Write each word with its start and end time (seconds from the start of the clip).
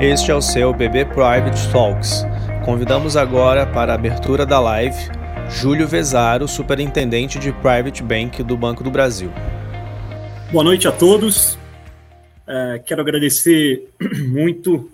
Este 0.00 0.30
é 0.30 0.34
o 0.34 0.40
seu 0.40 0.72
BB 0.72 1.04
Private 1.04 1.70
Talks. 1.70 2.24
Convidamos 2.64 3.18
agora 3.18 3.66
para 3.66 3.92
a 3.92 3.96
abertura 3.96 4.46
da 4.46 4.58
live 4.58 4.96
Júlio 5.50 5.86
Vezaro, 5.86 6.48
superintendente 6.48 7.38
de 7.38 7.52
Private 7.52 8.02
Bank 8.02 8.42
do 8.42 8.56
Banco 8.56 8.82
do 8.82 8.90
Brasil. 8.90 9.30
Boa 10.50 10.64
noite 10.64 10.88
a 10.88 10.92
todos. 10.92 11.58
É, 12.46 12.80
quero 12.82 13.02
agradecer 13.02 13.90
muito 14.26 14.90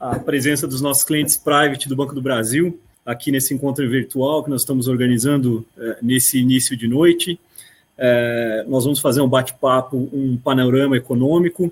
a 0.00 0.18
presença 0.18 0.66
dos 0.66 0.80
nossos 0.80 1.04
clientes 1.04 1.36
private 1.36 1.86
do 1.86 1.94
Banco 1.94 2.14
do 2.14 2.22
Brasil 2.22 2.80
aqui 3.04 3.30
nesse 3.30 3.52
encontro 3.52 3.86
virtual 3.86 4.42
que 4.42 4.48
nós 4.48 4.62
estamos 4.62 4.88
organizando 4.88 5.62
é, 5.76 5.98
nesse 6.00 6.38
início 6.38 6.74
de 6.74 6.88
noite. 6.88 7.38
É, 7.98 8.64
nós 8.66 8.84
vamos 8.84 8.98
fazer 8.98 9.20
um 9.20 9.28
bate-papo, 9.28 10.08
um 10.10 10.38
panorama 10.42 10.96
econômico 10.96 11.70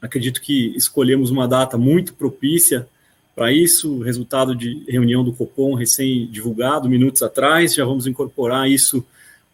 Acredito 0.00 0.40
que 0.40 0.74
escolhemos 0.76 1.30
uma 1.30 1.46
data 1.46 1.76
muito 1.76 2.14
propícia 2.14 2.88
para 3.34 3.52
isso, 3.52 4.00
resultado 4.00 4.54
de 4.54 4.82
reunião 4.88 5.24
do 5.24 5.32
Copom 5.32 5.74
recém-divulgado, 5.74 6.88
minutos 6.90 7.22
atrás, 7.22 7.74
já 7.74 7.84
vamos 7.84 8.06
incorporar 8.06 8.70
isso 8.70 9.04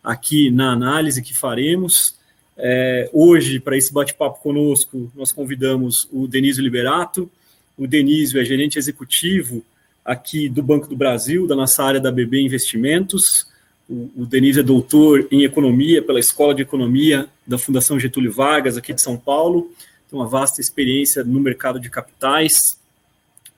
aqui 0.03 0.51
na 0.51 0.73
análise 0.73 1.23
que 1.23 1.33
faremos. 1.33 2.17
É, 2.57 3.11
hoje, 3.13 3.61
para 3.61 3.77
esse 3.77 3.93
bate-papo 3.93 4.41
conosco, 4.41 5.11
nós 5.15 5.31
convidamos 5.31 6.09
o 6.13 6.27
Denísio 6.27 6.65
Liberato. 6.65 7.31
O 7.77 7.87
Denísio 7.87 8.41
é 8.41 8.45
gerente 8.45 8.79
executivo 8.79 9.63
aqui 10.05 10.49
do 10.49 10.63
Banco 10.63 10.89
do 10.89 10.97
Brasil, 10.97 11.47
da 11.47 11.55
nossa 11.55 11.85
área 11.85 12.01
da 12.01 12.11
BB 12.11 12.41
Investimentos. 12.41 13.47
O, 13.89 14.11
o 14.17 14.27
Denísio 14.27 14.61
é 14.61 14.65
doutor 14.65 15.29
em 15.31 15.45
economia 15.45 16.03
pela 16.03 16.19
Escola 16.19 16.55
de 16.55 16.63
Economia 16.63 17.29
da 17.47 17.59
Fundação 17.59 18.01
Getúlio 18.01 18.33
Vargas, 18.33 18.77
aqui 18.77 18.95
de 18.95 19.03
São 19.03 19.17
Paulo 19.17 19.71
tem 20.11 20.19
uma 20.19 20.27
vasta 20.27 20.61
experiência 20.61 21.25
no 21.25 21.41
mercado 21.41 21.81
de 21.81 21.91
capitais, 21.91 22.79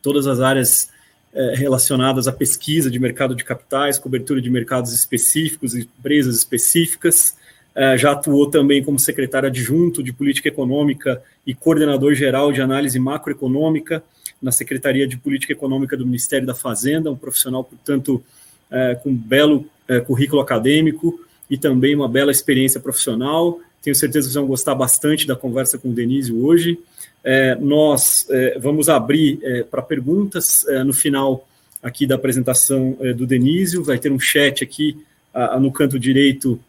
todas 0.03 0.27
as 0.27 0.41
áreas 0.41 0.91
é, 1.33 1.55
relacionadas 1.55 2.27
à 2.27 2.33
pesquisa 2.33 2.91
de 2.91 2.99
mercado 2.99 3.35
de 3.35 3.45
capitais, 3.45 3.99
cobertura 3.99 4.41
de 4.41 4.51
mercados 4.51 4.93
específicos, 4.93 5.75
empresas 5.75 6.37
específicas. 6.37 7.37
É, 7.75 7.97
já 7.97 8.13
atuou 8.13 8.51
também 8.51 8.83
como 8.83 8.99
secretário 8.99 9.49
adjunto 9.49 10.03
de 10.03 10.13
política 10.13 10.49
econômica 10.49 11.23
e 11.47 11.55
coordenador 11.55 12.15
geral 12.15 12.51
de 12.51 12.61
análise 12.61 12.99
macroeconômica 12.99 14.03
na 14.41 14.51
Secretaria 14.51 15.07
de 15.07 15.17
Política 15.17 15.53
Econômica 15.53 15.97
do 15.97 16.07
Ministério 16.07 16.47
da 16.47 16.55
Fazenda, 16.55 17.11
um 17.11 17.17
profissional, 17.17 17.63
portanto, 17.63 18.23
é, 18.71 18.95
com 18.97 19.11
um 19.11 19.17
belo 19.17 19.67
é, 19.87 20.01
currículo 20.01 20.41
acadêmico 20.41 21.21
e 21.49 21.57
também 21.57 21.95
uma 21.95 22.09
bela 22.09 22.31
experiência 22.31 22.81
profissional. 22.81 23.61
Tenho 23.83 23.95
certeza 23.95 24.29
que 24.29 24.33
vocês 24.33 24.41
vão 24.41 24.47
gostar 24.47 24.75
bastante 24.75 25.27
da 25.27 25.37
conversa 25.37 25.79
com 25.79 25.91
o 25.91 25.95
Denise 25.95 26.33
hoje. 26.33 26.79
É, 27.25 27.55
nós 27.57 28.27
é, 28.31 28.59
vamos 28.59 28.89
abrir 28.89 29.39
é, 29.43 29.63
para 29.63 29.83
perguntas 29.83 30.67
é, 30.69 30.83
no 30.85 30.93
final 30.93 31.47
aqui 31.83 32.07
da 32.07 32.15
apresentação 32.15 32.97
é, 33.01 33.13
do 33.13 33.27
Denísio. 33.27 33.85
Vai 33.85 33.99
ter 33.99 34.11
um 34.11 34.19
chat 34.19 34.63
aqui 34.65 35.05
a, 35.33 35.59
no 35.59 35.73
canto 35.73 35.99
direito 35.99 36.61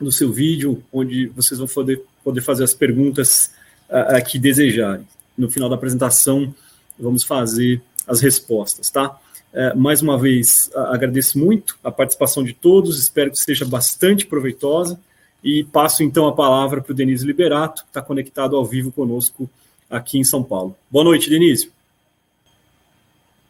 do 0.00 0.10
seu 0.10 0.32
vídeo, 0.32 0.82
onde 0.92 1.26
vocês 1.26 1.58
vão 1.58 1.68
poder, 1.68 2.02
poder 2.24 2.40
fazer 2.40 2.64
as 2.64 2.74
perguntas 2.74 3.52
a, 3.88 4.16
a 4.16 4.20
que 4.20 4.38
desejarem. 4.38 5.06
No 5.36 5.50
final 5.50 5.68
da 5.68 5.76
apresentação, 5.76 6.54
vamos 6.98 7.24
fazer 7.24 7.80
as 8.06 8.20
respostas, 8.20 8.90
tá? 8.90 9.18
É, 9.52 9.74
mais 9.74 10.00
uma 10.00 10.18
vez, 10.18 10.70
agradeço 10.74 11.38
muito 11.38 11.78
a 11.84 11.90
participação 11.90 12.42
de 12.42 12.54
todos, 12.54 12.98
espero 12.98 13.30
que 13.30 13.38
seja 13.38 13.64
bastante 13.64 14.26
proveitosa. 14.26 14.98
E 15.42 15.64
passo 15.64 16.04
então 16.04 16.26
a 16.28 16.32
palavra 16.32 16.80
para 16.80 16.92
o 16.92 16.94
Denise 16.94 17.26
Liberato, 17.26 17.82
que 17.82 17.88
está 17.88 18.00
conectado 18.00 18.54
ao 18.54 18.64
vivo 18.64 18.92
conosco 18.92 19.50
aqui 19.90 20.18
em 20.18 20.24
São 20.24 20.42
Paulo. 20.42 20.76
Boa 20.90 21.04
noite, 21.04 21.28
Denise. 21.28 21.72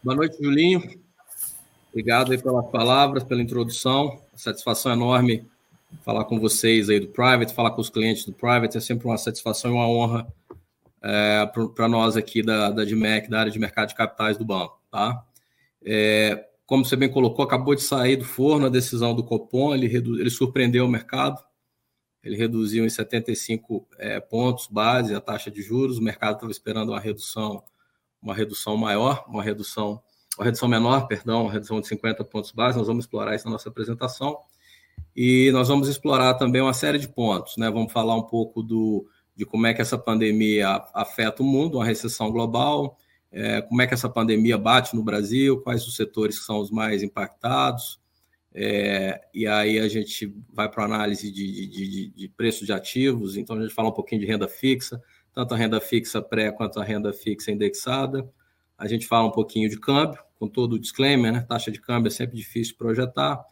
Boa 0.02 0.16
noite, 0.16 0.42
Julinho. 0.42 0.82
Obrigado 1.90 2.32
aí 2.32 2.38
pelas 2.42 2.66
palavras, 2.70 3.22
pela 3.22 3.42
introdução. 3.42 4.18
satisfação 4.34 4.92
enorme 4.92 5.44
falar 6.02 6.24
com 6.24 6.40
vocês 6.40 6.88
aí 6.88 6.98
do 6.98 7.08
Private, 7.08 7.52
falar 7.52 7.72
com 7.72 7.82
os 7.82 7.90
clientes 7.90 8.24
do 8.24 8.32
Private. 8.32 8.78
É 8.78 8.80
sempre 8.80 9.06
uma 9.06 9.18
satisfação 9.18 9.70
e 9.70 9.74
uma 9.74 9.86
honra 9.86 10.26
é, 11.02 11.46
para 11.74 11.88
nós 11.88 12.16
aqui 12.16 12.42
da, 12.42 12.70
da 12.70 12.84
DMEC, 12.84 13.28
da 13.28 13.40
área 13.40 13.52
de 13.52 13.58
mercado 13.58 13.88
de 13.88 13.94
capitais 13.94 14.38
do 14.38 14.44
banco. 14.46 14.80
Tá? 14.90 15.22
É, 15.84 16.46
como 16.64 16.86
você 16.86 16.96
bem 16.96 17.10
colocou, 17.10 17.44
acabou 17.44 17.74
de 17.74 17.82
sair 17.82 18.16
do 18.16 18.24
forno 18.24 18.66
a 18.66 18.70
decisão 18.70 19.14
do 19.14 19.22
Copom, 19.22 19.74
ele, 19.74 19.86
ele 19.94 20.30
surpreendeu 20.30 20.86
o 20.86 20.88
mercado 20.88 21.38
ele 22.22 22.36
reduziu 22.36 22.84
em 22.84 22.88
75 22.88 23.86
é, 23.98 24.20
pontos 24.20 24.68
base 24.68 25.14
a 25.14 25.20
taxa 25.20 25.50
de 25.50 25.60
juros. 25.60 25.98
O 25.98 26.02
mercado 26.02 26.34
estava 26.34 26.52
esperando 26.52 26.90
uma 26.90 27.00
redução, 27.00 27.64
uma 28.22 28.34
redução 28.34 28.76
maior, 28.76 29.24
uma 29.26 29.42
redução, 29.42 30.00
uma 30.38 30.44
redução 30.44 30.68
menor, 30.68 31.08
perdão, 31.08 31.42
uma 31.42 31.52
redução 31.52 31.80
de 31.80 31.88
50 31.88 32.24
pontos 32.24 32.52
base. 32.52 32.78
Nós 32.78 32.86
vamos 32.86 33.04
explorar 33.04 33.34
isso 33.34 33.46
na 33.46 33.52
nossa 33.52 33.68
apresentação. 33.68 34.38
E 35.16 35.50
nós 35.52 35.68
vamos 35.68 35.88
explorar 35.88 36.34
também 36.34 36.62
uma 36.62 36.72
série 36.72 36.98
de 36.98 37.08
pontos, 37.08 37.56
né? 37.56 37.70
Vamos 37.70 37.92
falar 37.92 38.14
um 38.14 38.22
pouco 38.22 38.62
do, 38.62 39.06
de 39.34 39.44
como 39.44 39.66
é 39.66 39.74
que 39.74 39.82
essa 39.82 39.98
pandemia 39.98 40.82
afeta 40.94 41.42
o 41.42 41.46
mundo, 41.46 41.78
uma 41.78 41.84
recessão 41.84 42.30
global, 42.30 42.96
é, 43.30 43.60
como 43.62 43.82
é 43.82 43.86
que 43.86 43.94
essa 43.94 44.08
pandemia 44.08 44.56
bate 44.56 44.94
no 44.94 45.02
Brasil, 45.02 45.60
quais 45.60 45.86
os 45.86 45.96
setores 45.96 46.38
que 46.38 46.44
são 46.44 46.60
os 46.60 46.70
mais 46.70 47.02
impactados, 47.02 47.98
é, 48.54 49.20
e 49.32 49.46
aí 49.46 49.78
a 49.78 49.88
gente 49.88 50.34
vai 50.52 50.68
para 50.68 50.84
análise 50.84 51.30
de, 51.30 51.66
de, 51.66 52.08
de, 52.08 52.28
preço 52.28 52.66
de 52.66 52.72
ativos, 52.72 53.36
então 53.36 53.56
a 53.56 53.62
gente 53.62 53.72
fala 53.72 53.88
um 53.88 53.92
pouquinho 53.92 54.20
de 54.20 54.26
renda 54.26 54.46
fixa, 54.46 55.02
tanto 55.32 55.54
a 55.54 55.56
renda 55.56 55.80
fixa 55.80 56.20
pré 56.20 56.52
quanto 56.52 56.78
a 56.78 56.84
renda 56.84 57.12
fixa 57.12 57.50
indexada. 57.50 58.28
A 58.76 58.86
gente 58.86 59.06
fala 59.06 59.28
um 59.28 59.30
pouquinho 59.30 59.70
de 59.70 59.78
câmbio, 59.78 60.18
com 60.38 60.46
todo 60.46 60.74
o 60.74 60.78
disclaimer, 60.78 61.32
né? 61.32 61.46
Taxa 61.48 61.70
de 61.70 61.80
câmbio 61.80 62.08
é 62.08 62.10
sempre 62.10 62.36
difícil 62.36 62.72
de 62.72 62.78
projetar. 62.78 63.42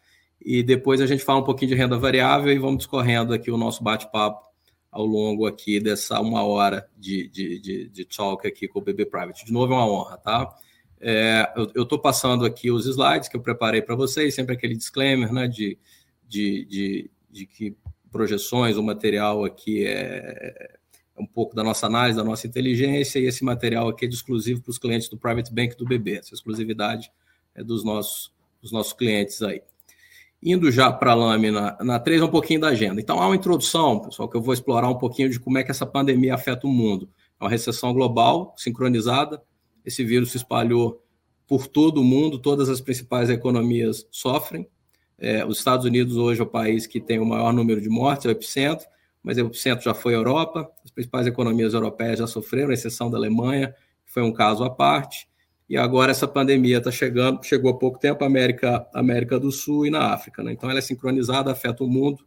E 0.40 0.62
depois 0.62 1.00
a 1.00 1.06
gente 1.06 1.24
fala 1.24 1.40
um 1.40 1.44
pouquinho 1.44 1.70
de 1.70 1.76
renda 1.76 1.96
variável 1.96 2.52
e 2.52 2.58
vamos 2.58 2.78
discorrendo 2.78 3.32
aqui 3.32 3.50
o 3.50 3.56
nosso 3.56 3.82
bate-papo 3.82 4.50
ao 4.90 5.06
longo 5.06 5.46
aqui 5.46 5.78
dessa 5.78 6.20
uma 6.20 6.42
hora 6.42 6.88
de, 6.96 7.28
de, 7.28 7.60
de, 7.60 7.88
de 7.88 8.04
talk 8.04 8.46
aqui 8.46 8.66
com 8.66 8.80
o 8.80 8.82
BB 8.82 9.06
Private. 9.06 9.46
De 9.46 9.52
novo, 9.52 9.72
é 9.72 9.76
uma 9.76 9.86
honra, 9.86 10.16
tá? 10.18 10.54
É, 11.00 11.50
eu 11.74 11.84
estou 11.84 11.98
passando 11.98 12.44
aqui 12.44 12.70
os 12.70 12.84
slides 12.84 13.28
que 13.28 13.36
eu 13.36 13.40
preparei 13.40 13.80
para 13.80 13.94
vocês, 13.94 14.34
sempre 14.34 14.54
aquele 14.54 14.76
disclaimer 14.76 15.32
né, 15.32 15.48
de, 15.48 15.78
de, 16.28 16.66
de, 16.66 17.10
de, 17.30 17.46
que 17.46 17.74
projeções, 18.12 18.76
o 18.76 18.82
material 18.82 19.44
aqui 19.44 19.86
é, 19.86 20.78
é 21.16 21.22
um 21.22 21.26
pouco 21.26 21.54
da 21.54 21.64
nossa 21.64 21.86
análise, 21.86 22.18
da 22.18 22.24
nossa 22.24 22.46
inteligência, 22.46 23.18
e 23.18 23.24
esse 23.24 23.42
material 23.42 23.88
aqui 23.88 24.04
é 24.04 24.08
exclusivo 24.08 24.60
para 24.60 24.70
os 24.70 24.78
clientes 24.78 25.08
do 25.08 25.16
Private 25.16 25.54
Bank 25.54 25.74
do 25.76 25.86
BB. 25.86 26.18
Essa 26.18 26.34
exclusividade 26.34 27.10
é 27.54 27.64
dos 27.64 27.82
nossos, 27.82 28.30
dos 28.60 28.70
nossos 28.70 28.92
clientes 28.92 29.40
aí. 29.42 29.62
Indo 30.42 30.70
já 30.70 30.92
para 30.92 31.12
a 31.12 31.14
lâmina 31.14 31.78
na 31.80 31.98
3, 31.98 32.22
um 32.22 32.28
pouquinho 32.28 32.60
da 32.60 32.68
agenda. 32.68 33.00
Então, 33.00 33.20
há 33.20 33.26
uma 33.26 33.36
introdução, 33.36 34.00
pessoal, 34.00 34.28
que 34.28 34.36
eu 34.36 34.42
vou 34.42 34.54
explorar 34.54 34.88
um 34.88 34.98
pouquinho 34.98 35.30
de 35.30 35.38
como 35.38 35.58
é 35.58 35.64
que 35.64 35.70
essa 35.70 35.86
pandemia 35.86 36.34
afeta 36.34 36.66
o 36.66 36.70
mundo. 36.70 37.08
É 37.38 37.44
uma 37.44 37.50
recessão 37.50 37.92
global, 37.92 38.54
sincronizada, 38.56 39.42
esse 39.84 40.04
vírus 40.04 40.30
se 40.30 40.36
espalhou 40.36 41.02
por 41.46 41.66
todo 41.66 42.00
o 42.00 42.04
mundo, 42.04 42.38
todas 42.38 42.68
as 42.68 42.80
principais 42.80 43.28
economias 43.28 44.06
sofrem. 44.10 44.68
É, 45.18 45.44
os 45.44 45.58
Estados 45.58 45.84
Unidos 45.84 46.16
hoje 46.16 46.40
é 46.40 46.44
o 46.44 46.46
país 46.46 46.86
que 46.86 47.00
tem 47.00 47.18
o 47.18 47.26
maior 47.26 47.52
número 47.52 47.80
de 47.80 47.88
mortes, 47.88 48.24
é 48.24 48.28
o 48.28 48.32
epicentro, 48.32 48.86
mas 49.22 49.36
o 49.36 49.40
epicentro 49.40 49.84
já 49.84 49.92
foi 49.92 50.14
a 50.14 50.16
Europa, 50.16 50.70
as 50.84 50.90
principais 50.90 51.26
economias 51.26 51.74
europeias 51.74 52.18
já 52.18 52.26
sofreram, 52.26 52.70
a 52.70 52.74
exceção 52.74 53.10
da 53.10 53.18
Alemanha, 53.18 53.74
que 54.06 54.12
foi 54.12 54.22
um 54.22 54.32
caso 54.32 54.64
à 54.64 54.70
parte, 54.70 55.28
e 55.68 55.76
agora 55.76 56.10
essa 56.10 56.26
pandemia 56.26 56.78
está 56.78 56.90
chegando, 56.90 57.44
chegou 57.44 57.70
há 57.70 57.78
pouco 57.78 57.98
tempo 57.98 58.24
à 58.24 58.26
América, 58.26 58.86
América 58.94 59.38
do 59.38 59.52
Sul 59.52 59.86
e 59.86 59.90
na 59.90 60.12
África. 60.12 60.42
Né? 60.42 60.52
Então 60.52 60.68
ela 60.68 60.78
é 60.78 60.82
sincronizada, 60.82 61.52
afeta 61.52 61.84
o 61.84 61.88
mundo, 61.88 62.24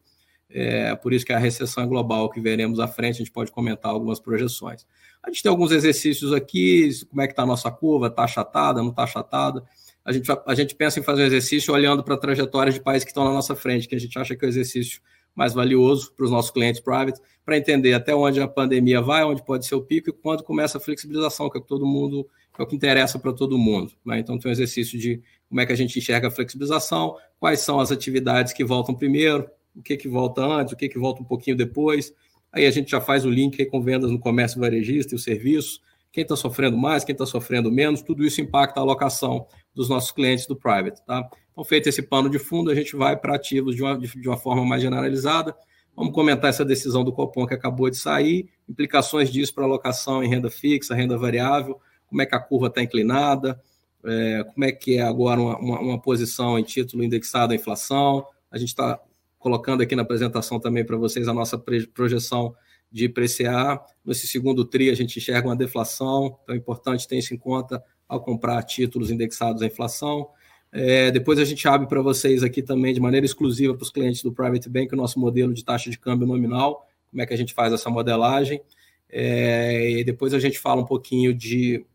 é 0.49 0.95
por 0.95 1.11
isso 1.11 1.25
que 1.25 1.33
é 1.33 1.35
a 1.35 1.39
recessão 1.39 1.88
global 1.88 2.29
que 2.29 2.39
veremos 2.39 2.79
à 2.79 2.88
frente, 2.88 3.15
a 3.15 3.19
gente 3.19 3.31
pode 3.31 3.51
comentar 3.51 3.91
algumas 3.91 4.19
projeções. 4.19 4.85
A 5.23 5.29
gente 5.29 5.41
tem 5.41 5.49
alguns 5.49 5.71
exercícios 5.71 6.33
aqui, 6.33 6.89
como 7.09 7.21
é 7.21 7.27
que 7.27 7.33
está 7.33 7.43
a 7.43 7.45
nossa 7.45 7.71
curva, 7.71 8.07
está 8.07 8.23
achatada, 8.23 8.81
não 8.81 8.89
está 8.89 9.03
achatada. 9.03 9.63
A 10.03 10.11
gente, 10.11 10.29
a 10.45 10.53
gente 10.53 10.75
pensa 10.75 10.99
em 10.99 11.03
fazer 11.03 11.23
um 11.23 11.25
exercício 11.25 11.73
olhando 11.73 12.03
para 12.03 12.17
trajetórias 12.17 12.75
de 12.75 12.81
países 12.81 13.05
que 13.05 13.11
estão 13.11 13.23
na 13.23 13.31
nossa 13.31 13.55
frente, 13.55 13.87
que 13.87 13.95
a 13.95 13.99
gente 13.99 14.19
acha 14.19 14.35
que 14.35 14.43
é 14.43 14.47
o 14.47 14.49
exercício 14.49 15.01
mais 15.33 15.53
valioso 15.53 16.13
para 16.13 16.25
os 16.25 16.31
nossos 16.31 16.51
clientes 16.51 16.81
private, 16.81 17.19
para 17.45 17.57
entender 17.57 17.93
até 17.93 18.13
onde 18.13 18.39
a 18.41 18.47
pandemia 18.47 19.01
vai, 19.01 19.23
onde 19.23 19.43
pode 19.43 19.65
ser 19.65 19.75
o 19.75 19.81
pico 19.81 20.09
e 20.09 20.13
quando 20.13 20.43
começa 20.43 20.77
a 20.77 20.81
flexibilização, 20.81 21.49
que 21.49 21.57
é 21.57 21.59
o 21.59 21.63
que 21.63 21.67
todo 21.67 21.85
mundo, 21.85 22.27
é 22.57 22.61
o 22.61 22.67
que 22.67 22.75
interessa 22.75 23.17
para 23.17 23.33
todo 23.33 23.57
mundo. 23.57 23.91
Né? 24.05 24.19
Então 24.19 24.37
tem 24.37 24.49
um 24.49 24.51
exercício 24.51 24.99
de 24.99 25.21
como 25.49 25.61
é 25.61 25.65
que 25.65 25.73
a 25.73 25.75
gente 25.75 25.97
enxerga 25.97 26.27
a 26.27 26.31
flexibilização, 26.31 27.15
quais 27.39 27.61
são 27.61 27.79
as 27.79 27.91
atividades 27.91 28.53
que 28.53 28.63
voltam 28.63 28.93
primeiro, 28.93 29.49
o 29.75 29.81
que, 29.81 29.97
que 29.97 30.07
volta 30.07 30.41
antes, 30.43 30.73
o 30.73 30.77
que, 30.77 30.87
que 30.87 30.99
volta 30.99 31.21
um 31.21 31.25
pouquinho 31.25 31.57
depois, 31.57 32.13
Aí 32.53 32.67
a 32.67 32.71
gente 32.71 32.91
já 32.91 33.01
faz 33.01 33.25
o 33.25 33.29
link 33.29 33.65
com 33.65 33.81
vendas 33.81 34.11
no 34.11 34.19
comércio 34.19 34.59
varejista 34.59 35.13
e 35.13 35.17
o 35.17 35.19
serviço, 35.19 35.81
quem 36.11 36.21
está 36.21 36.35
sofrendo 36.35 36.77
mais, 36.77 37.03
quem 37.03 37.13
está 37.13 37.25
sofrendo 37.25 37.71
menos, 37.71 38.03
tudo 38.03 38.23
isso 38.23 38.39
impacta 38.39 38.79
a 38.79 38.83
alocação 38.83 39.47
dos 39.73 39.89
nossos 39.89 40.11
clientes 40.11 40.45
do 40.45 40.55
private. 40.55 41.03
Tá? 41.03 41.27
Então, 41.51 41.65
feito 41.65 41.89
esse 41.89 42.03
pano 42.03 42.29
de 42.29 42.38
fundo, 42.38 42.69
a 42.69 42.75
gente 42.75 42.95
vai 42.95 43.17
para 43.17 43.35
ativos 43.35 43.75
de 43.75 43.81
uma, 43.81 43.97
de 43.97 44.27
uma 44.27 44.38
forma 44.38 44.63
mais 44.63 44.83
generalizada. 44.83 45.55
Vamos 45.95 46.13
comentar 46.13 46.51
essa 46.51 46.63
decisão 46.63 47.03
do 47.03 47.11
Copom 47.11 47.47
que 47.47 47.55
acabou 47.55 47.89
de 47.89 47.97
sair, 47.97 48.47
implicações 48.69 49.31
disso 49.31 49.56
para 49.56 49.63
alocação 49.63 50.23
em 50.23 50.29
renda 50.29 50.51
fixa, 50.51 50.94
renda 50.94 51.17
variável, 51.17 51.79
como 52.07 52.21
é 52.21 52.27
que 52.27 52.35
a 52.35 52.39
curva 52.39 52.67
está 52.67 52.83
inclinada, 52.83 53.59
é, 54.06 54.44
como 54.53 54.65
é 54.65 54.71
que 54.71 54.97
é 54.97 55.01
agora 55.01 55.41
uma, 55.41 55.57
uma, 55.57 55.79
uma, 55.79 56.01
posição 56.01 56.59
em 56.59 56.63
título 56.63 57.03
indexado 57.03 57.53
à 57.53 57.56
inflação. 57.56 58.25
A 58.51 58.57
gente 58.59 58.69
está 58.69 58.99
colocando 59.44 59.84
aqui 59.84 59.94
na 59.94 60.04
apresentação 60.04 60.57
também 60.57 60.86
para 60.86 60.95
vocês 60.95 61.28
a 61.28 61.34
nossa 61.34 61.62
projeção 61.94 62.56
de 62.90 63.06
IPCA. 63.06 63.81
Nesse 64.06 64.25
segundo 64.25 64.63
TRI, 64.63 64.90
a 64.90 64.95
gente 64.95 65.19
enxerga 65.19 65.50
uma 65.50 65.56
deflação, 65.56 66.40
então 66.42 66.56
é 66.56 66.57
importante 66.57 67.06
ter 67.06 67.18
isso 67.18 67.34
em 67.34 67.38
conta 67.38 67.84
ao 68.07 68.22
comprar 68.22 68.63
títulos 68.63 69.12
indexados 69.12 69.62
à 69.62 69.66
inflação. 69.66 70.30
É, 70.72 71.12
depois 71.12 71.38
a 71.40 71.44
gente 71.44 71.68
abre 71.68 71.88
para 71.88 72.01
vocês 72.01 72.42
aqui 72.42 72.63
também, 72.63 72.94
de 72.94 73.01
maneira 73.01 73.25
exclusiva 73.25 73.75
para 73.75 73.84
os 73.84 73.92
clientes 73.92 74.24
do 74.24 74.31
Private 74.31 74.69
Bank, 74.69 74.94
o 74.94 74.98
nosso 74.98 75.19
modelo 75.19 75.54
de 75.54 75.63
taxa 75.63 75.90
de 75.90 76.00
câmbio 76.00 76.25
nominal, 76.25 76.88
como 77.12 77.22
é 77.22 77.25
que 77.25 77.34
a 77.34 77.38
gente 77.38 77.54
faz 77.54 77.74
essa 77.74 77.90
modelagem. 77.90 78.62
É, 79.10 80.00
e 80.00 80.04
depois 80.06 80.34
a 80.34 80.40
gente 80.40 80.57
fala 80.57 80.81
um 80.81 80.86
pouquinho 80.86 81.34
de, 81.34 81.86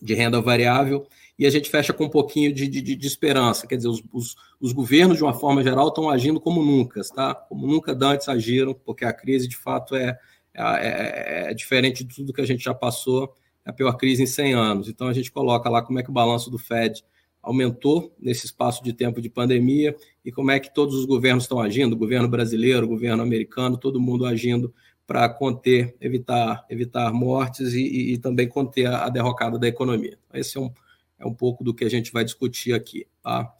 de 0.00 0.12
renda 0.12 0.42
variável 0.42 1.06
e 1.38 1.46
a 1.46 1.50
gente 1.50 1.70
fecha 1.70 1.92
com 1.92 2.04
um 2.04 2.08
pouquinho 2.08 2.52
de, 2.52 2.66
de, 2.66 2.80
de 2.80 3.06
esperança. 3.06 3.66
Quer 3.66 3.76
dizer, 3.76 3.88
os, 3.88 4.02
os, 4.12 4.36
os, 4.60 4.72
governos, 4.72 5.18
de 5.18 5.22
uma 5.22 5.34
forma 5.34 5.62
geral, 5.62 5.88
estão 5.88 6.08
agindo 6.08 6.40
como 6.40 6.62
nunca, 6.62 7.02
tá? 7.14 7.34
Como 7.34 7.66
nunca 7.66 7.96
antes 8.00 8.28
agiram, 8.28 8.72
porque 8.72 9.04
a 9.04 9.12
crise, 9.12 9.46
de 9.46 9.56
fato, 9.56 9.94
é, 9.94 10.18
é, 10.54 11.46
é, 11.46 11.50
é 11.50 11.54
diferente 11.54 12.02
de 12.02 12.14
tudo 12.14 12.32
que 12.32 12.40
a 12.40 12.46
gente 12.46 12.64
já 12.64 12.72
passou, 12.72 13.34
é 13.64 13.70
a 13.70 13.72
pior 13.72 13.92
crise 13.94 14.22
em 14.22 14.26
100 14.26 14.54
anos. 14.54 14.88
Então, 14.88 15.08
a 15.08 15.12
gente 15.12 15.30
coloca 15.30 15.68
lá 15.68 15.82
como 15.82 15.98
é 15.98 16.02
que 16.02 16.10
o 16.10 16.12
balanço 16.12 16.50
do 16.50 16.58
Fed 16.58 17.04
aumentou 17.42 18.14
nesse 18.18 18.46
espaço 18.46 18.82
de 18.82 18.92
tempo 18.92 19.20
de 19.20 19.28
pandemia 19.28 19.94
e 20.24 20.32
como 20.32 20.50
é 20.50 20.58
que 20.58 20.72
todos 20.74 20.96
os 20.96 21.04
governos 21.04 21.44
estão 21.44 21.60
agindo, 21.60 21.92
o 21.92 21.96
governo 21.96 22.28
brasileiro, 22.28 22.86
o 22.86 22.88
governo 22.88 23.22
americano, 23.22 23.76
todo 23.76 24.00
mundo 24.00 24.26
agindo 24.26 24.74
para 25.06 25.28
conter, 25.28 25.94
evitar, 26.00 26.66
evitar 26.68 27.12
mortes 27.12 27.72
e, 27.74 27.82
e, 27.82 28.12
e 28.14 28.18
também 28.18 28.48
conter 28.48 28.86
a, 28.86 29.04
a 29.04 29.08
derrocada 29.08 29.58
da 29.58 29.68
economia. 29.68 30.18
Esse 30.34 30.58
é 30.58 30.60
um 30.60 30.72
é 31.18 31.26
um 31.26 31.34
pouco 31.34 31.64
do 31.64 31.74
que 31.74 31.84
a 31.84 31.88
gente 31.88 32.12
vai 32.12 32.24
discutir 32.24 32.72
aqui. 32.72 33.06
Tá? 33.22 33.52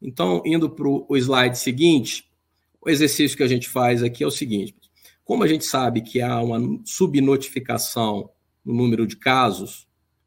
Então, 0.00 0.42
indo 0.44 0.68
para 0.70 0.88
o 0.88 1.16
slide 1.16 1.58
seguinte, 1.58 2.30
o 2.80 2.90
exercício 2.90 3.36
que 3.36 3.42
a 3.42 3.48
gente 3.48 3.68
faz 3.68 4.02
aqui 4.02 4.24
é 4.24 4.26
o 4.26 4.30
seguinte: 4.30 4.74
como 5.24 5.44
a 5.44 5.46
gente 5.46 5.64
sabe 5.64 6.02
que 6.02 6.20
há 6.20 6.40
uma 6.42 6.58
subnotificação 6.84 8.30
no 8.64 8.74
número 8.74 9.06
de 9.06 9.16
casos, 9.16 9.86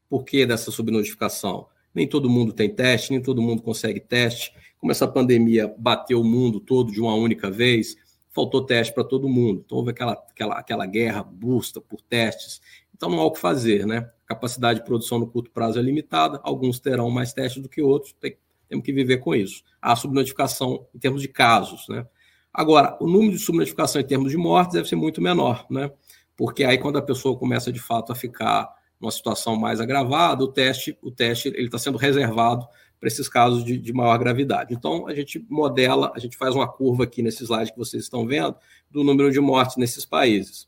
por 0.10 0.24
que 0.24 0.46
dessa 0.46 0.72
subnotificação? 0.72 1.68
Nem 1.94 2.08
todo 2.08 2.30
mundo 2.30 2.54
tem 2.54 2.74
teste, 2.74 3.12
nem 3.12 3.22
todo 3.22 3.42
mundo 3.42 3.62
consegue 3.62 4.00
teste. 4.00 4.54
Como 4.78 4.92
essa 4.92 5.08
pandemia 5.08 5.74
bateu 5.78 6.22
o 6.22 6.24
mundo 6.24 6.60
todo 6.60 6.92
de 6.92 7.02
uma 7.02 7.16
única 7.16 7.50
vez, 7.50 7.96
faltou 8.32 8.66
teste 8.66 8.94
para 8.94 9.04
todo 9.04 9.30
mundo. 9.30 9.64
Então 9.66 9.78
houve 9.78 9.92
aquela, 9.92 10.14
aquela, 10.14 10.56
aquela 10.56 10.86
guerra 10.86 11.24
busta 11.24 11.80
por 11.80 12.02
testes. 12.02 12.62
Então 12.94 13.10
não 13.10 13.20
há 13.20 13.26
o 13.26 13.32
que 13.32 13.40
fazer, 13.40 13.86
né? 13.86 14.10
Capacidade 14.26 14.80
de 14.80 14.86
produção 14.86 15.20
no 15.20 15.28
curto 15.28 15.52
prazo 15.52 15.80
é 15.80 15.82
limitada, 15.82 16.40
alguns 16.44 16.80
terão 16.80 17.10
mais 17.10 17.34
testes 17.34 17.62
do 17.62 17.70
que 17.70 17.82
outros, 17.82 18.14
tem, 18.14 18.38
temos 18.68 18.84
que 18.84 18.92
viver 18.92 19.18
com 19.18 19.36
isso. 19.36 19.64
Há 19.82 19.96
subnotificação 19.96 20.88
em 20.94 21.00
termos 21.00 21.22
de 21.22 21.28
casos, 21.28 21.88
né? 21.88 22.06
Agora, 22.54 22.98
o 23.02 23.08
número 23.08 23.34
de 23.34 23.40
subnotificação 23.40 24.02
em 24.02 24.06
termos 24.06 24.32
de 24.32 24.38
mortes 24.38 24.74
deve 24.74 24.88
ser 24.88 24.96
muito 24.96 25.22
menor, 25.22 25.66
né? 25.70 25.92
Porque 26.36 26.64
aí 26.64 26.78
quando 26.78 26.98
a 26.98 27.02
pessoa 27.02 27.38
começa 27.38 27.72
de 27.72 27.80
fato 27.80 28.12
a 28.12 28.16
ficar 28.16 28.74
numa 29.00 29.12
situação 29.12 29.56
mais 29.56 29.80
agravada, 29.82 30.44
o 30.44 30.48
teste, 30.48 30.98
o 31.02 31.12
teste 31.12 31.50
ele 31.50 31.66
está 31.66 31.78
sendo 31.78 31.98
reservado 31.98 32.66
para 32.98 33.08
esses 33.08 33.28
casos 33.28 33.64
de, 33.64 33.78
de, 33.78 33.94
maior 33.94 34.18
gravidade. 34.18 34.74
Então, 34.74 35.06
a 35.06 35.14
gente 35.14 35.46
modela, 35.50 36.12
a 36.16 36.20
gente 36.20 36.38
faz 36.38 36.56
uma 36.56 36.68
curva 36.68 37.04
aqui 37.04 37.22
nesse 37.22 37.44
slide 37.44 37.74
que 37.74 37.78
vocês 37.78 38.04
estão 38.04 38.26
vendo, 38.26 38.56
do 38.90 39.04
número 39.04 39.32
de 39.32 39.40
mortes 39.40 39.76
nesses 39.76 40.06
países 40.06 40.68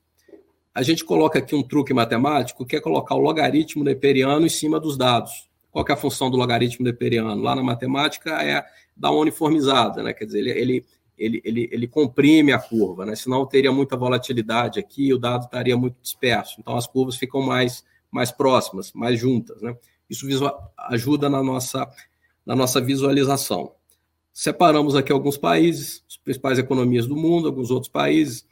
a 0.77 0.83
gente 0.83 1.03
coloca 1.03 1.39
aqui 1.39 1.55
um 1.55 1.63
truque 1.63 1.91
matemático, 1.91 2.63
que 2.63 2.75
é 2.75 2.79
colocar 2.79 3.15
o 3.15 3.19
logaritmo 3.19 3.83
neperiano 3.83 4.45
em 4.45 4.49
cima 4.49 4.79
dos 4.79 4.95
dados. 4.95 5.49
Qual 5.71 5.83
é 5.89 5.91
a 5.91 5.97
função 5.97 6.29
do 6.29 6.37
logaritmo 6.37 6.85
neperiano? 6.85 7.41
Lá 7.41 7.55
na 7.55 7.63
matemática 7.63 8.43
é 8.43 8.63
dar 8.95 9.09
uma 9.09 9.21
uniformizada, 9.21 10.03
né? 10.03 10.13
Quer 10.13 10.25
dizer, 10.25 10.37
ele, 10.37 10.51
ele, 10.51 10.85
ele, 11.17 11.41
ele, 11.43 11.69
ele 11.71 11.87
comprime 11.87 12.51
a 12.51 12.59
curva, 12.59 13.07
né? 13.07 13.15
Senão 13.15 13.43
teria 13.43 13.71
muita 13.71 13.97
volatilidade 13.97 14.79
aqui, 14.79 15.11
o 15.11 15.17
dado 15.17 15.45
estaria 15.45 15.75
muito 15.75 15.95
disperso. 15.99 16.57
Então 16.59 16.77
as 16.77 16.85
curvas 16.85 17.15
ficam 17.15 17.41
mais, 17.41 17.83
mais 18.11 18.31
próximas, 18.31 18.93
mais 18.93 19.19
juntas, 19.19 19.59
né? 19.63 19.75
Isso 20.07 20.27
ajuda 20.89 21.27
na 21.27 21.41
nossa, 21.41 21.89
na 22.45 22.55
nossa 22.55 22.79
visualização. 22.79 23.71
Separamos 24.31 24.95
aqui 24.95 25.11
alguns 25.11 25.37
países, 25.37 26.03
as 26.07 26.17
principais 26.17 26.59
economias 26.59 27.07
do 27.07 27.15
mundo, 27.15 27.47
alguns 27.47 27.71
outros 27.71 27.91
países 27.91 28.45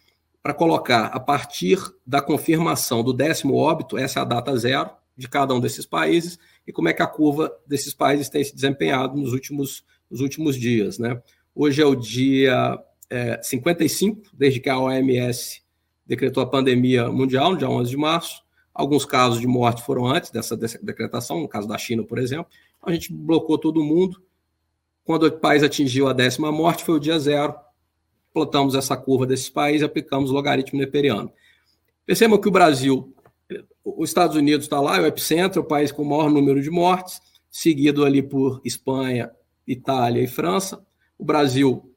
para 0.46 0.54
colocar 0.54 1.06
a 1.06 1.20
partir 1.20 1.80
da 2.06 2.22
confirmação 2.22 3.04
do 3.04 3.12
décimo 3.12 3.56
óbito, 3.56 3.98
essa 3.98 4.20
é 4.20 4.22
a 4.22 4.26
data 4.26 4.56
zero 4.56 4.92
de 5.18 5.28
cada 5.28 5.56
um 5.56 5.60
desses 5.60 5.88
países, 5.88 6.38
e 6.68 6.72
como 6.72 6.88
é 6.88 6.94
que 6.94 7.02
a 7.02 7.08
curva 7.08 7.52
desses 7.66 7.96
países 7.96 8.30
tem 8.30 8.44
se 8.44 8.54
desempenhado 8.54 9.18
nos 9.18 9.34
últimos, 9.34 9.84
nos 10.08 10.22
últimos 10.22 10.56
dias. 10.56 11.00
Né? 11.00 11.20
Hoje 11.56 11.82
é 11.82 11.86
o 11.88 11.96
dia 11.96 12.80
é, 13.10 13.42
55, 13.42 14.22
desde 14.36 14.60
que 14.60 14.70
a 14.70 14.78
OMS 14.78 15.64
decretou 16.06 16.44
a 16.44 16.48
pandemia 16.48 17.10
mundial, 17.10 17.54
no 17.54 17.58
dia 17.58 17.68
11 17.68 17.90
de 17.90 17.98
março. 17.98 18.44
Alguns 18.72 19.04
casos 19.04 19.42
de 19.42 19.48
morte 19.48 19.82
foram 19.82 20.06
antes 20.06 20.30
dessa, 20.30 20.56
decretação, 20.56 21.42
no 21.42 21.48
caso 21.48 21.68
da 21.68 21.80
China, 21.80 22.04
por 22.04 22.20
exemplo. 22.20 22.52
Então, 22.78 22.90
a 22.90 22.94
gente 22.94 23.12
blocou 23.12 23.58
todo 23.58 23.84
mundo. 23.84 24.22
Quando 25.04 25.24
o 25.24 25.32
país 25.32 25.64
atingiu 25.64 26.08
a 26.08 26.14
décima 26.14 26.52
morte, 26.52 26.84
foi 26.84 26.98
o 26.98 27.00
dia 27.00 27.18
zero 27.18 27.65
plotamos 28.36 28.76
essa 28.76 28.98
curva 28.98 29.26
desses 29.26 29.50
países 29.50 29.82
e 29.82 29.86
aplicamos 29.86 30.30
o 30.30 30.34
logaritmo 30.34 30.78
neperiano. 30.78 31.32
Percebam 32.06 32.38
que 32.38 32.50
o 32.50 32.52
Brasil, 32.52 33.16
os 33.82 34.10
Estados 34.10 34.36
Unidos 34.36 34.66
está 34.66 34.82
lá, 34.82 34.98
é 34.98 35.02
o 35.02 35.06
epicentro, 35.06 35.62
é 35.62 35.64
o 35.64 35.66
país 35.66 35.90
com 35.90 36.02
o 36.02 36.06
maior 36.06 36.30
número 36.30 36.62
de 36.62 36.70
mortes, 36.70 37.22
seguido 37.50 38.04
ali 38.04 38.22
por 38.22 38.60
Espanha, 38.66 39.32
Itália 39.66 40.22
e 40.22 40.28
França. 40.28 40.86
O 41.18 41.24
Brasil 41.24 41.90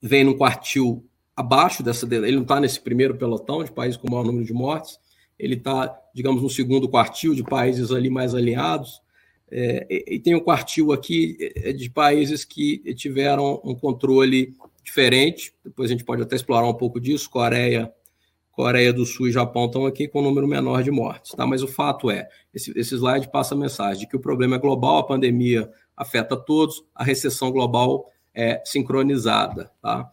vem 0.00 0.24
num 0.24 0.34
quartil 0.34 1.04
abaixo 1.36 1.82
dessa, 1.82 2.06
ele 2.10 2.36
não 2.36 2.42
está 2.42 2.58
nesse 2.58 2.80
primeiro 2.80 3.14
pelotão 3.16 3.62
de 3.62 3.70
países 3.70 3.98
com 3.98 4.08
o 4.08 4.10
maior 4.10 4.24
número 4.24 4.46
de 4.46 4.54
mortes, 4.54 4.98
ele 5.38 5.56
está, 5.56 5.94
digamos, 6.14 6.42
no 6.42 6.48
segundo 6.48 6.88
quartil 6.88 7.34
de 7.34 7.44
países 7.44 7.92
ali 7.92 8.08
mais 8.08 8.34
alinhados, 8.34 9.02
é, 9.50 9.86
e, 9.90 10.14
e 10.14 10.18
tem 10.18 10.34
um 10.34 10.40
quartil 10.40 10.90
aqui 10.90 11.36
é, 11.56 11.70
de 11.72 11.90
países 11.90 12.46
que 12.46 12.78
tiveram 12.94 13.60
um 13.62 13.74
controle 13.74 14.54
diferente. 14.82 15.52
Depois 15.64 15.90
a 15.90 15.92
gente 15.92 16.04
pode 16.04 16.22
até 16.22 16.36
explorar 16.36 16.66
um 16.68 16.74
pouco 16.74 17.00
disso. 17.00 17.28
Coreia, 17.30 17.92
Coreia 18.50 18.92
do 18.92 19.06
Sul 19.06 19.28
e 19.28 19.32
Japão 19.32 19.66
estão 19.66 19.86
aqui 19.86 20.08
com 20.08 20.20
um 20.20 20.24
número 20.24 20.46
menor 20.46 20.82
de 20.82 20.90
mortes, 20.90 21.32
tá? 21.32 21.46
Mas 21.46 21.62
o 21.62 21.68
fato 21.68 22.10
é, 22.10 22.28
esse, 22.52 22.76
esse 22.78 22.94
slide 22.94 23.30
passa 23.30 23.54
a 23.54 23.58
mensagem 23.58 24.00
de 24.00 24.06
que 24.06 24.16
o 24.16 24.20
problema 24.20 24.56
é 24.56 24.58
global, 24.58 24.98
a 24.98 25.06
pandemia 25.06 25.70
afeta 25.96 26.36
todos, 26.36 26.84
a 26.94 27.04
recessão 27.04 27.50
global 27.50 28.10
é 28.34 28.62
sincronizada, 28.64 29.70
tá? 29.80 30.10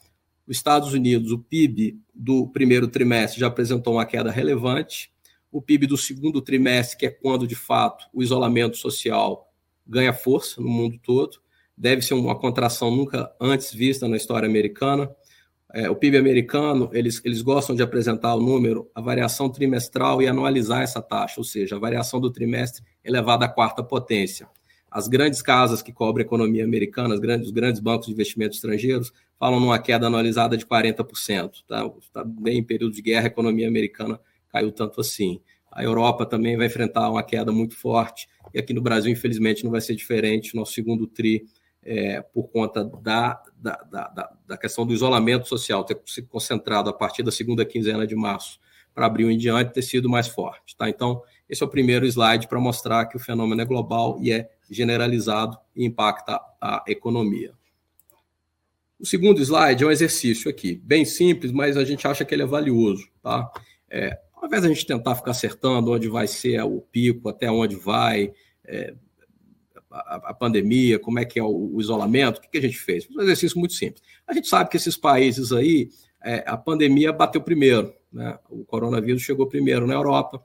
Os 0.48 0.56
Estados 0.56 0.94
Unidos, 0.94 1.32
o 1.32 1.40
PIB 1.40 2.00
do 2.16 2.48
primeiro 2.48 2.88
trimestre 2.88 3.40
já 3.40 3.48
apresentou 3.48 3.96
uma 3.96 4.06
queda 4.06 4.32
relevante. 4.32 5.12
O 5.52 5.62
PIB 5.62 5.88
do 5.88 5.98
segundo 5.98 6.42
trimestre, 6.42 6.98
que 6.98 7.06
é 7.06 7.10
quando 7.10 7.46
de 7.46 7.56
fato 7.56 8.06
o 8.14 8.24
isolamento 8.24 8.78
social 8.78 9.52
ganha 9.86 10.14
força 10.14 10.62
no 10.62 10.70
mundo 10.70 10.98
todo, 11.04 11.40
deve 11.78 12.02
ser 12.02 12.16
uma 12.16 12.38
contração 12.38 12.90
nunca 12.90 13.32
antes 13.40 13.72
vista 13.72 14.08
na 14.08 14.18
história 14.18 14.48
americana. 14.48 15.10
É, 15.74 15.90
o 15.90 15.96
PIB 15.96 16.18
americano, 16.18 16.90
eles, 16.94 17.22
eles 17.24 17.42
gostam 17.42 17.76
de 17.76 17.84
apresentar 17.84 18.34
o 18.34 18.42
número, 18.42 18.90
a 18.96 19.02
variação 19.02 19.50
trimestral 19.50 20.22
e 20.22 20.28
anualizar 20.28 20.82
essa 20.82 21.02
taxa, 21.02 21.36
ou 21.40 21.44
seja, 21.44 21.76
a 21.76 21.80
variação 21.80 22.20
do 22.20 22.32
trimestre 22.32 22.84
elevada 23.04 23.46
à 23.46 23.50
quarta 23.50 23.84
potência. 23.84 24.48
As 24.90 25.08
grandes 25.08 25.42
casas 25.42 25.82
que 25.82 25.92
cobrem 25.92 26.24
a 26.24 26.26
economia 26.26 26.64
americana, 26.64 27.14
os 27.14 27.20
grandes, 27.20 27.48
os 27.48 27.54
grandes 27.54 27.82
bancos 27.82 28.08
de 28.08 28.14
investimentos 28.14 28.58
estrangeiros, 28.58 29.12
falam 29.38 29.60
numa 29.60 29.78
queda 29.78 30.08
anualizada 30.08 30.58
de 30.58 30.66
40%. 30.66 31.52
Tá? 31.68 31.88
Tá 32.14 32.24
bem 32.24 32.60
em 32.60 32.64
período 32.64 32.96
de 32.96 33.02
guerra, 33.02 33.26
a 33.26 33.28
economia 33.28 33.68
americana 33.68 34.20
caiu 34.50 34.72
tanto 34.72 35.02
assim. 35.02 35.42
A 35.72 35.84
Europa 35.84 36.26
também 36.26 36.58
vai 36.58 36.68
enfrentar 36.68 37.10
uma 37.10 37.22
queda 37.22 37.52
muito 37.52 37.76
forte, 37.76 38.28
e 38.54 38.60
aqui 38.60 38.74
no 38.74 38.82
Brasil, 38.82 39.12
infelizmente, 39.12 39.64
não 39.64 39.70
vai 39.70 39.82
ser 39.82 39.94
diferente. 39.94 40.56
Nosso 40.56 40.74
segundo 40.74 41.06
TRI 41.06 41.46
é, 41.88 42.22
por 42.22 42.50
conta 42.50 42.84
da, 42.84 43.42
da, 43.58 43.76
da, 43.90 44.34
da, 44.46 44.58
questão 44.58 44.86
do 44.86 44.94
isolamento 44.94 45.48
social, 45.48 45.86
ter 45.86 45.98
se 46.06 46.22
concentrado 46.22 46.90
a 46.90 46.94
partir 46.94 47.24
da 47.24 47.32
segunda 47.32 47.66
quinzena 47.66 48.06
de 48.06 48.14
março 48.14 48.60
para 48.94 49.06
abril 49.06 49.32
em 49.32 49.38
diante, 49.38 49.72
ter 49.72 49.82
sido 49.82 50.10
mais 50.10 50.28
forte. 50.28 50.76
Tá? 50.76 50.90
Então, 50.90 51.22
esse 51.48 51.64
é 51.64 51.66
o 51.66 51.70
primeiro 51.70 52.06
slide 52.06 52.48
para 52.48 52.60
mostrar 52.60 53.06
que 53.06 53.16
o 53.16 53.20
fenômeno 53.20 53.62
é 53.62 53.66
global 53.66 54.18
e 54.20 54.34
é 54.34 54.50
generalizado 54.70 55.58
e 55.74 55.86
impacta 55.86 56.42
a 56.60 56.84
economia. 56.88 57.54
O 59.00 59.06
segundo 59.06 59.40
slide 59.40 59.84
é 59.84 59.88
um 59.88 59.92
exercício 59.92 60.50
aqui, 60.52 60.82
bem 60.84 61.06
simples, 61.06 61.54
mas 61.54 61.78
a 61.78 61.86
gente 61.86 62.06
acha 62.06 62.26
que 62.26 62.36
ele 62.36 62.44
é 62.44 62.48
valioso. 62.48 63.08
Tá? 63.24 63.50
É, 63.90 64.20
ao 64.36 64.48
invés 64.48 64.64
de 64.64 64.68
a 64.68 64.74
gente 64.74 64.86
tentar 64.86 65.16
ficar 65.16 65.32
acertando 65.32 65.92
onde 65.92 66.10
vai 66.10 66.28
ser 66.28 66.62
o 66.64 66.82
pico, 66.82 67.30
até 67.30 67.50
onde 67.50 67.78
vai, 67.78 68.34
é, 68.66 68.94
a, 69.90 70.30
a, 70.30 70.34
pandemia, 70.34 71.00
como 71.00 71.20
é 71.20 71.26
que 71.26 71.40
é 71.40 71.44
o, 71.44 71.76
o 71.76 71.82
isolamento, 71.82 72.38
o 72.38 72.42
que, 72.42 72.50
que, 72.50 72.58
a 72.58 72.62
gente 72.62 72.78
fez? 72.78 73.08
Um 73.10 73.22
exercício 73.22 73.58
muito 73.58 73.74
simples. 73.74 74.04
A 74.28 74.34
gente 74.34 74.48
sabe 74.48 74.70
que 74.70 74.78
esses 74.78 74.98
países 74.98 75.52
aí, 75.52 75.90
é, 76.24 76.44
a 76.46 76.58
pandemia 76.58 77.14
bateu 77.14 77.42
primeiro, 77.42 77.94
né? 78.12 78.38
o 78.50 78.66
coronavírus 78.66 79.22
chegou 79.22 79.48
primeiro 79.48 79.88
na 79.88 79.94
Europa, 79.94 80.44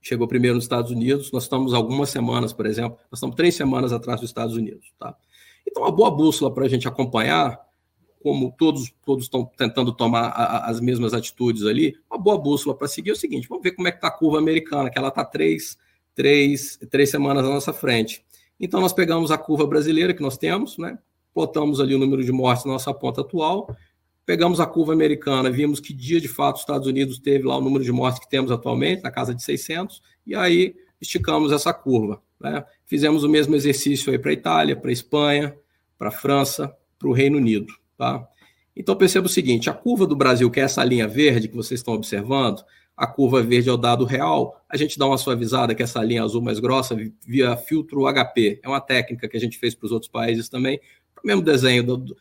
chegou 0.00 0.28
primeiro 0.28 0.54
nos 0.54 0.64
Estados 0.64 0.90
Unidos, 0.90 1.32
nós 1.32 1.44
estamos 1.44 1.74
algumas 1.74 2.10
semanas, 2.10 2.52
por 2.52 2.66
exemplo, 2.66 2.98
nós 3.10 3.18
estamos 3.18 3.34
três 3.34 3.54
semanas 3.54 3.92
atrás 3.92 4.20
dos 4.20 4.30
Estados 4.30 4.54
Unidos. 4.54 4.92
Tá? 4.98 5.16
Então, 5.66 5.82
uma 5.82 5.92
boa 5.92 6.10
bússola 6.10 6.52
para 6.52 6.64
a 6.64 6.68
gente 6.68 6.86
acompanhar, 6.86 7.58
como 8.22 8.52
todos, 8.56 8.92
todos 9.04 9.24
estão 9.24 9.44
tentando 9.44 9.92
tomar 9.92 10.28
a, 10.28 10.68
as 10.68 10.80
mesmas 10.80 11.14
atitudes 11.14 11.64
ali, 11.64 11.96
uma 12.10 12.18
boa 12.18 12.38
bússola 12.38 12.76
para 12.76 12.88
seguir 12.88 13.10
é 13.10 13.12
o 13.12 13.16
seguinte: 13.16 13.48
vamos 13.48 13.62
ver 13.62 13.72
como 13.72 13.88
é 13.88 13.90
que 13.90 13.98
está 13.98 14.08
a 14.08 14.12
curva 14.12 14.38
americana, 14.38 14.90
que 14.90 14.98
ela 14.98 15.08
está 15.08 15.24
três, 15.24 15.76
três, 16.14 16.78
três 16.90 17.10
semanas 17.10 17.44
à 17.44 17.48
nossa 17.48 17.72
frente. 17.72 18.24
Então, 18.58 18.80
nós 18.80 18.92
pegamos 18.92 19.30
a 19.30 19.38
curva 19.38 19.66
brasileira 19.66 20.14
que 20.14 20.22
nós 20.22 20.36
temos, 20.36 20.78
né? 20.78 20.98
plotamos 21.36 21.80
ali 21.80 21.94
o 21.94 21.98
número 21.98 22.24
de 22.24 22.32
mortes 22.32 22.64
na 22.64 22.72
nossa 22.72 22.94
ponta 22.94 23.20
atual, 23.20 23.76
pegamos 24.24 24.58
a 24.58 24.64
curva 24.64 24.94
americana, 24.94 25.50
vimos 25.50 25.80
que 25.80 25.92
dia 25.92 26.18
de 26.18 26.28
fato 26.28 26.56
os 26.56 26.62
Estados 26.62 26.88
Unidos 26.88 27.18
teve 27.18 27.46
lá 27.46 27.58
o 27.58 27.60
número 27.60 27.84
de 27.84 27.92
mortes 27.92 28.18
que 28.18 28.28
temos 28.28 28.50
atualmente, 28.50 29.02
na 29.02 29.10
casa 29.10 29.34
de 29.34 29.42
600, 29.42 30.02
e 30.26 30.34
aí 30.34 30.74
esticamos 30.98 31.52
essa 31.52 31.74
curva. 31.74 32.22
Né? 32.40 32.64
Fizemos 32.86 33.22
o 33.22 33.28
mesmo 33.28 33.54
exercício 33.54 34.10
aí 34.10 34.18
para 34.18 34.30
a 34.30 34.32
Itália, 34.32 34.74
para 34.74 34.88
a 34.88 34.92
Espanha, 34.92 35.54
para 35.98 36.08
a 36.08 36.10
França, 36.10 36.74
para 36.98 37.08
o 37.08 37.12
Reino 37.12 37.36
Unido. 37.36 37.70
Tá? 37.98 38.26
Então 38.74 38.96
perceba 38.96 39.26
o 39.26 39.30
seguinte: 39.30 39.68
a 39.68 39.74
curva 39.74 40.06
do 40.06 40.16
Brasil, 40.16 40.50
que 40.50 40.58
é 40.58 40.62
essa 40.62 40.82
linha 40.82 41.06
verde 41.06 41.48
que 41.48 41.56
vocês 41.56 41.80
estão 41.80 41.92
observando, 41.92 42.64
a 42.96 43.06
curva 43.06 43.42
verde 43.42 43.68
é 43.68 43.72
o 43.72 43.76
dado 43.76 44.04
real, 44.04 44.58
a 44.68 44.76
gente 44.76 44.98
dá 44.98 45.06
uma 45.06 45.18
suavizada, 45.18 45.74
que 45.74 45.82
essa 45.82 46.02
linha 46.02 46.22
azul 46.22 46.40
mais 46.40 46.58
grossa, 46.58 46.96
via 47.26 47.56
filtro 47.56 48.06
HP. 48.06 48.58
É 48.62 48.68
uma 48.68 48.80
técnica 48.80 49.28
que 49.28 49.36
a 49.36 49.40
gente 49.40 49.58
fez 49.58 49.74
para 49.74 49.86
os 49.86 49.92
outros 49.92 50.10
países 50.10 50.48
também. 50.48 50.80
O 51.22 51.26
mesmo 51.26 51.42
desenho, 51.42 51.82
do, 51.82 52.16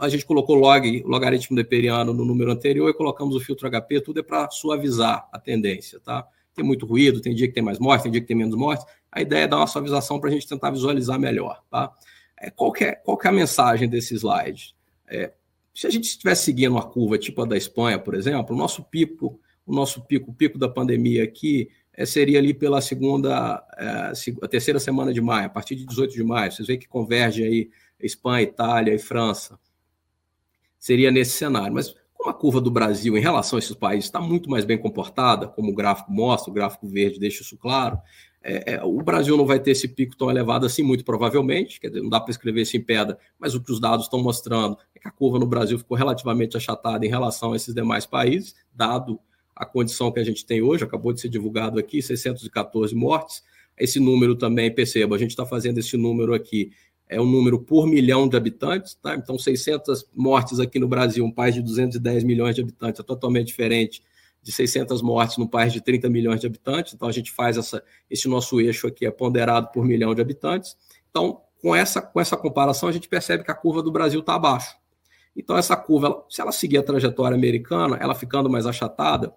a 0.00 0.08
gente 0.08 0.24
colocou 0.24 0.56
log, 0.56 1.02
logaritmo 1.04 1.54
deperiano 1.54 2.14
no 2.14 2.24
número 2.24 2.50
anterior 2.50 2.88
e 2.88 2.94
colocamos 2.94 3.36
o 3.36 3.40
filtro 3.40 3.70
HP, 3.70 4.00
tudo 4.00 4.20
é 4.20 4.22
para 4.22 4.48
suavizar 4.50 5.28
a 5.30 5.38
tendência, 5.38 6.00
tá? 6.00 6.26
Tem 6.54 6.64
muito 6.64 6.86
ruído, 6.86 7.20
tem 7.20 7.34
dia 7.34 7.46
que 7.46 7.54
tem 7.54 7.62
mais 7.62 7.78
morte, 7.78 8.04
tem 8.04 8.12
dia 8.12 8.20
que 8.20 8.26
tem 8.26 8.36
menos 8.36 8.54
morte. 8.54 8.84
A 9.12 9.20
ideia 9.20 9.44
é 9.44 9.46
dar 9.46 9.58
uma 9.58 9.66
suavização 9.66 10.18
para 10.18 10.30
a 10.30 10.32
gente 10.32 10.48
tentar 10.48 10.70
visualizar 10.70 11.18
melhor, 11.18 11.62
tá? 11.70 11.92
É, 12.40 12.50
qual, 12.50 12.72
que 12.72 12.84
é, 12.84 12.92
qual 12.92 13.16
que 13.18 13.26
é 13.26 13.30
a 13.30 13.32
mensagem 13.32 13.88
desse 13.88 14.14
slide? 14.14 14.74
É, 15.06 15.32
se 15.74 15.86
a 15.86 15.90
gente 15.90 16.04
estivesse 16.04 16.44
seguindo 16.44 16.72
uma 16.72 16.84
curva 16.84 17.18
tipo 17.18 17.42
a 17.42 17.44
da 17.44 17.56
Espanha, 17.56 17.98
por 17.98 18.14
exemplo, 18.14 18.54
o 18.54 18.58
nosso 18.58 18.82
pico 18.82 19.38
o 19.68 19.74
nosso 19.74 20.00
pico, 20.06 20.30
o 20.30 20.34
pico 20.34 20.58
da 20.58 20.68
pandemia 20.68 21.22
aqui, 21.22 21.68
é, 21.92 22.06
seria 22.06 22.38
ali 22.38 22.54
pela 22.54 22.80
segunda, 22.80 23.62
é, 23.76 24.12
a 24.42 24.48
terceira 24.48 24.80
semana 24.80 25.12
de 25.12 25.20
maio, 25.20 25.46
a 25.46 25.50
partir 25.50 25.74
de 25.74 25.84
18 25.84 26.14
de 26.14 26.24
maio. 26.24 26.50
Vocês 26.50 26.66
veem 26.66 26.78
que 26.78 26.88
converge 26.88 27.44
aí 27.44 27.70
Espanha, 28.00 28.42
Itália 28.42 28.94
e 28.94 28.98
França. 28.98 29.58
Seria 30.78 31.10
nesse 31.10 31.32
cenário. 31.32 31.74
Mas 31.74 31.94
como 32.14 32.30
a 32.30 32.34
curva 32.34 32.60
do 32.60 32.70
Brasil 32.70 33.16
em 33.16 33.20
relação 33.20 33.56
a 33.56 33.60
esses 33.60 33.74
países 33.74 34.06
está 34.06 34.20
muito 34.20 34.48
mais 34.48 34.64
bem 34.64 34.78
comportada, 34.78 35.46
como 35.46 35.70
o 35.70 35.74
gráfico 35.74 36.10
mostra, 36.10 36.50
o 36.50 36.54
gráfico 36.54 36.86
verde 36.86 37.20
deixa 37.20 37.42
isso 37.42 37.56
claro, 37.56 37.98
é, 38.42 38.74
é, 38.74 38.84
o 38.84 39.02
Brasil 39.02 39.36
não 39.36 39.44
vai 39.44 39.58
ter 39.58 39.72
esse 39.72 39.88
pico 39.88 40.16
tão 40.16 40.30
elevado 40.30 40.64
assim, 40.64 40.82
muito 40.82 41.04
provavelmente, 41.04 41.80
quer 41.80 41.88
dizer, 41.88 42.02
não 42.02 42.08
dá 42.08 42.20
para 42.20 42.30
escrever 42.30 42.62
isso 42.62 42.76
em 42.76 42.80
pedra, 42.80 43.18
mas 43.38 43.54
o 43.54 43.62
que 43.62 43.70
os 43.70 43.80
dados 43.80 44.06
estão 44.06 44.22
mostrando 44.22 44.78
é 44.94 45.00
que 45.00 45.08
a 45.08 45.10
curva 45.10 45.38
no 45.38 45.46
Brasil 45.46 45.78
ficou 45.78 45.96
relativamente 45.96 46.56
achatada 46.56 47.04
em 47.04 47.08
relação 47.08 47.52
a 47.52 47.56
esses 47.56 47.74
demais 47.74 48.06
países, 48.06 48.54
dado 48.72 49.20
a 49.58 49.66
condição 49.66 50.12
que 50.12 50.20
a 50.20 50.24
gente 50.24 50.46
tem 50.46 50.62
hoje, 50.62 50.84
acabou 50.84 51.12
de 51.12 51.20
ser 51.20 51.28
divulgado 51.28 51.80
aqui, 51.80 52.00
614 52.00 52.94
mortes. 52.94 53.42
Esse 53.76 53.98
número 53.98 54.36
também, 54.36 54.72
perceba, 54.72 55.16
a 55.16 55.18
gente 55.18 55.30
está 55.30 55.44
fazendo 55.44 55.78
esse 55.78 55.96
número 55.96 56.32
aqui, 56.32 56.70
é 57.08 57.20
um 57.20 57.26
número 57.26 57.58
por 57.58 57.86
milhão 57.86 58.28
de 58.28 58.36
habitantes, 58.36 58.94
tá? 58.94 59.16
Então, 59.16 59.36
600 59.36 60.06
mortes 60.14 60.60
aqui 60.60 60.78
no 60.78 60.86
Brasil, 60.86 61.24
um 61.24 61.32
país 61.32 61.56
de 61.56 61.62
210 61.62 62.22
milhões 62.22 62.54
de 62.54 62.60
habitantes, 62.60 63.00
é 63.00 63.02
totalmente 63.02 63.48
diferente 63.48 64.00
de 64.42 64.52
600 64.52 65.02
mortes 65.02 65.38
num 65.38 65.46
país 65.46 65.72
de 65.72 65.80
30 65.80 66.08
milhões 66.08 66.40
de 66.40 66.46
habitantes. 66.46 66.94
Então, 66.94 67.08
a 67.08 67.12
gente 67.12 67.32
faz 67.32 67.56
essa, 67.56 67.82
esse 68.08 68.28
nosso 68.28 68.60
eixo 68.60 68.86
aqui 68.86 69.06
é 69.06 69.10
ponderado 69.10 69.68
por 69.72 69.84
milhão 69.84 70.14
de 70.14 70.20
habitantes. 70.20 70.76
Então, 71.10 71.40
com 71.60 71.74
essa, 71.74 72.00
com 72.00 72.20
essa 72.20 72.36
comparação, 72.36 72.88
a 72.88 72.92
gente 72.92 73.08
percebe 73.08 73.42
que 73.42 73.50
a 73.50 73.54
curva 73.54 73.82
do 73.82 73.90
Brasil 73.90 74.20
está 74.20 74.34
abaixo. 74.34 74.76
Então, 75.34 75.56
essa 75.56 75.76
curva, 75.76 76.06
ela, 76.06 76.24
se 76.28 76.40
ela 76.40 76.52
seguir 76.52 76.78
a 76.78 76.82
trajetória 76.82 77.36
americana, 77.36 77.96
ela 78.00 78.14
ficando 78.14 78.50
mais 78.50 78.66
achatada, 78.66 79.32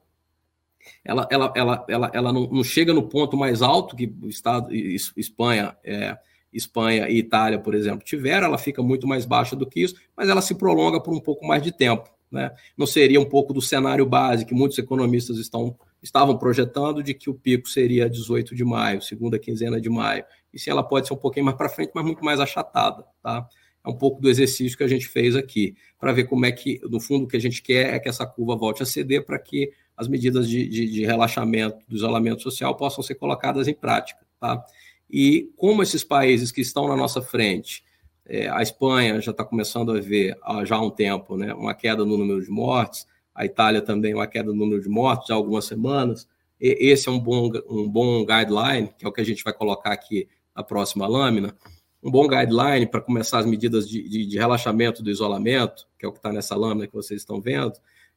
ela, 1.04 1.28
ela, 1.32 1.54
ela, 1.56 1.86
ela, 1.88 2.12
ela 2.14 2.34
não, 2.34 2.48
não 2.48 2.64
chega 2.64 2.94
no 2.94 3.04
ponto 3.04 3.38
mais 3.38 3.62
alto 3.62 3.96
que 3.96 4.14
o 4.22 4.28
Estado, 4.28 4.74
Espanha, 4.74 5.76
é, 5.84 6.18
Espanha 6.54 7.08
e 7.10 7.18
Itália, 7.18 7.60
por 7.60 7.74
exemplo, 7.74 8.04
tiveram, 8.04 8.48
ela 8.48 8.58
fica 8.58 8.84
muito 8.84 9.08
mais 9.08 9.26
baixa 9.26 9.56
do 9.56 9.66
que 9.66 9.82
isso, 9.82 9.96
mas 10.16 10.30
ela 10.30 10.42
se 10.42 10.56
prolonga 10.56 11.00
por 11.02 11.14
um 11.14 11.20
pouco 11.20 11.46
mais 11.46 11.64
de 11.64 11.72
tempo. 11.72 12.10
Né? 12.32 12.52
Não 12.78 12.88
seria 12.88 13.20
um 13.20 13.26
pouco 13.26 13.54
do 13.54 13.62
cenário 13.62 14.06
base 14.06 14.46
que 14.46 14.54
muitos 14.54 14.78
economistas 14.78 15.38
estão, 15.38 15.78
estavam 16.02 16.38
projetando 16.38 17.04
de 17.04 17.14
que 17.14 17.30
o 17.30 17.34
pico 17.34 17.68
seria 17.68 18.10
18 18.10 18.56
de 18.56 18.64
maio, 18.64 19.02
segunda 19.02 19.38
quinzena 19.38 19.80
de 19.80 19.90
maio. 19.90 20.24
E 20.54 20.60
sim, 20.60 20.70
ela 20.70 20.84
pode 20.84 21.08
ser 21.08 21.14
um 21.14 21.18
pouquinho 21.18 21.46
mais 21.46 21.58
para 21.58 21.70
frente, 21.70 21.92
mas 21.94 22.06
muito 22.06 22.24
mais 22.24 22.40
achatada. 22.40 23.06
Tá? 23.22 23.48
É 23.84 23.90
um 23.90 23.96
pouco 23.96 24.22
do 24.22 24.30
exercício 24.30 24.78
que 24.78 24.84
a 24.84 24.88
gente 24.88 25.08
fez 25.08 25.36
aqui, 25.36 25.76
para 26.00 26.14
ver 26.14 26.26
como 26.26 26.46
é 26.46 26.52
que, 26.52 26.80
no 26.90 27.00
fundo, 27.00 27.26
o 27.26 27.28
que 27.28 27.38
a 27.38 27.42
gente 27.42 27.62
quer 27.62 27.94
é 27.94 28.00
que 28.00 28.08
essa 28.08 28.26
curva 28.26 28.56
volte 28.56 28.84
a 28.84 28.86
ceder 28.86 29.26
para 29.26 29.40
que 29.40 29.72
as 30.02 30.08
medidas 30.08 30.50
de, 30.50 30.68
de, 30.68 30.90
de, 30.90 31.06
relaxamento 31.06 31.78
do 31.88 31.96
isolamento 31.96 32.42
social 32.42 32.76
possam 32.76 33.04
ser 33.04 33.14
colocadas 33.14 33.68
em 33.68 33.74
prática. 33.74 34.20
Tá? 34.40 34.66
E 35.08 35.52
como 35.56 35.84
esses 35.84 36.04
países 36.04 36.52
que 36.52 36.60
estão 36.60 36.88
na 36.88 36.96
nossa 36.96 37.22
frente, 37.22 37.84
é, 38.26 38.50
a 38.50 38.64
Espanha 38.64 39.22
já 39.22 39.30
está 39.30 39.46
começando 39.46 39.92
a 39.92 40.00
ver 40.00 40.36
há 40.42 40.66
já 40.66 40.78
há 40.78 40.82
um 40.82 40.90
tempo 40.90 41.38
né, 41.38 41.54
uma 41.54 41.76
queda 41.76 42.04
no 42.04 42.18
número 42.18 42.44
de 42.44 42.50
mortes, 42.50 43.06
a 43.36 43.46
Itália 43.46 43.80
também 43.80 44.16
uma 44.16 44.26
queda 44.26 44.48
no 44.48 44.56
número 44.56 44.82
de 44.82 44.90
mortes 44.90 45.30
há 45.30 45.36
algumas 45.36 45.66
semanas. 45.66 46.28
E, 46.60 46.76
esse 46.80 47.08
é 47.08 47.12
um 47.12 47.20
bom, 47.20 47.52
um 47.70 47.88
bom 47.88 48.26
guideline, 48.26 48.90
que 48.98 49.06
é 49.06 49.08
o 49.08 49.12
que 49.12 49.22
a 49.22 49.26
gente 49.26 49.44
vai 49.44 49.54
colocar 49.54 49.92
aqui 49.92 50.28
na 50.56 50.64
próxima 50.64 51.06
lâmina, 51.06 51.56
um 52.02 52.10
bom 52.10 52.28
guideline 52.28 52.88
para 52.88 53.02
começar 53.02 53.38
as 53.38 53.46
medidas 53.46 53.88
de, 53.88 54.02
de, 54.10 54.26
de 54.26 54.36
relaxamento 54.36 55.04
do 55.04 55.12
isolamento, 55.12 55.88
que 56.00 56.08
é 56.08 56.10
o 56.10 56.12
que 56.12 56.18
está 56.18 56.34
nessa 56.34 56.56
lâmina 56.56 56.88
que 56.88 56.94
vocês 56.96 57.22
estão 57.22 57.40
vendo, 57.40 57.74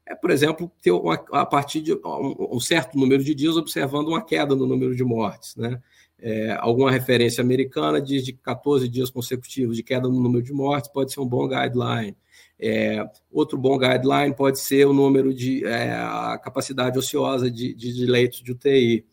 é, 0.07 0.15
por 0.15 0.31
exemplo, 0.31 0.71
ter 0.83 0.93
a 1.33 1.47
partir 1.47 1.81
de 1.81 1.95
um, 1.95 2.61
certo 2.61 2.99
número 2.99 3.25
de 3.25 3.35
dias 3.35 3.57
observando 3.57 4.09
uma 4.09 4.23
queda 4.23 4.55
no 4.55 4.67
número 4.67 4.95
de 4.95 5.03
mortes. 5.03 5.57
Né? 5.57 5.81
É, 6.19 6.53
alguma 6.61 6.91
referência 6.91 7.43
americana 7.43 8.01
diz 8.01 8.25
de 8.25 8.33
14 8.33 8.89
dias 8.89 9.09
consecutivos 9.09 9.77
de 9.77 9.83
queda 9.83 10.07
no 10.07 10.21
número 10.21 10.43
de 10.43 10.53
mortes, 10.53 10.91
pode 10.91 11.13
ser 11.13 11.21
um 11.21 11.27
bom 11.27 11.49
guideline. 11.49 12.17
É, 12.59 13.05
outro 13.33 13.59
bom 13.59 13.79
guideline 13.79 14.35
pode 14.35 14.59
ser 14.61 14.87
o 14.87 14.93
número 14.93 15.33
de 15.33 15.65
é, 15.65 15.93
a 15.93 16.39
capacidade 16.43 16.99
ociosa 16.99 17.51
de, 17.51 17.75
de, 17.75 17.93
de 17.93 18.07
leitos 18.07 18.43
de 18.43 18.53
UTI. 18.53 19.07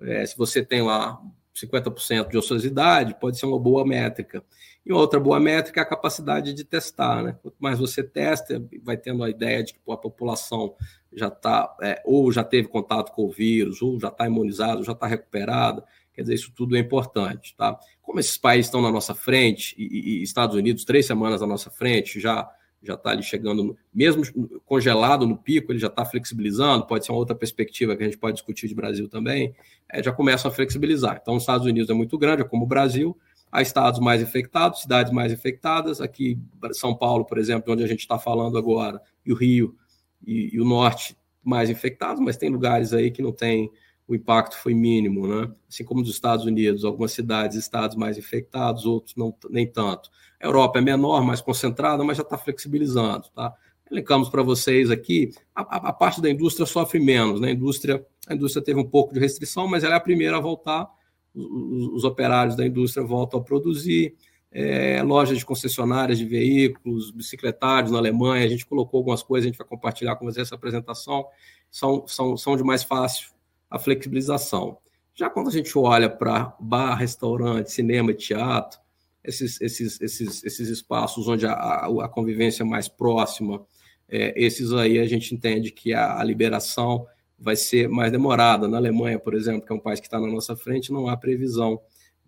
É, 0.00 0.24
se 0.24 0.36
você 0.36 0.64
tem 0.64 0.80
lá 0.80 1.20
50% 1.54 2.30
de 2.30 2.38
ociosidade, 2.38 3.16
pode 3.20 3.38
ser 3.38 3.46
uma 3.46 3.58
boa 3.58 3.86
métrica. 3.86 4.42
E 4.84 4.92
outra 4.92 5.20
boa 5.20 5.38
métrica 5.38 5.80
é 5.80 5.82
a 5.82 5.86
capacidade 5.86 6.54
de 6.54 6.64
testar. 6.64 7.22
Né? 7.22 7.36
Quanto 7.42 7.56
mais 7.58 7.78
você 7.78 8.02
testa, 8.02 8.62
vai 8.82 8.96
tendo 8.96 9.22
a 9.22 9.30
ideia 9.30 9.62
de 9.62 9.74
que 9.74 9.78
pô, 9.80 9.92
a 9.92 9.96
população 9.96 10.74
já 11.12 11.28
está, 11.28 11.76
é, 11.82 12.02
ou 12.04 12.32
já 12.32 12.42
teve 12.42 12.68
contato 12.68 13.12
com 13.12 13.24
o 13.24 13.30
vírus, 13.30 13.82
ou 13.82 13.98
já 14.00 14.08
está 14.08 14.26
imunizado, 14.26 14.84
já 14.84 14.92
está 14.92 15.06
recuperada. 15.06 15.84
Quer 16.14 16.22
dizer, 16.22 16.34
isso 16.34 16.52
tudo 16.54 16.76
é 16.76 16.78
importante. 16.78 17.54
Tá? 17.56 17.78
Como 18.02 18.18
esses 18.20 18.36
países 18.36 18.66
estão 18.66 18.80
na 18.80 18.90
nossa 18.90 19.14
frente, 19.14 19.74
e, 19.78 20.20
e 20.20 20.22
Estados 20.22 20.56
Unidos, 20.56 20.84
três 20.84 21.06
semanas 21.06 21.40
na 21.40 21.46
nossa 21.46 21.70
frente, 21.70 22.18
já 22.18 22.50
já 22.82 22.94
está 22.94 23.10
ali 23.10 23.22
chegando, 23.22 23.76
mesmo 23.92 24.22
congelado 24.64 25.26
no 25.26 25.36
pico, 25.36 25.70
ele 25.70 25.78
já 25.78 25.88
está 25.88 26.04
flexibilizando, 26.04 26.86
pode 26.86 27.04
ser 27.04 27.12
uma 27.12 27.18
outra 27.18 27.34
perspectiva 27.34 27.94
que 27.94 28.02
a 28.02 28.06
gente 28.06 28.16
pode 28.16 28.34
discutir 28.34 28.68
de 28.68 28.74
Brasil 28.74 29.08
também, 29.08 29.54
é, 29.88 30.02
já 30.02 30.12
começam 30.12 30.50
a 30.50 30.54
flexibilizar. 30.54 31.18
Então, 31.20 31.36
os 31.36 31.42
Estados 31.42 31.66
Unidos 31.66 31.90
é 31.90 31.94
muito 31.94 32.16
grande, 32.16 32.42
é 32.42 32.44
como 32.44 32.64
o 32.64 32.68
Brasil, 32.68 33.16
há 33.50 33.62
estados 33.62 34.00
mais 34.00 34.22
infectados, 34.22 34.82
cidades 34.82 35.12
mais 35.12 35.32
infectadas, 35.32 36.00
aqui 36.00 36.38
São 36.72 36.94
Paulo, 36.94 37.24
por 37.24 37.38
exemplo, 37.38 37.72
onde 37.72 37.82
a 37.82 37.86
gente 37.86 38.00
está 38.00 38.18
falando 38.18 38.56
agora, 38.56 39.00
e 39.24 39.32
o 39.32 39.36
Rio 39.36 39.76
e, 40.24 40.54
e, 40.54 40.60
o 40.60 40.64
Norte 40.64 41.16
mais 41.42 41.70
infectados, 41.70 42.20
mas 42.20 42.36
tem 42.36 42.50
lugares 42.50 42.92
aí 42.92 43.10
que 43.10 43.22
não 43.22 43.32
tem, 43.32 43.70
o 44.06 44.14
impacto 44.14 44.58
foi 44.58 44.74
mínimo, 44.74 45.26
né? 45.26 45.50
Assim 45.68 45.84
como 45.84 46.00
nos 46.00 46.10
Estados 46.10 46.44
Unidos, 46.44 46.84
algumas 46.84 47.12
cidades, 47.12 47.56
estados 47.56 47.96
mais 47.96 48.18
infectados, 48.18 48.84
outros 48.84 49.14
não, 49.16 49.34
nem 49.48 49.66
tanto. 49.66 50.10
A 50.40 50.46
Europa 50.46 50.78
é 50.78 50.82
menor, 50.82 51.24
mais 51.24 51.40
concentrada, 51.40 52.04
mas 52.04 52.16
já 52.16 52.22
está 52.22 52.36
flexibilizando, 52.36 53.28
tá? 53.34 53.54
Elencamos 53.90 54.28
para 54.28 54.42
vocês 54.42 54.90
aqui, 54.90 55.30
a, 55.54 55.88
a, 55.88 55.92
parte 55.92 56.20
da 56.20 56.30
indústria 56.30 56.64
sofre 56.64 57.00
menos, 57.00 57.40
né? 57.40 57.48
A 57.48 57.52
indústria, 57.52 58.04
a 58.28 58.34
indústria 58.34 58.64
teve 58.64 58.78
um 58.78 58.88
pouco 58.88 59.12
de 59.12 59.18
restrição, 59.18 59.66
mas 59.66 59.82
ela 59.82 59.94
é 59.94 59.96
a 59.96 60.00
primeira 60.00 60.36
a 60.36 60.40
voltar, 60.40 60.88
os, 61.34 61.86
os 61.94 62.04
operários 62.04 62.56
da 62.56 62.66
indústria 62.66 63.06
voltam 63.06 63.40
a 63.40 63.42
produzir, 63.42 64.14
é, 64.52 65.02
lojas 65.02 65.38
de 65.38 65.46
concessionárias 65.46 66.18
de 66.18 66.24
veículos, 66.24 67.10
bicicletários 67.10 67.92
na 67.92 67.98
Alemanha, 67.98 68.44
a 68.44 68.48
gente 68.48 68.66
colocou 68.66 68.98
algumas 68.98 69.22
coisas, 69.22 69.46
a 69.46 69.50
gente 69.50 69.58
vai 69.58 69.66
compartilhar 69.66 70.16
com 70.16 70.24
vocês 70.24 70.48
essa 70.48 70.56
apresentação, 70.56 71.26
são, 71.70 72.04
são, 72.06 72.36
são 72.36 72.56
de 72.56 72.64
mais 72.64 72.82
fácil 72.82 73.30
a 73.70 73.78
flexibilização. 73.78 74.78
Já 75.14 75.30
quando 75.30 75.48
a 75.48 75.52
gente 75.52 75.76
olha 75.78 76.10
para 76.10 76.56
bar, 76.58 76.94
restaurante, 76.96 77.70
cinema, 77.70 78.12
teatro, 78.12 78.80
esses, 79.22 79.60
esses, 79.60 80.00
esses, 80.00 80.42
esses 80.42 80.68
espaços 80.68 81.28
onde 81.28 81.46
a, 81.46 81.52
a, 81.52 82.08
convivência 82.08 82.62
é 82.62 82.66
mais 82.66 82.88
próxima, 82.88 83.64
é, 84.08 84.32
esses 84.42 84.72
aí 84.72 84.98
a 84.98 85.06
gente 85.06 85.34
entende 85.34 85.70
que 85.70 85.92
a, 85.92 86.18
a 86.18 86.24
liberação 86.24 87.06
vai 87.40 87.56
ser 87.56 87.88
mais 87.88 88.12
demorada. 88.12 88.68
Na 88.68 88.76
Alemanha, 88.76 89.18
por 89.18 89.34
exemplo, 89.34 89.66
que 89.66 89.72
é 89.72 89.74
um 89.74 89.80
país 89.80 89.98
que 89.98 90.06
está 90.06 90.20
na 90.20 90.26
nossa 90.26 90.54
frente, 90.54 90.92
não 90.92 91.08
há 91.08 91.16
previsão 91.16 91.80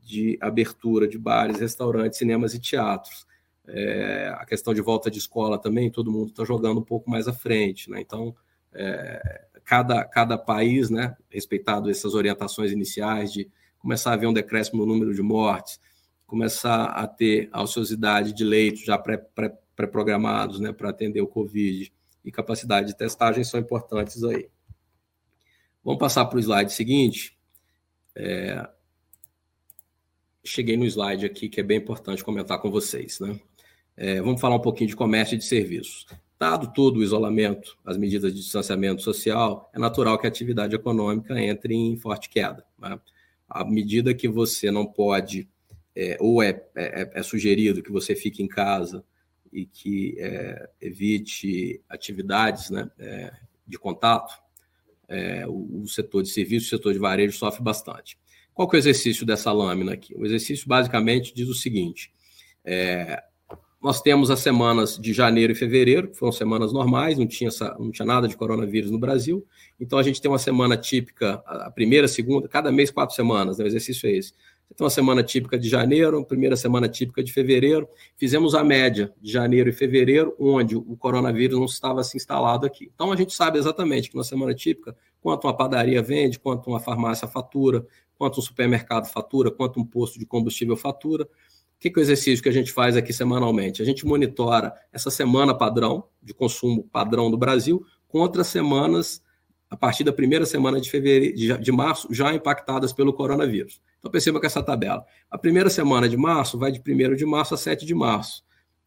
de 0.02 0.38
abertura 0.40 1.07
de 1.07 1.19
bares, 1.19 1.61
restaurantes, 1.61 2.19
cinemas 2.19 2.54
e 2.54 2.59
teatros. 2.59 3.26
É, 3.69 4.35
a 4.37 4.45
questão 4.47 4.75
de 4.75 4.81
volta 4.81 5.11
de 5.11 5.19
escola 5.19 5.59
também, 5.59 5.90
todo 5.90 6.11
mundo 6.11 6.31
está 6.31 6.45
jogando 6.45 6.81
um 6.81 6.85
pouco 6.85 7.11
mais 7.11 7.28
à 7.28 7.33
frente. 7.33 7.90
Né? 7.90 8.00
Então, 8.00 8.35
é, 8.73 9.45
cada, 9.64 10.02
cada 10.04 10.38
país, 10.38 10.90
né, 10.90 11.14
respeitado 11.31 11.90
essas 11.90 12.14
orientações 12.14 12.73
iniciais 12.73 13.33
de 13.33 13.49
começar 13.78 14.12
a 14.12 14.16
ver 14.16 14.26
um 14.26 14.33
decréscimo 14.33 14.85
no 14.85 14.95
número 14.95 15.14
de 15.14 15.23
mortes, 15.23 15.78
começar 16.26 16.87
a 16.87 17.07
ter 17.07 17.49
a 17.52 17.62
ociosidade 17.62 18.33
de 18.33 18.45
leitos 18.45 18.85
já 18.85 18.97
pré-programados 18.97 20.57
pré, 20.57 20.62
pré 20.62 20.73
né, 20.73 20.76
para 20.76 20.88
atender 20.88 21.21
o 21.21 21.26
Covid 21.26 21.92
e 22.25 22.33
capacidade 22.33 22.87
de 22.88 22.97
testagem 22.97 23.45
são 23.45 23.61
importantes 23.61 24.25
aí. 24.25 24.49
Vamos 25.84 25.98
passar 25.98 26.24
para 26.26 26.36
o 26.36 26.40
slide 26.40 26.72
seguinte. 26.72 27.36
É... 28.14 28.68
Cheguei 30.44 30.76
no 30.76 30.84
slide 30.84 31.24
aqui 31.24 31.48
que 31.48 31.60
é 31.60 31.62
bem 31.62 31.78
importante 31.78 32.24
comentar 32.24 32.60
com 32.60 32.70
vocês. 32.70 33.20
Né? 33.20 33.38
É, 33.96 34.20
vamos 34.20 34.40
falar 34.40 34.56
um 34.56 34.60
pouquinho 34.60 34.88
de 34.88 34.96
comércio 34.96 35.34
e 35.34 35.38
de 35.38 35.44
serviços. 35.44 36.06
Dado 36.38 36.72
todo 36.72 36.96
o 36.96 37.02
isolamento, 37.04 37.78
as 37.84 37.96
medidas 37.96 38.34
de 38.34 38.40
distanciamento 38.40 39.00
social, 39.00 39.70
é 39.72 39.78
natural 39.78 40.18
que 40.18 40.26
a 40.26 40.28
atividade 40.28 40.74
econômica 40.74 41.40
entre 41.40 41.74
em 41.74 41.96
forte 41.96 42.28
queda. 42.28 42.64
Né? 42.78 42.98
À 43.48 43.64
medida 43.64 44.12
que 44.12 44.26
você 44.26 44.70
não 44.70 44.84
pode, 44.84 45.48
é, 45.94 46.16
ou 46.18 46.42
é, 46.42 46.60
é, 46.74 47.12
é, 47.14 47.22
sugerido 47.22 47.82
que 47.82 47.92
você 47.92 48.16
fique 48.16 48.42
em 48.42 48.48
casa 48.48 49.04
e 49.52 49.66
que 49.66 50.16
é, 50.18 50.68
evite 50.80 51.80
atividades 51.88 52.70
né, 52.70 52.90
é, 52.98 53.32
de 53.64 53.78
contato, 53.78 54.41
é, 55.12 55.47
o, 55.47 55.83
o, 55.83 55.88
setor 55.88 56.23
de 56.23 56.31
serviços, 56.31 56.69
o 56.69 56.71
setor 56.71 56.92
de 56.92 56.99
varejo 56.99 57.37
sofre 57.37 57.62
bastante. 57.62 58.19
Qual 58.54 58.69
que 58.69 58.76
é 58.76 58.78
o 58.78 58.81
exercício 58.81 59.26
dessa 59.26 59.52
lâmina 59.52 59.92
aqui? 59.92 60.14
O 60.16 60.25
exercício 60.25 60.66
basicamente 60.66 61.35
diz 61.35 61.49
o 61.49 61.54
seguinte: 61.54 62.11
é, 62.64 63.23
nós 63.83 64.00
temos 64.00 64.31
as 64.31 64.38
semanas 64.38 64.97
de 64.97 65.12
janeiro 65.12 65.52
e 65.52 65.57
fevereiro, 65.57 66.09
que 66.09 66.16
foram 66.16 66.33
semanas 66.33 66.73
normais, 66.73 67.19
não 67.19 67.26
tinha, 67.26 67.49
essa, 67.49 67.76
não 67.78 67.90
tinha 67.90 68.07
nada 68.07 68.28
de 68.28 68.37
coronavírus 68.37 68.90
no 68.90 68.99
Brasil. 68.99 69.45
Então 69.81 69.99
a 69.99 70.02
gente 70.02 70.21
tem 70.21 70.31
uma 70.31 70.38
semana 70.38 70.76
típica, 70.76 71.42
a 71.45 71.71
primeira, 71.71 72.07
a 72.07 72.09
segunda, 72.09 72.49
cada 72.49 72.71
mês 72.71 72.90
quatro 72.90 73.14
semanas, 73.14 73.59
né? 73.59 73.64
o 73.64 73.66
exercício 73.66 74.09
é 74.09 74.12
esse. 74.12 74.33
Tem 74.74 74.84
uma 74.84 74.90
semana 74.90 75.22
típica 75.22 75.58
de 75.58 75.68
janeiro, 75.68 76.24
primeira 76.24 76.56
semana 76.56 76.88
típica 76.88 77.22
de 77.22 77.32
fevereiro. 77.32 77.88
Fizemos 78.16 78.54
a 78.54 78.64
média 78.64 79.12
de 79.20 79.30
janeiro 79.30 79.68
e 79.68 79.72
fevereiro, 79.72 80.34
onde 80.38 80.74
o 80.76 80.96
coronavírus 80.96 81.58
não 81.58 81.66
estava 81.66 82.00
assim 82.00 82.16
instalado 82.16 82.66
aqui. 82.66 82.90
Então 82.94 83.12
a 83.12 83.16
gente 83.16 83.34
sabe 83.34 83.58
exatamente 83.58 84.10
que 84.10 84.16
na 84.16 84.24
semana 84.24 84.54
típica, 84.54 84.96
quanto 85.20 85.46
uma 85.46 85.54
padaria 85.54 86.02
vende, 86.02 86.38
quanto 86.38 86.68
uma 86.70 86.80
farmácia 86.80 87.28
fatura, 87.28 87.86
quanto 88.16 88.38
um 88.38 88.42
supermercado 88.42 89.06
fatura, 89.06 89.50
quanto 89.50 89.78
um 89.78 89.84
posto 89.84 90.18
de 90.18 90.24
combustível 90.24 90.76
fatura. 90.76 91.24
O 91.24 91.28
que, 91.78 91.90
que 91.90 91.98
é 91.98 92.00
o 92.00 92.04
exercício 92.04 92.42
que 92.42 92.48
a 92.48 92.52
gente 92.52 92.72
faz 92.72 92.96
aqui 92.96 93.12
semanalmente? 93.12 93.82
A 93.82 93.84
gente 93.84 94.06
monitora 94.06 94.72
essa 94.92 95.10
semana 95.10 95.52
padrão, 95.52 96.04
de 96.22 96.32
consumo 96.32 96.84
padrão 96.84 97.30
do 97.30 97.36
Brasil, 97.36 97.84
contra 98.08 98.44
semanas 98.44 99.22
a 99.68 99.76
partir 99.76 100.04
da 100.04 100.12
primeira 100.12 100.46
semana 100.46 100.80
de 100.80 100.90
fevereiro, 100.90 101.60
de 101.60 101.72
março, 101.72 102.06
já 102.12 102.32
impactadas 102.32 102.92
pelo 102.92 103.12
coronavírus. 103.12 103.80
Então 104.02 104.11
perceba 104.11 104.40
que 104.40 104.47
essa 104.47 104.61
tabela. 104.61 105.06
A 105.30 105.38
primeira 105.38 105.71
semana 105.71 106.09
de 106.09 106.16
março 106.16 106.59
vai 106.59 106.73
de 106.73 106.80
1 106.80 107.14
de 107.14 107.25
março 107.25 107.54
a 107.54 107.56
7 107.56 107.87
de 107.87 107.94
março. 107.94 108.42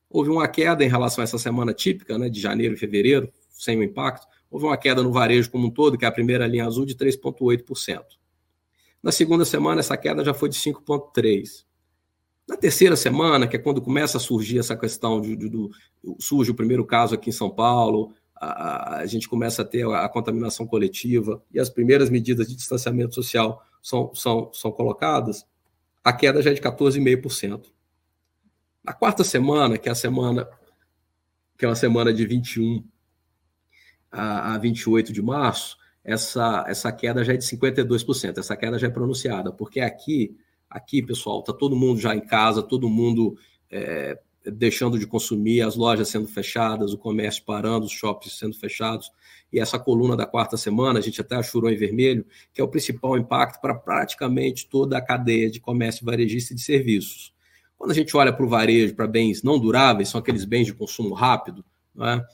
Houve 0.10 0.30
uma 0.30 0.46
queda 0.46 0.84
em 0.84 0.90
relação 0.90 1.22
a 1.22 1.24
essa 1.24 1.38
semana 1.38 1.74
típica, 1.74 2.18
né, 2.18 2.28
de 2.28 2.38
janeiro 2.38 2.74
e 2.74 2.78
fevereiro, 2.78 3.32
sem 3.50 3.80
o 3.80 3.84
impacto. 3.84 4.28
Houve 4.52 4.66
uma 4.66 4.76
queda 4.76 5.02
no 5.02 5.14
varejo 5.14 5.50
como 5.50 5.68
um 5.68 5.72
todo, 5.72 5.98
que 5.98 6.04
é 6.04 6.08
a 6.08 6.12
primeira 6.12 6.46
linha 6.46 6.66
azul, 6.66 6.86
de 6.86 6.96
3,8%. 6.96 8.04
Na 9.02 9.12
segunda 9.12 9.46
semana, 9.46 9.80
essa 9.80 9.96
queda 9.96 10.22
já 10.22 10.34
foi 10.34 10.50
de 10.50 10.58
5,3%. 10.58 11.64
Na 12.48 12.58
terceira 12.58 12.96
semana, 12.96 13.48
que 13.48 13.56
é 13.56 13.60
quando 13.60 13.82
começa 13.82 14.18
a 14.18 14.20
surgir 14.20 14.60
essa 14.60 14.76
questão 14.76 15.22
de, 15.22 15.36
de, 15.36 15.50
de, 15.50 15.70
surge 16.20 16.52
o 16.52 16.56
primeiro 16.56 16.86
caso 16.86 17.16
aqui 17.16 17.30
em 17.30 17.34
São 17.34 17.50
Paulo, 17.50 18.14
a, 18.36 18.98
a, 18.98 19.06
gente 19.06 19.28
começa 19.28 19.62
a 19.62 19.66
ter 19.66 19.84
a, 19.88 20.06
a, 20.06 20.10
contaminação 20.10 20.68
coletiva 20.68 21.42
e 21.52 21.60
as 21.60 21.70
primeiras 21.70 22.10
medidas 22.10 22.48
de 22.48 22.56
distanciamento 22.56 23.16
social 23.16 23.64
são, 23.86 24.16
são, 24.16 24.52
são 24.52 24.72
colocadas, 24.72 25.46
a 26.04 26.12
queda 26.12 26.42
já 26.42 26.50
é 26.50 26.54
de 26.56 26.60
14,5%. 26.60 27.68
Na 28.84 28.94
quarta 28.94 29.24
semana, 29.24 29.78
que 29.78 29.88
é 29.88 29.92
a 29.92 29.96
semana 29.96 30.50
que 31.56 31.64
é 31.64 31.68
uma 31.68 31.76
semana 31.76 32.12
de 32.12 32.26
21 32.26 32.84
a, 34.12 34.56
a 34.56 34.58
28 34.58 35.14
de 35.14 35.22
março, 35.22 35.78
essa, 36.04 36.66
essa 36.68 36.92
queda 36.92 37.24
já 37.24 37.34
é 37.34 37.38
de 37.38 37.46
52%. 37.46 38.40
Essa 38.40 38.58
queda 38.58 38.80
já 38.80 38.88
é 38.88 38.90
pronunciada, 38.90 39.52
porque 39.54 39.80
aqui, 39.80 40.36
aqui 40.68 41.04
pessoal, 41.04 41.42
está 41.42 41.54
todo 41.54 41.76
mundo 41.76 42.00
já 42.00 42.16
em 42.16 42.26
casa, 42.26 42.64
todo 42.64 42.90
mundo 42.90 43.38
é, 43.72 44.20
deixando 44.44 44.98
de 44.98 45.06
consumir, 45.06 45.62
as 45.62 45.76
lojas 45.76 46.10
sendo 46.10 46.28
fechadas, 46.28 46.92
o 46.92 46.98
comércio 46.98 47.44
parando, 47.46 47.86
os 47.86 47.92
shoppings 47.92 48.36
sendo 48.36 48.56
fechados. 48.56 49.12
E 49.56 49.60
essa 49.62 49.80
coluna 49.80 50.18
da 50.18 50.26
quarta 50.26 50.58
semana, 50.58 51.00
a 51.00 51.02
gente 51.02 51.22
até 51.22 51.34
achurou 51.34 51.72
em 51.72 51.78
vermelho, 51.78 52.26
que 52.54 52.60
é 52.60 52.64
o 52.64 52.68
principal 52.68 53.18
impacto 53.18 53.62
para 53.62 53.74
praticamente 53.74 54.68
toda 54.68 54.98
a 54.98 55.02
cadeia 55.02 55.50
de 55.50 55.62
comércio 55.62 56.06
varejista 56.06 56.52
e 56.52 56.58
de 56.58 56.62
serviços. 56.62 57.34
Quando 57.78 57.92
a 57.92 57.94
gente 57.94 58.18
olha 58.18 58.34
para 58.34 58.46
o 58.46 58.50
varejo, 58.50 58.94
para 58.94 59.08
bens 59.08 59.44
não 59.44 59.58
duráveis, 59.58 60.10
são 60.10 60.20
aqueles 60.20 60.44
bens 60.44 60.66
de 60.66 60.74
consumo 60.74 61.16
rápido, 61.16 61.64
não 61.96 62.06
é? 62.06 62.26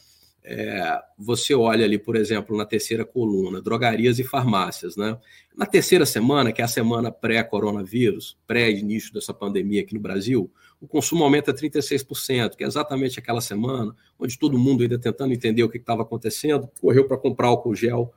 É, 0.43 0.99
você 1.15 1.53
olha 1.53 1.85
ali, 1.85 1.99
por 1.99 2.15
exemplo, 2.15 2.57
na 2.57 2.65
terceira 2.65 3.05
coluna, 3.05 3.61
drogarias 3.61 4.17
e 4.17 4.23
farmácias. 4.23 4.97
Né? 4.97 5.15
Na 5.55 5.67
terceira 5.67 6.07
semana, 6.07 6.51
que 6.51 6.59
é 6.59 6.65
a 6.65 6.67
semana 6.67 7.11
pré-coronavírus, 7.11 8.35
pré-início 8.47 9.13
dessa 9.13 9.31
pandemia 9.31 9.83
aqui 9.83 9.93
no 9.93 9.99
Brasil, 9.99 10.51
o 10.81 10.87
consumo 10.87 11.23
aumenta 11.23 11.53
36%, 11.53 12.55
que 12.55 12.63
é 12.63 12.67
exatamente 12.67 13.19
aquela 13.19 13.39
semana 13.39 13.95
onde 14.19 14.37
todo 14.37 14.57
mundo 14.57 14.81
ainda 14.81 14.97
tentando 14.97 15.31
entender 15.31 15.63
o 15.63 15.69
que 15.69 15.77
estava 15.77 16.01
acontecendo, 16.01 16.67
correu 16.81 17.07
para 17.07 17.17
comprar 17.17 17.47
álcool 17.47 17.75
gel, 17.75 18.11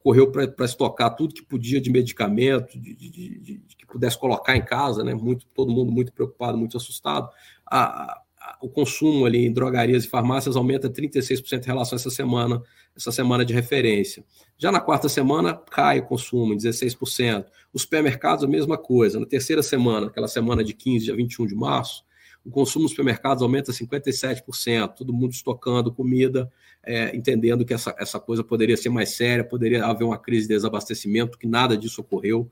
correu 0.00 0.30
para 0.30 0.64
estocar 0.64 1.14
tudo 1.14 1.32
que 1.32 1.44
podia 1.44 1.80
de 1.80 1.90
medicamento, 1.90 2.78
de, 2.78 2.94
de, 2.94 3.10
de, 3.10 3.38
de, 3.38 3.76
que 3.76 3.86
pudesse 3.86 4.18
colocar 4.18 4.56
em 4.56 4.64
casa, 4.64 5.04
né? 5.04 5.14
Muito, 5.14 5.46
todo 5.54 5.70
mundo 5.70 5.92
muito 5.92 6.12
preocupado, 6.12 6.58
muito 6.58 6.76
assustado. 6.76 7.28
A, 7.70 8.20
o 8.60 8.68
consumo 8.68 9.26
ali 9.26 9.46
em 9.46 9.52
drogarias 9.52 10.04
e 10.04 10.08
farmácias 10.08 10.56
aumenta 10.56 10.88
36% 10.88 11.62
em 11.62 11.66
relação 11.66 11.96
a 11.96 12.00
essa 12.00 12.10
semana, 12.10 12.62
essa 12.96 13.12
semana 13.12 13.44
de 13.44 13.52
referência. 13.52 14.24
Já 14.56 14.72
na 14.72 14.80
quarta 14.80 15.08
semana, 15.08 15.54
cai 15.54 16.00
o 16.00 16.06
consumo 16.06 16.52
em 16.52 16.56
16%. 16.56 17.46
Os 17.72 17.82
supermercados, 17.82 18.44
a 18.44 18.48
mesma 18.48 18.76
coisa. 18.76 19.20
Na 19.20 19.26
terceira 19.26 19.62
semana, 19.62 20.06
aquela 20.06 20.28
semana 20.28 20.64
de 20.64 20.74
15 20.74 21.10
a 21.10 21.14
21 21.14 21.46
de 21.46 21.54
março, 21.54 22.04
o 22.44 22.50
consumo 22.50 22.84
nos 22.84 22.92
supermercados 22.92 23.42
aumenta 23.42 23.72
57%, 23.72 24.94
todo 24.94 25.12
mundo 25.12 25.32
estocando 25.32 25.92
comida, 25.92 26.50
é, 26.82 27.14
entendendo 27.14 27.64
que 27.64 27.74
essa, 27.74 27.94
essa 27.98 28.18
coisa 28.18 28.42
poderia 28.42 28.76
ser 28.76 28.88
mais 28.88 29.14
séria, 29.16 29.44
poderia 29.44 29.84
haver 29.84 30.04
uma 30.04 30.18
crise 30.18 30.48
de 30.48 30.54
desabastecimento, 30.54 31.38
que 31.38 31.46
nada 31.46 31.76
disso 31.76 32.00
ocorreu. 32.00 32.50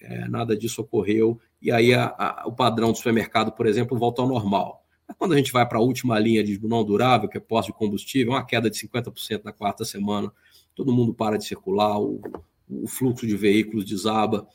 É, 0.00 0.28
nada 0.28 0.56
disso 0.56 0.80
ocorreu, 0.80 1.40
e 1.60 1.72
aí 1.72 1.92
a, 1.92 2.14
a, 2.16 2.44
o 2.46 2.52
padrão 2.52 2.92
do 2.92 2.96
supermercado, 2.96 3.50
por 3.50 3.66
exemplo, 3.66 3.98
volta 3.98 4.22
ao 4.22 4.28
normal. 4.28 4.84
Quando 5.16 5.32
a 5.32 5.36
gente 5.36 5.50
vai 5.50 5.66
para 5.66 5.78
a 5.78 5.80
última 5.82 6.16
linha 6.20 6.44
de 6.44 6.60
não 6.66 6.84
durável, 6.84 7.28
que 7.28 7.36
é 7.36 7.40
posto 7.40 7.72
de 7.72 7.78
combustível, 7.78 8.32
uma 8.34 8.44
queda 8.44 8.70
de 8.70 8.78
50% 8.78 9.42
na 9.42 9.52
quarta 9.52 9.84
semana, 9.84 10.32
todo 10.74 10.92
mundo 10.92 11.12
para 11.12 11.36
de 11.36 11.44
circular, 11.44 11.98
o, 11.98 12.20
o 12.68 12.86
fluxo 12.86 13.26
de 13.26 13.36
veículos 13.36 13.84
desaba, 13.84 14.46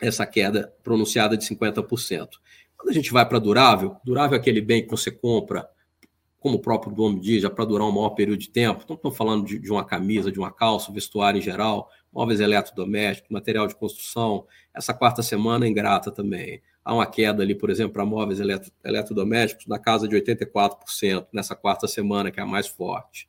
essa 0.00 0.26
queda 0.26 0.72
pronunciada 0.82 1.36
de 1.36 1.46
50%. 1.46 2.28
Quando 2.78 2.90
a 2.90 2.94
gente 2.94 3.12
vai 3.12 3.28
para 3.28 3.38
durável, 3.38 3.96
durável 4.02 4.38
é 4.38 4.40
aquele 4.40 4.62
bem 4.62 4.82
que 4.82 4.90
você 4.90 5.10
compra, 5.10 5.68
como 6.40 6.56
o 6.56 6.60
próprio 6.60 6.96
nome 6.96 7.20
diz, 7.20 7.42
já 7.42 7.50
para 7.50 7.66
durar 7.66 7.86
um 7.86 7.92
maior 7.92 8.10
período 8.10 8.38
de 8.38 8.48
tempo. 8.48 8.80
Então, 8.82 8.96
estamos 8.96 9.18
falando 9.18 9.44
de, 9.44 9.58
de 9.58 9.70
uma 9.70 9.84
camisa, 9.84 10.32
de 10.32 10.38
uma 10.38 10.50
calça, 10.50 10.90
vestuário 10.90 11.38
em 11.38 11.42
geral, 11.42 11.90
móveis 12.10 12.40
eletrodomésticos, 12.40 13.30
material 13.30 13.66
de 13.66 13.74
construção. 13.74 14.46
Essa 14.72 14.94
quarta 14.94 15.22
semana 15.22 15.66
é 15.66 15.68
ingrata 15.68 16.10
também 16.10 16.62
há 16.88 16.94
uma 16.94 17.04
queda 17.04 17.42
ali, 17.42 17.54
por 17.54 17.68
exemplo, 17.68 17.92
para 17.92 18.06
móveis 18.06 18.40
eletro, 18.40 18.72
eletrodomésticos 18.82 19.66
na 19.66 19.78
casa 19.78 20.08
de 20.08 20.16
84% 20.16 21.26
nessa 21.30 21.54
quarta 21.54 21.86
semana, 21.86 22.30
que 22.30 22.40
é 22.40 22.42
a 22.42 22.46
mais 22.46 22.66
forte. 22.66 23.28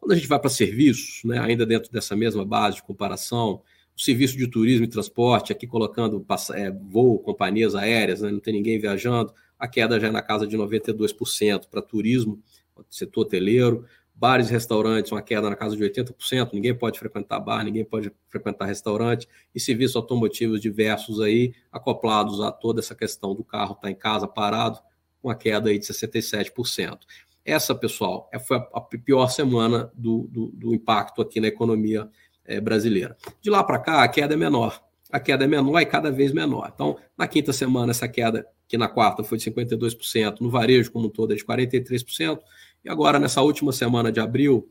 Quando 0.00 0.10
a 0.10 0.16
gente 0.16 0.26
vai 0.26 0.40
para 0.40 0.50
serviços, 0.50 1.22
né, 1.22 1.38
ainda 1.38 1.64
dentro 1.64 1.92
dessa 1.92 2.16
mesma 2.16 2.44
base 2.44 2.76
de 2.76 2.82
comparação, 2.82 3.62
o 3.96 4.00
serviço 4.00 4.36
de 4.36 4.46
turismo 4.46 4.84
e 4.84 4.88
transporte, 4.88 5.52
aqui 5.52 5.66
colocando 5.66 6.24
é, 6.54 6.70
voo, 6.70 7.18
companhias 7.18 7.74
aéreas, 7.74 8.20
né, 8.20 8.30
não 8.30 8.40
tem 8.40 8.54
ninguém 8.54 8.78
viajando, 8.78 9.32
a 9.58 9.68
queda 9.68 10.00
já 10.00 10.08
é 10.08 10.10
na 10.10 10.22
casa 10.22 10.46
de 10.46 10.56
92% 10.56 11.68
para 11.70 11.82
turismo, 11.82 12.42
setor 12.90 13.22
hoteleiro, 13.22 13.84
bares 14.14 14.50
e 14.50 14.52
restaurantes, 14.52 15.12
uma 15.12 15.22
queda 15.22 15.48
na 15.48 15.56
casa 15.56 15.76
de 15.76 15.82
80%, 15.82 16.50
ninguém 16.52 16.74
pode 16.74 16.98
frequentar 16.98 17.40
bar, 17.40 17.64
ninguém 17.64 17.84
pode 17.84 18.12
frequentar 18.28 18.66
restaurante, 18.66 19.28
e 19.54 19.60
serviços 19.60 19.96
automotivos 19.96 20.60
diversos 20.60 21.20
aí, 21.20 21.54
acoplados 21.70 22.40
a 22.40 22.50
toda 22.50 22.80
essa 22.80 22.94
questão 22.94 23.34
do 23.34 23.44
carro 23.44 23.72
estar 23.72 23.82
tá 23.82 23.90
em 23.90 23.94
casa 23.94 24.26
parado, 24.26 24.78
com 25.20 25.30
a 25.30 25.34
queda 25.34 25.70
aí 25.70 25.78
de 25.78 25.86
67%. 25.86 26.98
Essa, 27.44 27.74
pessoal, 27.74 28.28
é, 28.32 28.38
foi 28.38 28.56
a 28.56 28.80
pior 28.80 29.28
semana 29.28 29.90
do, 29.94 30.28
do, 30.30 30.46
do 30.52 30.74
impacto 30.74 31.20
aqui 31.20 31.40
na 31.40 31.48
economia 31.48 32.08
é, 32.44 32.60
brasileira. 32.60 33.16
De 33.40 33.50
lá 33.50 33.62
para 33.62 33.78
cá, 33.78 34.02
a 34.02 34.08
queda 34.08 34.34
é 34.34 34.36
menor. 34.36 34.82
A 35.10 35.20
queda 35.20 35.44
é 35.44 35.46
menor 35.46 35.80
e 35.80 35.86
cada 35.86 36.10
vez 36.10 36.32
menor. 36.32 36.70
Então, 36.74 36.96
na 37.16 37.26
quinta 37.26 37.52
semana, 37.52 37.90
essa 37.90 38.08
queda, 38.08 38.46
que 38.66 38.78
na 38.78 38.88
quarta 38.88 39.22
foi 39.22 39.38
de 39.38 39.50
52%, 39.50 40.40
no 40.40 40.50
varejo 40.50 40.90
como 40.90 41.06
um 41.06 41.10
todo 41.10 41.32
é 41.32 41.36
de 41.36 41.44
43%, 41.44 42.38
e 42.84 42.88
agora, 42.88 43.18
nessa 43.18 43.42
última 43.42 43.72
semana 43.72 44.10
de 44.10 44.20
abril, 44.20 44.68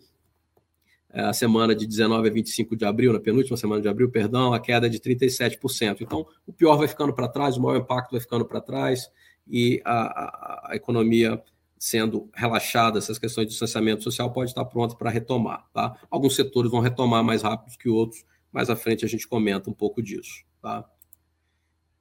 é, 1.14 1.22
a 1.22 1.34
semana 1.34 1.76
de 1.76 1.86
19 1.86 2.28
a 2.28 2.32
25 2.32 2.76
de 2.76 2.86
abril, 2.86 3.14
na 3.14 3.20
penúltima 3.20 3.58
semana 3.58 3.82
de 3.82 3.88
abril, 3.88 4.10
perdão, 4.10 4.54
a 4.54 4.60
queda 4.60 4.88
é 4.88 4.90
de 4.90 5.00
37%. 5.00 6.02
Então, 6.02 6.26
o 6.48 6.54
pior 6.54 6.78
vai 6.78 6.88
ficando 6.88 7.14
para 7.14 7.28
trás, 7.28 7.58
o 7.58 7.62
maior 7.62 7.78
impacto 7.78 8.12
vai 8.12 8.20
ficando 8.20 8.46
para 8.46 8.62
trás 8.62 9.10
e 9.48 9.82
a, 9.84 9.94
a, 9.94 10.72
a, 10.72 10.76
economia 10.76 11.42
sendo 11.82 12.30
relaxada, 12.36 13.00
essas 13.00 13.18
questões 13.18 13.48
de 13.48 13.54
distanciamento 13.54 14.04
social 14.04 14.32
pode 14.32 14.52
estar 14.52 14.64
pronta 14.66 14.96
para 14.96 15.10
retomar. 15.10 15.66
Tá? 15.74 16.00
Alguns 16.12 16.36
setores 16.36 16.70
vão 16.70 16.80
retomar 16.80 17.24
mais 17.24 17.42
rápido 17.42 17.76
que 17.76 17.90
outros, 17.90 18.24
mais 18.52 18.70
à 18.70 18.76
frente 18.76 19.04
a 19.04 19.08
gente 19.08 19.28
comenta 19.28 19.68
um 19.68 19.74
pouco 19.74 20.00
disso. 20.00 20.44
Tá? 20.62 20.86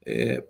É, 0.04 0.44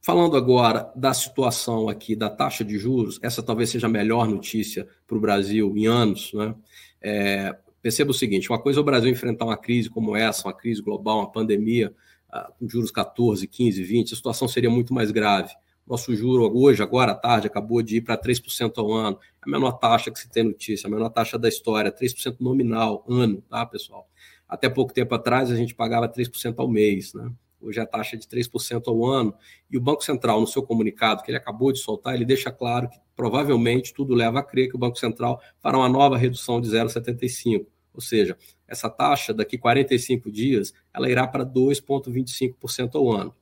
falando 0.00 0.36
agora 0.36 0.92
da 0.96 1.14
situação 1.14 1.88
aqui 1.88 2.16
da 2.16 2.28
taxa 2.28 2.64
de 2.64 2.76
juros, 2.76 3.20
essa 3.22 3.40
talvez 3.40 3.70
seja 3.70 3.86
a 3.86 3.90
melhor 3.90 4.26
notícia 4.26 4.88
para 5.06 5.16
o 5.16 5.20
Brasil 5.20 5.72
em 5.76 5.86
anos. 5.86 6.32
Né? 6.32 6.52
É, 7.00 7.56
Perceba 7.80 8.10
o 8.10 8.14
seguinte: 8.14 8.50
uma 8.50 8.60
coisa 8.60 8.80
é 8.80 8.82
o 8.82 8.84
Brasil 8.84 9.10
enfrentar 9.10 9.44
uma 9.44 9.56
crise 9.56 9.88
como 9.88 10.16
essa, 10.16 10.48
uma 10.48 10.54
crise 10.54 10.82
global, 10.82 11.18
uma 11.18 11.30
pandemia, 11.30 11.94
ah, 12.28 12.50
juros 12.62 12.90
14, 12.90 13.46
15, 13.46 13.82
20, 13.82 14.12
a 14.12 14.16
situação 14.16 14.48
seria 14.48 14.70
muito 14.70 14.92
mais 14.92 15.10
grave. 15.10 15.52
Nosso 15.86 16.14
juro 16.14 16.50
hoje, 16.56 16.82
agora 16.82 17.12
à 17.12 17.14
tarde, 17.14 17.48
acabou 17.48 17.82
de 17.82 17.96
ir 17.96 18.00
para 18.02 18.16
3% 18.16 18.72
ao 18.78 18.92
ano. 18.92 19.18
É 19.20 19.48
a 19.48 19.50
menor 19.50 19.72
taxa 19.72 20.10
que 20.10 20.18
se 20.18 20.30
tem 20.30 20.44
notícia, 20.44 20.86
a 20.86 20.90
menor 20.90 21.10
taxa 21.10 21.38
da 21.38 21.48
história, 21.48 21.90
3% 21.90 22.36
nominal, 22.40 23.04
ano, 23.08 23.42
tá, 23.42 23.66
pessoal? 23.66 24.08
Até 24.48 24.68
pouco 24.68 24.92
tempo 24.92 25.14
atrás, 25.14 25.50
a 25.50 25.56
gente 25.56 25.74
pagava 25.74 26.08
3% 26.08 26.54
ao 26.58 26.68
mês, 26.68 27.12
né? 27.14 27.32
Hoje 27.60 27.78
é 27.78 27.82
a 27.82 27.86
taxa 27.86 28.16
de 28.16 28.26
3% 28.26 28.88
ao 28.88 29.04
ano. 29.04 29.34
E 29.70 29.78
o 29.78 29.80
Banco 29.80 30.02
Central, 30.02 30.40
no 30.40 30.46
seu 30.46 30.62
comunicado, 30.62 31.22
que 31.22 31.30
ele 31.30 31.38
acabou 31.38 31.72
de 31.72 31.78
soltar, 31.78 32.14
ele 32.14 32.24
deixa 32.24 32.50
claro 32.50 32.88
que 32.88 32.98
provavelmente 33.14 33.94
tudo 33.94 34.14
leva 34.14 34.40
a 34.40 34.42
crer 34.42 34.68
que 34.68 34.76
o 34.76 34.78
Banco 34.78 34.98
Central 34.98 35.40
fará 35.60 35.78
uma 35.78 35.88
nova 35.88 36.16
redução 36.16 36.60
de 36.60 36.68
0,75. 36.68 37.66
Ou 37.94 38.00
seja, 38.00 38.36
essa 38.66 38.90
taxa 38.90 39.32
daqui 39.32 39.56
45 39.58 40.30
dias, 40.30 40.72
ela 40.92 41.08
irá 41.08 41.26
para 41.26 41.44
2,25% 41.44 42.94
ao 42.94 43.12
ano. 43.12 43.34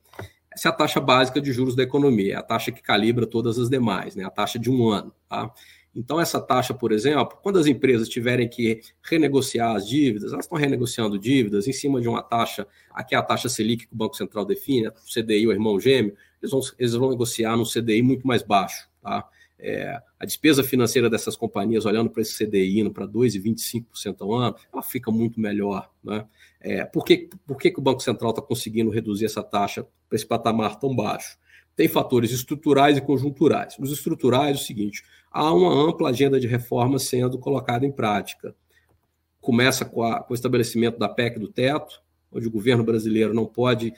Essa 0.53 0.69
é 0.69 0.71
a 0.71 0.75
taxa 0.75 1.01
básica 1.01 1.41
de 1.41 1.53
juros 1.53 1.77
da 1.77 1.83
economia, 1.83 2.35
é 2.35 2.37
a 2.37 2.43
taxa 2.43 2.73
que 2.73 2.83
calibra 2.83 3.27
todas 3.27 3.59
as 3.59 3.69
demais, 3.69 4.17
né? 4.17 4.25
a 4.25 4.31
taxa 4.31 4.59
de 4.59 4.71
um 4.71 4.89
ano. 4.89 5.15
Tá? 5.29 5.53
Então, 5.95 6.21
essa 6.21 6.41
taxa, 6.41 6.73
por 6.73 6.93
exemplo, 6.93 7.39
quando 7.43 7.59
as 7.59 7.67
empresas 7.67 8.09
tiverem 8.09 8.49
que 8.49 8.81
renegociar 9.03 9.75
as 9.75 9.89
dívidas, 9.89 10.33
elas 10.33 10.45
estão 10.45 10.59
renegociando 10.59 11.19
dívidas 11.19 11.67
em 11.67 11.73
cima 11.73 12.01
de 12.01 12.09
uma 12.09 12.23
taxa, 12.23 12.67
aqui 12.93 13.15
é 13.15 13.19
a 13.19 13.23
taxa 13.23 13.49
Selic 13.49 13.87
que 13.87 13.93
o 13.93 13.97
Banco 13.97 14.17
Central 14.17 14.45
define, 14.45 14.89
o 14.89 14.93
CDI, 14.93 15.47
o 15.47 15.53
irmão 15.53 15.81
gêmeo, 15.81 16.15
eles 16.41 16.53
vão, 16.53 16.61
eles 16.79 16.95
vão 16.95 17.11
negociar 17.11 17.57
num 17.57 17.65
CDI 17.65 18.03
muito 18.03 18.27
mais 18.27 18.43
baixo. 18.43 18.89
Tá? 19.03 19.29
É, 19.59 20.01
a 20.19 20.25
despesa 20.25 20.63
financeira 20.63 21.11
dessas 21.11 21.37
companhias, 21.37 21.85
olhando 21.85 22.09
para 22.09 22.23
esse 22.23 22.37
CDI 22.37 22.81
indo 22.81 22.93
para 22.93 23.07
2,25% 23.07 24.17
ao 24.21 24.33
ano, 24.33 24.57
ela 24.73 24.83
fica 24.83 25.11
muito 25.11 25.41
melhor. 25.41 25.91
Né? 26.03 26.25
É, 26.61 26.85
por 26.85 27.05
que, 27.05 27.31
por 27.47 27.57
que, 27.57 27.71
que 27.71 27.79
o 27.79 27.83
Banco 27.83 28.03
Central 28.03 28.31
está 28.31 28.43
conseguindo 28.43 28.91
reduzir 28.91 29.25
essa 29.25 29.43
taxa 29.43 29.87
para 30.09 30.17
esse 30.17 30.27
patamar 30.27 30.79
tão 30.79 30.95
baixo? 30.95 31.39
Tem 31.75 31.89
fatores 31.89 32.31
estruturais 32.31 32.99
e 32.99 33.01
conjunturais. 33.01 33.77
Os 33.79 33.91
estruturais, 33.91 34.59
é 34.59 34.61
o 34.61 34.63
seguinte: 34.63 35.03
há 35.31 35.53
uma 35.53 35.73
ampla 35.73 36.11
agenda 36.11 36.39
de 36.39 36.47
reformas 36.47 37.05
sendo 37.05 37.39
colocada 37.39 37.87
em 37.87 37.93
prática. 37.93 38.55
Começa 39.41 39.85
com, 39.85 40.03
a, 40.03 40.23
com 40.23 40.33
o 40.33 40.37
estabelecimento 40.37 40.99
da 40.99 41.09
PEC 41.09 41.39
do 41.39 41.49
teto, 41.49 42.03
onde 42.31 42.47
o 42.47 42.51
governo 42.51 42.85
brasileiro 42.85 43.33
não 43.33 43.47
pode 43.47 43.95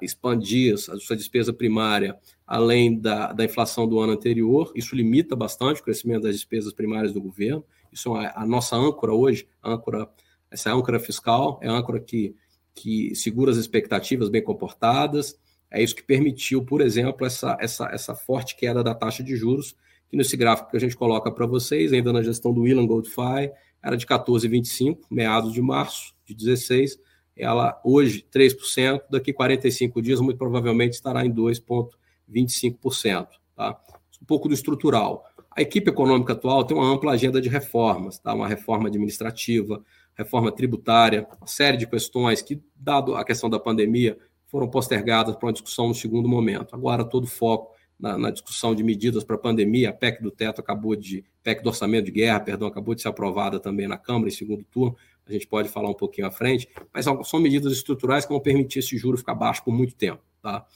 expandir 0.00 0.74
a 0.74 0.96
sua 0.98 1.16
despesa 1.16 1.52
primária 1.52 2.18
além 2.46 2.98
da, 2.98 3.32
da 3.32 3.44
inflação 3.44 3.86
do 3.86 4.00
ano 4.00 4.12
anterior. 4.12 4.72
Isso 4.74 4.96
limita 4.96 5.36
bastante 5.36 5.80
o 5.80 5.84
crescimento 5.84 6.22
das 6.22 6.34
despesas 6.34 6.72
primárias 6.72 7.12
do 7.12 7.20
governo. 7.20 7.64
Isso 7.92 8.16
é 8.16 8.32
a 8.34 8.44
nossa 8.44 8.76
âncora 8.76 9.12
hoje, 9.12 9.46
âncora, 9.62 10.08
essa 10.50 10.72
âncora 10.72 10.98
fiscal, 10.98 11.58
é 11.62 11.68
a 11.68 11.72
âncora 11.72 12.00
que, 12.00 12.34
que 12.74 13.14
segura 13.14 13.50
as 13.50 13.56
expectativas 13.56 14.28
bem 14.28 14.42
comportadas. 14.42 15.38
É 15.70 15.82
isso 15.82 15.94
que 15.94 16.02
permitiu, 16.02 16.64
por 16.64 16.80
exemplo, 16.80 17.24
essa, 17.26 17.56
essa, 17.60 17.88
essa 17.92 18.14
forte 18.14 18.56
queda 18.56 18.82
da 18.82 18.94
taxa 18.94 19.22
de 19.22 19.36
juros, 19.36 19.76
que 20.08 20.16
nesse 20.16 20.36
gráfico 20.36 20.70
que 20.70 20.76
a 20.76 20.80
gente 20.80 20.96
coloca 20.96 21.30
para 21.30 21.46
vocês, 21.46 21.92
ainda 21.92 22.12
na 22.12 22.22
gestão 22.22 22.52
do 22.52 22.62
Willan 22.62 22.86
Goldfy, 22.86 23.52
era 23.82 23.96
de 23.96 24.04
14,25, 24.06 24.98
meados 25.10 25.52
de 25.52 25.62
março 25.62 26.14
de 26.26 26.34
16, 26.34 26.98
ela 27.36 27.80
hoje 27.84 28.26
3%, 28.32 29.02
daqui 29.10 29.32
45 29.32 30.02
dias 30.02 30.20
muito 30.20 30.36
provavelmente 30.36 30.94
estará 30.94 31.24
em 31.24 31.32
2,25%. 31.32 33.28
Tá? 33.56 33.80
Um 34.20 34.26
pouco 34.26 34.48
do 34.48 34.54
estrutural. 34.54 35.24
A 35.56 35.62
equipe 35.62 35.88
econômica 35.90 36.34
atual 36.34 36.64
tem 36.64 36.76
uma 36.76 36.92
ampla 36.92 37.12
agenda 37.12 37.40
de 37.40 37.48
reformas, 37.48 38.18
tá? 38.18 38.34
uma 38.34 38.46
reforma 38.46 38.88
administrativa, 38.88 39.82
reforma 40.22 40.52
tributária, 40.52 41.26
uma 41.38 41.46
série 41.46 41.76
de 41.76 41.86
questões 41.86 42.42
que, 42.42 42.62
dado 42.76 43.14
a 43.14 43.24
questão 43.24 43.48
da 43.48 43.58
pandemia, 43.58 44.18
foram 44.46 44.68
postergadas 44.68 45.36
para 45.36 45.46
uma 45.46 45.52
discussão 45.52 45.88
no 45.88 45.94
segundo 45.94 46.28
momento. 46.28 46.74
Agora, 46.74 47.04
todo 47.04 47.24
o 47.24 47.28
foco 47.28 47.74
na, 47.98 48.18
na 48.18 48.30
discussão 48.30 48.74
de 48.74 48.82
medidas 48.82 49.24
para 49.24 49.36
a 49.36 49.38
pandemia, 49.38 49.90
a 49.90 49.92
PEC 49.92 50.22
do 50.22 50.30
teto 50.30 50.60
acabou 50.60 50.94
de, 50.96 51.24
PEC 51.42 51.62
do 51.62 51.68
orçamento 51.68 52.06
de 52.06 52.10
guerra, 52.10 52.40
perdão, 52.40 52.68
acabou 52.68 52.94
de 52.94 53.02
ser 53.02 53.08
aprovada 53.08 53.60
também 53.60 53.86
na 53.86 53.96
Câmara 53.96 54.28
em 54.28 54.32
segundo 54.32 54.64
turno, 54.64 54.96
a 55.26 55.32
gente 55.32 55.46
pode 55.46 55.68
falar 55.68 55.88
um 55.88 55.94
pouquinho 55.94 56.26
à 56.26 56.30
frente, 56.30 56.68
mas 56.92 57.04
são 57.04 57.40
medidas 57.40 57.72
estruturais 57.72 58.24
que 58.26 58.32
vão 58.32 58.40
permitir 58.40 58.80
esse 58.80 58.96
juro 58.96 59.16
ficar 59.16 59.34
baixo 59.34 59.62
por 59.62 59.72
muito 59.72 59.94
tempo. 59.94 60.22
Tá? 60.42 60.66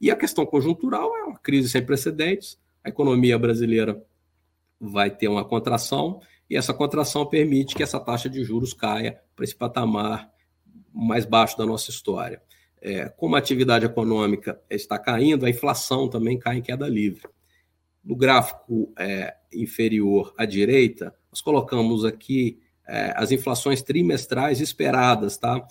E 0.00 0.10
a 0.10 0.16
questão 0.16 0.44
conjuntural 0.44 1.16
é 1.16 1.22
uma 1.22 1.38
crise 1.38 1.68
sem 1.68 1.84
precedentes, 1.84 2.58
a 2.84 2.88
economia 2.88 3.38
brasileira 3.38 4.04
vai 4.78 5.10
ter 5.10 5.28
uma 5.28 5.44
contração, 5.44 6.20
e 6.48 6.56
essa 6.56 6.74
contração 6.74 7.26
permite 7.26 7.74
que 7.74 7.82
essa 7.82 7.98
taxa 7.98 8.28
de 8.28 8.44
juros 8.44 8.72
caia 8.72 9.20
para 9.34 9.44
esse 9.44 9.54
patamar 9.54 10.30
mais 10.92 11.24
baixo 11.24 11.56
da 11.56 11.64
nossa 11.64 11.90
história. 11.90 12.42
É, 12.80 13.08
como 13.08 13.36
a 13.36 13.38
atividade 13.38 13.86
econômica 13.86 14.60
está 14.68 14.98
caindo, 14.98 15.46
a 15.46 15.50
inflação 15.50 16.08
também 16.08 16.38
cai 16.38 16.58
em 16.58 16.62
queda 16.62 16.88
livre. 16.88 17.22
No 18.04 18.16
gráfico 18.16 18.92
é, 18.98 19.34
inferior 19.52 20.34
à 20.36 20.44
direita, 20.44 21.14
nós 21.30 21.40
colocamos 21.40 22.04
aqui 22.04 22.58
é, 22.86 23.14
as 23.16 23.30
inflações 23.30 23.80
trimestrais 23.80 24.60
esperadas, 24.60 25.36
tá? 25.36 25.64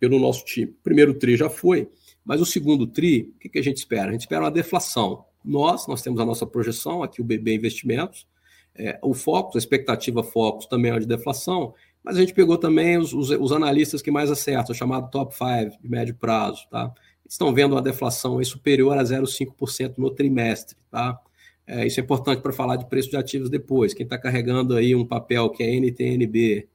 Pelo 0.00 0.18
nosso 0.18 0.44
time. 0.44 0.72
O 0.72 0.82
primeiro 0.82 1.14
TRI 1.14 1.36
já 1.36 1.50
foi, 1.50 1.88
mas 2.24 2.40
o 2.40 2.46
segundo 2.46 2.86
TRI, 2.86 3.34
o 3.36 3.38
que, 3.38 3.48
que 3.50 3.58
a 3.58 3.62
gente 3.62 3.76
espera? 3.76 4.08
A 4.08 4.12
gente 4.12 4.22
espera 4.22 4.42
uma 4.42 4.50
deflação. 4.50 5.26
Nós, 5.44 5.86
nós 5.86 6.02
temos 6.02 6.18
a 6.18 6.24
nossa 6.24 6.46
projeção, 6.46 7.02
aqui 7.02 7.20
o 7.20 7.24
BB 7.24 7.54
Investimentos, 7.54 8.26
é, 8.78 8.98
o 9.02 9.14
Focus, 9.14 9.56
a 9.56 9.58
expectativa 9.58 10.22
Focus 10.22 10.66
também 10.66 10.92
é 10.92 10.98
de 10.98 11.06
deflação, 11.06 11.74
mas 12.02 12.16
a 12.16 12.20
gente 12.20 12.34
pegou 12.34 12.56
também 12.56 12.98
os, 12.98 13.12
os, 13.12 13.30
os 13.30 13.52
analistas 13.52 14.00
que 14.00 14.10
mais 14.10 14.30
acertam, 14.30 14.72
o 14.72 14.76
chamado 14.76 15.10
top 15.10 15.34
5 15.34 15.82
de 15.82 15.88
médio 15.88 16.14
prazo, 16.14 16.66
tá? 16.70 16.92
Estão 17.28 17.52
vendo 17.52 17.72
uma 17.72 17.82
deflação 17.82 18.42
superior 18.44 18.96
a 18.96 19.02
0,5% 19.02 19.94
no 19.98 20.10
trimestre, 20.10 20.76
tá? 20.90 21.18
É, 21.66 21.84
isso 21.84 21.98
é 21.98 22.02
importante 22.02 22.40
para 22.40 22.52
falar 22.52 22.76
de 22.76 22.86
preço 22.86 23.10
de 23.10 23.16
ativos 23.16 23.50
depois. 23.50 23.92
Quem 23.92 24.04
está 24.04 24.16
carregando 24.16 24.76
aí 24.76 24.94
um 24.94 25.04
papel 25.04 25.50
que 25.50 25.64
é 25.64 25.74
NTNB 25.74 26.68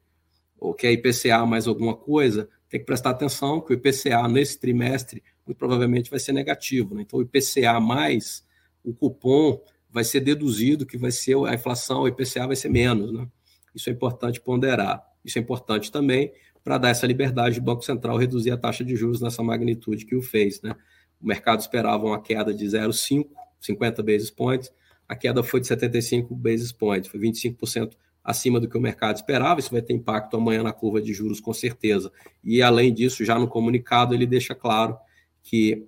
ou 0.59 0.73
que 0.73 0.85
é 0.85 0.91
IPCA 0.91 1.45
mais 1.45 1.65
alguma 1.67 1.95
coisa, 1.95 2.49
tem 2.69 2.79
que 2.79 2.85
prestar 2.85 3.11
atenção 3.11 3.61
que 3.61 3.73
o 3.73 3.75
IPCA 3.75 4.27
nesse 4.27 4.59
trimestre 4.59 5.23
muito 5.45 5.57
provavelmente 5.57 6.09
vai 6.09 6.19
ser 6.19 6.33
negativo. 6.33 6.93
Né? 6.93 7.01
Então, 7.01 7.19
o 7.19 7.21
IPCA 7.21 7.79
mais 7.79 8.45
o 8.83 8.93
cupom 8.93 9.61
vai 9.91 10.03
ser 10.03 10.21
deduzido 10.21 10.85
que 10.85 10.97
vai 10.97 11.11
ser 11.11 11.35
a 11.45 11.53
inflação, 11.53 12.01
o 12.01 12.07
IPCA 12.07 12.47
vai 12.47 12.55
ser 12.55 12.69
menos. 12.69 13.11
Né? 13.11 13.27
Isso 13.75 13.89
é 13.89 13.93
importante 13.93 14.39
ponderar. 14.39 15.03
Isso 15.23 15.37
é 15.37 15.41
importante 15.41 15.91
também 15.91 16.31
para 16.63 16.77
dar 16.77 16.89
essa 16.89 17.05
liberdade 17.07 17.59
do 17.59 17.63
Banco 17.63 17.83
Central 17.83 18.17
reduzir 18.17 18.51
a 18.51 18.57
taxa 18.57 18.83
de 18.83 18.95
juros 18.95 19.21
nessa 19.21 19.43
magnitude 19.43 20.05
que 20.05 20.15
o 20.15 20.21
fez. 20.21 20.61
Né? 20.61 20.75
O 21.19 21.27
mercado 21.27 21.59
esperava 21.59 22.05
uma 22.05 22.21
queda 22.21 22.53
de 22.53 22.65
0,5, 22.65 23.27
50 23.59 24.03
basis 24.03 24.31
points, 24.31 24.71
a 25.07 25.15
queda 25.15 25.43
foi 25.43 25.59
de 25.59 25.67
75 25.67 26.33
basis 26.33 26.71
points, 26.71 27.09
foi 27.09 27.19
25% 27.19 27.95
acima 28.23 28.59
do 28.59 28.69
que 28.69 28.77
o 28.77 28.81
mercado 28.81 29.17
esperava. 29.17 29.59
Isso 29.59 29.71
vai 29.71 29.81
ter 29.81 29.93
impacto 29.93 30.37
amanhã 30.37 30.63
na 30.63 30.71
curva 30.71 31.01
de 31.01 31.13
juros, 31.13 31.39
com 31.39 31.53
certeza. 31.53 32.11
E, 32.43 32.61
além 32.61 32.93
disso, 32.93 33.25
já 33.25 33.37
no 33.37 33.47
comunicado, 33.47 34.13
ele 34.13 34.25
deixa 34.25 34.55
claro 34.55 34.97
que, 35.43 35.85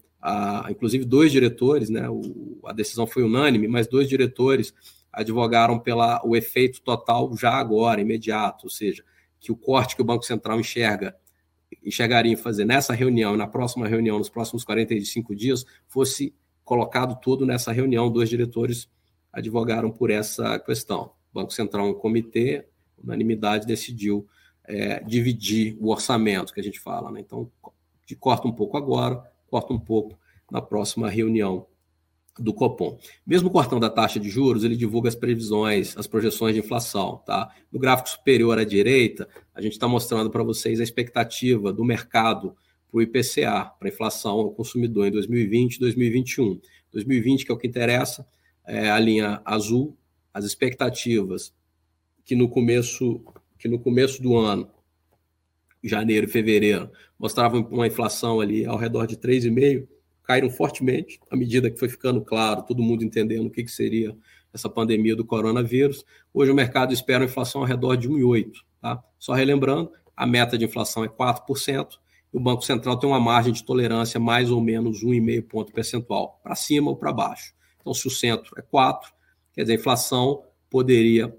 inclusive, 0.69 1.05
dois 1.05 1.31
diretores, 1.31 1.89
né, 1.89 2.09
o, 2.09 2.59
a 2.65 2.73
decisão 2.73 3.05
foi 3.05 3.23
unânime, 3.23 3.67
mas 3.67 3.87
dois 3.87 4.07
diretores 4.07 4.73
advogaram 5.11 5.77
pela 5.77 6.21
o 6.25 6.35
efeito 6.35 6.81
total 6.81 7.35
já 7.37 7.53
agora, 7.53 8.01
imediato, 8.01 8.65
ou 8.65 8.69
seja, 8.69 9.03
que 9.39 9.51
o 9.51 9.55
corte 9.55 9.95
que 9.95 10.01
o 10.01 10.05
Banco 10.05 10.25
Central 10.25 10.59
enxerga 10.59 11.15
enxergaria 11.83 12.31
em 12.31 12.35
fazer 12.35 12.65
nessa 12.65 12.93
reunião, 12.93 13.35
na 13.35 13.47
próxima 13.47 13.87
reunião, 13.87 14.17
nos 14.17 14.29
próximos 14.29 14.63
45 14.63 15.35
dias, 15.35 15.65
fosse 15.87 16.33
colocado 16.63 17.19
todo 17.19 17.45
nessa 17.45 17.71
reunião, 17.71 18.11
dois 18.11 18.29
diretores 18.29 18.87
advogaram 19.31 19.91
por 19.91 20.11
essa 20.11 20.59
questão. 20.59 21.11
O 21.31 21.33
Banco 21.33 21.51
Central, 21.51 21.87
um 21.87 21.93
comitê, 21.93 22.67
unanimidade, 23.03 23.65
decidiu 23.65 24.27
é, 24.63 25.03
dividir 25.03 25.75
o 25.81 25.89
orçamento 25.89 26.53
que 26.53 26.59
a 26.59 26.63
gente 26.63 26.79
fala. 26.79 27.11
Né? 27.11 27.21
Então, 27.21 27.51
corta 28.19 28.47
um 28.47 28.51
pouco 28.51 28.77
agora, 28.77 29.23
corta 29.53 29.71
um 29.71 29.79
pouco 29.79 30.17
na 30.49 30.59
próxima 30.59 31.07
reunião 31.07 31.67
do 32.39 32.51
Copom. 32.51 32.97
Mesmo 33.23 33.51
cortando 33.51 33.83
a 33.83 33.89
taxa 33.89 34.19
de 34.19 34.27
juros, 34.27 34.63
ele 34.63 34.75
divulga 34.75 35.09
as 35.09 35.15
previsões, 35.15 35.95
as 35.95 36.07
projeções 36.07 36.55
de 36.55 36.59
inflação. 36.59 37.21
Tá? 37.23 37.53
No 37.71 37.79
gráfico 37.79 38.09
superior 38.09 38.57
à 38.57 38.63
direita, 38.63 39.29
a 39.53 39.61
gente 39.61 39.73
está 39.73 39.87
mostrando 39.87 40.31
para 40.31 40.41
vocês 40.41 40.79
a 40.79 40.83
expectativa 40.83 41.71
do 41.71 41.85
mercado 41.85 42.55
para 42.89 42.97
o 42.97 43.01
IPCA, 43.03 43.71
para 43.77 43.87
a 43.87 43.89
inflação 43.89 44.39
ao 44.39 44.51
consumidor 44.51 45.05
em 45.05 45.11
2020 45.11 45.75
e 45.75 45.79
2021. 45.79 46.59
2020, 46.91 47.45
que 47.45 47.51
é 47.51 47.53
o 47.53 47.57
que 47.57 47.67
interessa, 47.67 48.25
é 48.65 48.89
a 48.89 48.99
linha 48.99 49.39
azul, 49.45 49.95
as 50.33 50.45
expectativas 50.45 51.53
que 52.25 52.35
no 52.35 52.49
começo, 52.49 53.23
que 53.59 53.67
no 53.67 53.77
começo 53.77 54.19
do 54.19 54.35
ano, 54.35 54.67
janeiro 55.83 56.27
e 56.27 56.29
fevereiro, 56.29 56.89
mostravam 57.19 57.67
uma 57.69 57.87
inflação 57.87 58.39
ali 58.39 58.65
ao 58.65 58.77
redor 58.77 59.05
de 59.05 59.17
3,5%, 59.17 59.87
caíram 60.23 60.49
fortemente 60.49 61.19
à 61.29 61.35
medida 61.35 61.69
que 61.69 61.77
foi 61.77 61.89
ficando 61.89 62.21
claro, 62.21 62.63
todo 62.63 62.81
mundo 62.81 63.03
entendendo 63.03 63.47
o 63.47 63.49
que, 63.49 63.63
que 63.63 63.71
seria 63.71 64.15
essa 64.53 64.69
pandemia 64.69 65.15
do 65.15 65.25
coronavírus. 65.25 66.05
Hoje 66.33 66.51
o 66.51 66.55
mercado 66.55 66.93
espera 66.93 67.19
uma 67.19 67.29
inflação 67.29 67.61
ao 67.61 67.67
redor 67.67 67.95
de 67.95 68.07
1,8%. 68.07 68.53
Tá? 68.81 69.03
Só 69.19 69.33
relembrando, 69.33 69.91
a 70.15 70.25
meta 70.25 70.57
de 70.57 70.65
inflação 70.65 71.03
é 71.03 71.07
4%, 71.07 71.87
e 72.33 72.37
o 72.37 72.39
Banco 72.39 72.63
Central 72.63 72.97
tem 72.97 73.09
uma 73.09 73.19
margem 73.19 73.53
de 73.53 73.63
tolerância 73.63 74.19
mais 74.19 74.49
ou 74.49 74.61
menos 74.61 75.03
1,5 75.03 75.47
ponto 75.47 75.71
percentual, 75.71 76.39
para 76.43 76.55
cima 76.55 76.89
ou 76.89 76.95
para 76.95 77.11
baixo. 77.11 77.53
Então, 77.79 77.93
se 77.93 78.07
o 78.07 78.11
centro 78.11 78.53
é 78.57 78.61
4, 78.61 79.11
quer 79.53 79.61
dizer, 79.61 79.73
a 79.73 79.75
inflação 79.75 80.43
poderia 80.69 81.35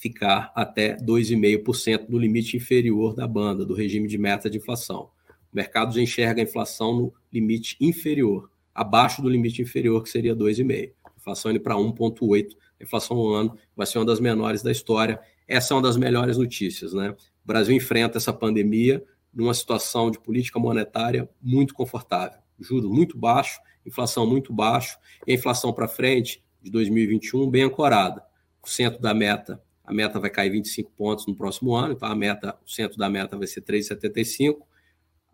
ficar 0.00 0.50
até 0.54 0.96
2,5% 0.96 2.08
no 2.08 2.18
limite 2.18 2.56
inferior 2.56 3.14
da 3.14 3.28
banda, 3.28 3.66
do 3.66 3.74
regime 3.74 4.08
de 4.08 4.16
meta 4.16 4.48
de 4.48 4.56
inflação. 4.56 5.10
O 5.52 5.56
mercado 5.56 5.94
já 5.94 6.00
enxerga 6.00 6.40
a 6.40 6.44
inflação 6.44 6.94
no 6.94 7.14
limite 7.30 7.76
inferior, 7.78 8.50
abaixo 8.74 9.20
do 9.20 9.28
limite 9.28 9.60
inferior, 9.60 10.02
que 10.02 10.08
seria 10.08 10.34
2,5%. 10.34 10.92
A 11.04 11.10
inflação 11.18 11.50
indo 11.50 11.60
para 11.60 11.74
1,8%. 11.74 12.56
A 12.80 12.82
inflação 12.82 13.14
no 13.14 13.28
ano 13.28 13.58
vai 13.76 13.86
ser 13.86 13.98
uma 13.98 14.06
das 14.06 14.18
menores 14.20 14.62
da 14.62 14.72
história. 14.72 15.20
Essa 15.46 15.74
é 15.74 15.76
uma 15.76 15.82
das 15.82 15.98
melhores 15.98 16.38
notícias. 16.38 16.94
Né? 16.94 17.10
O 17.10 17.46
Brasil 17.46 17.76
enfrenta 17.76 18.16
essa 18.16 18.32
pandemia 18.32 19.04
numa 19.34 19.52
situação 19.52 20.10
de 20.10 20.18
política 20.18 20.58
monetária 20.58 21.28
muito 21.42 21.74
confortável. 21.74 22.40
Juros 22.58 22.90
muito 22.90 23.18
baixo, 23.18 23.60
inflação 23.84 24.26
muito 24.26 24.50
baixo, 24.50 24.98
e 25.26 25.32
a 25.32 25.34
inflação 25.34 25.74
para 25.74 25.86
frente 25.86 26.42
de 26.62 26.70
2021 26.70 27.50
bem 27.50 27.64
ancorada. 27.64 28.22
O 28.62 28.68
centro 28.68 29.00
da 29.00 29.12
meta, 29.12 29.62
a 29.90 29.92
meta 29.92 30.20
vai 30.20 30.30
cair 30.30 30.50
25 30.50 30.92
pontos 30.92 31.26
no 31.26 31.34
próximo 31.34 31.74
ano, 31.74 31.94
então 31.94 32.08
a 32.08 32.14
meta, 32.14 32.56
o 32.64 32.70
centro 32.70 32.96
da 32.96 33.10
meta 33.10 33.36
vai 33.36 33.46
ser 33.48 33.62
3,75 33.62 34.58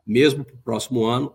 mesmo 0.07 0.45
para 0.45 0.55
o 0.55 0.59
próximo 0.59 1.05
ano, 1.05 1.35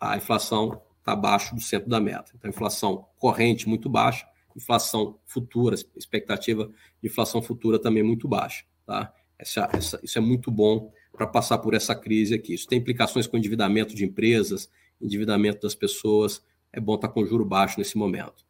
a 0.00 0.16
inflação 0.16 0.82
está 0.98 1.12
abaixo 1.12 1.54
do 1.54 1.60
centro 1.60 1.88
da 1.88 2.00
meta. 2.00 2.32
Então, 2.34 2.50
inflação 2.50 3.06
corrente 3.16 3.68
muito 3.68 3.88
baixa, 3.88 4.26
inflação 4.56 5.18
futura, 5.24 5.76
expectativa 5.96 6.70
de 7.00 7.08
inflação 7.08 7.40
futura 7.40 7.78
também 7.78 8.02
muito 8.02 8.26
baixa. 8.26 8.64
Tá? 8.84 9.14
Essa, 9.38 9.70
essa, 9.72 10.00
isso 10.02 10.18
é 10.18 10.20
muito 10.20 10.50
bom 10.50 10.92
para 11.12 11.26
passar 11.26 11.58
por 11.58 11.74
essa 11.74 11.94
crise 11.94 12.34
aqui. 12.34 12.54
Isso 12.54 12.66
tem 12.66 12.78
implicações 12.78 13.26
com 13.26 13.38
endividamento 13.38 13.94
de 13.94 14.04
empresas, 14.04 14.68
endividamento 15.00 15.62
das 15.62 15.74
pessoas. 15.74 16.44
É 16.72 16.80
bom 16.80 16.96
estar 16.96 17.08
tá 17.08 17.14
com 17.14 17.24
juro 17.24 17.44
baixo 17.44 17.78
nesse 17.78 17.96
momento. 17.96 18.47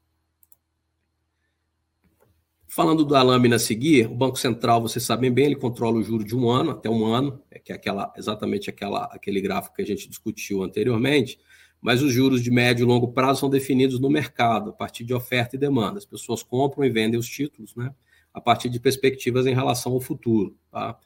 Falando 2.70 3.02
da 3.02 3.22
lâmina 3.22 3.57
a 3.57 3.59
seguir, 3.59 4.07
o 4.07 4.14
Banco 4.14 4.38
Central, 4.38 4.83
vocês 4.83 5.02
sabem 5.02 5.33
bem, 5.33 5.46
ele 5.46 5.57
controla 5.57 5.96
o 5.96 6.02
juro 6.02 6.22
de 6.22 6.37
um 6.37 6.50
ano 6.50 6.72
até 6.72 6.88
um 6.90 7.07
ano, 7.07 7.42
é 7.50 7.59
que 7.59 7.72
é 7.72 7.74
aquela, 7.74 8.12
exatamente 8.14 8.68
aquela, 8.68 9.04
aquele 9.04 9.40
gráfico 9.40 9.74
que 9.74 9.81
a 9.81 9.87
gente 9.87 10.07
discutiu 10.07 10.62
anteriormente, 10.62 11.40
mas 11.81 12.02
os 12.02 12.12
juros 12.12 12.42
de 12.42 12.50
médio 12.50 12.85
e 12.85 12.87
longo 12.87 13.11
prazo 13.11 13.40
são 13.40 13.48
definidos 13.48 13.98
no 13.98 14.11
mercado, 14.11 14.68
a 14.68 14.72
partir 14.74 15.02
de 15.02 15.14
oferta 15.14 15.57
e 15.57 15.59
demanda. 15.59 15.96
As 15.96 16.04
pessoas 16.04 16.42
compram 16.42 16.85
e 16.85 16.90
vendem 16.90 17.18
os 17.18 17.26
títulos, 17.26 17.74
né? 17.74 17.94
A 18.35 18.40
partir 18.40 18.68
de 18.68 18.78
perspectivas 18.78 19.46
em 19.46 19.54
relação 19.54 19.92
ao 19.92 20.00
futuro. 20.00 20.54
Tá? 20.70 20.98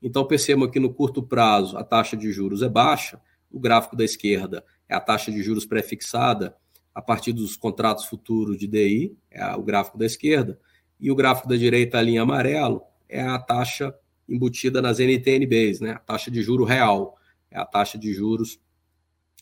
Então, 0.00 0.24
percebam 0.24 0.70
que 0.70 0.80
no 0.80 0.94
curto 0.94 1.22
prazo 1.22 1.76
a 1.76 1.84
taxa 1.84 2.16
de 2.16 2.32
juros 2.32 2.62
é 2.62 2.68
baixa, 2.68 3.20
o 3.50 3.60
gráfico 3.60 3.94
da 3.94 4.04
esquerda 4.04 4.64
é 4.88 4.94
a 4.94 5.00
taxa 5.00 5.30
de 5.30 5.42
juros 5.42 5.66
pré-fixada 5.66 6.56
a 6.94 7.02
partir 7.02 7.34
dos 7.34 7.56
contratos 7.56 8.06
futuros 8.06 8.56
de 8.56 8.66
DI, 8.66 9.14
é 9.30 9.54
o 9.54 9.62
gráfico 9.62 9.98
da 9.98 10.06
esquerda, 10.06 10.58
e 11.00 11.10
o 11.10 11.14
gráfico 11.14 11.48
da 11.48 11.56
direita, 11.56 11.98
a 11.98 12.02
linha 12.02 12.22
amarelo, 12.22 12.82
é 13.08 13.22
a 13.22 13.38
taxa 13.38 13.94
embutida 14.28 14.80
nas 14.80 15.00
NTNBs, 15.00 15.80
né? 15.80 15.92
a 15.92 15.98
taxa 15.98 16.30
de 16.30 16.42
juro 16.42 16.64
real, 16.64 17.16
é 17.50 17.58
a 17.58 17.64
taxa 17.64 17.98
de 17.98 18.12
juros 18.12 18.60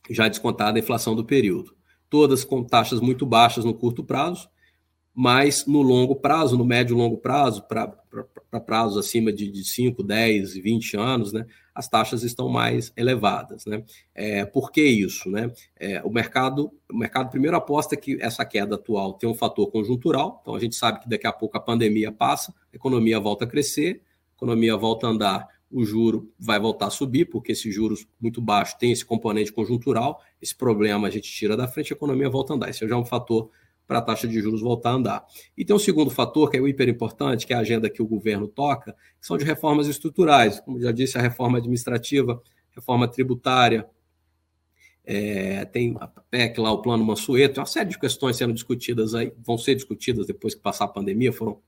já 0.08 0.28
descontada 0.28 0.78
a 0.78 0.80
inflação 0.80 1.14
do 1.14 1.24
período. 1.24 1.76
Todas 2.08 2.44
com 2.44 2.64
taxas 2.64 3.00
muito 3.00 3.26
baixas 3.26 3.64
no 3.64 3.74
curto 3.74 4.02
prazo 4.02 4.48
mas 5.20 5.66
no 5.66 5.82
longo 5.82 6.14
prazo, 6.14 6.56
no 6.56 6.64
médio 6.64 6.94
e 6.94 6.96
longo 6.96 7.16
prazo, 7.18 7.66
para 7.66 7.92
prazos 8.64 8.96
acima 8.96 9.32
de, 9.32 9.50
de 9.50 9.64
5, 9.64 10.00
10, 10.00 10.54
20 10.54 10.96
anos, 10.96 11.32
né, 11.32 11.44
as 11.78 11.86
taxas 11.86 12.24
estão 12.24 12.48
mais 12.48 12.92
elevadas. 12.96 13.64
Né? 13.64 13.84
É, 14.12 14.44
por 14.44 14.72
que 14.72 14.82
isso? 14.82 15.30
Né? 15.30 15.48
É, 15.78 16.02
o, 16.02 16.10
mercado, 16.10 16.72
o 16.92 16.98
mercado 16.98 17.30
primeiro 17.30 17.56
aposta 17.56 17.96
que 17.96 18.18
essa 18.20 18.44
queda 18.44 18.74
atual 18.74 19.12
tem 19.12 19.28
um 19.28 19.34
fator 19.34 19.70
conjuntural, 19.70 20.40
então 20.42 20.56
a 20.56 20.58
gente 20.58 20.74
sabe 20.74 20.98
que 20.98 21.08
daqui 21.08 21.24
a 21.24 21.32
pouco 21.32 21.56
a 21.56 21.60
pandemia 21.60 22.10
passa, 22.10 22.52
a 22.72 22.74
economia 22.76 23.20
volta 23.20 23.44
a 23.44 23.48
crescer, 23.48 24.02
a 24.32 24.36
economia 24.38 24.76
volta 24.76 25.06
a 25.06 25.10
andar, 25.10 25.48
o 25.70 25.84
juro 25.84 26.32
vai 26.36 26.58
voltar 26.58 26.86
a 26.86 26.90
subir, 26.90 27.26
porque 27.26 27.52
esses 27.52 27.72
juros 27.72 28.08
muito 28.20 28.40
baixos 28.40 28.74
tem 28.74 28.90
esse 28.90 29.04
componente 29.04 29.52
conjuntural, 29.52 30.20
esse 30.42 30.56
problema 30.56 31.06
a 31.06 31.10
gente 31.12 31.30
tira 31.30 31.56
da 31.56 31.68
frente, 31.68 31.92
a 31.92 31.96
economia 31.96 32.28
volta 32.28 32.54
a 32.54 32.56
andar. 32.56 32.70
Esse 32.70 32.88
já 32.88 32.96
é 32.96 32.98
um 32.98 33.04
fator 33.04 33.50
para 33.88 33.98
a 33.98 34.02
taxa 34.02 34.28
de 34.28 34.38
juros 34.38 34.60
voltar 34.60 34.90
a 34.90 34.92
andar. 34.92 35.26
E 35.56 35.64
tem 35.64 35.74
um 35.74 35.78
segundo 35.78 36.10
fator, 36.10 36.50
que 36.50 36.58
é 36.58 36.60
o 36.60 36.68
hiper 36.68 36.90
importante, 36.90 37.46
que 37.46 37.54
é 37.54 37.56
a 37.56 37.60
agenda 37.60 37.88
que 37.88 38.02
o 38.02 38.06
governo 38.06 38.46
toca, 38.46 38.92
que 39.18 39.26
são 39.26 39.38
de 39.38 39.44
reformas 39.46 39.88
estruturais. 39.88 40.60
Como 40.60 40.78
já 40.78 40.92
disse, 40.92 41.16
a 41.16 41.22
reforma 41.22 41.56
administrativa, 41.56 42.40
reforma 42.70 43.08
tributária, 43.08 43.88
é, 45.02 45.64
tem 45.64 45.96
a 45.98 46.06
PEC 46.06 46.60
lá, 46.60 46.70
o 46.70 46.82
plano 46.82 47.02
Mansueto, 47.02 47.60
uma 47.60 47.66
série 47.66 47.88
de 47.88 47.98
questões 47.98 48.36
sendo 48.36 48.52
discutidas 48.52 49.14
aí, 49.14 49.32
vão 49.38 49.56
ser 49.56 49.74
discutidas 49.74 50.26
depois 50.26 50.54
que 50.54 50.60
passar 50.60 50.84
a 50.84 50.88
pandemia, 50.88 51.32
foram 51.32 51.58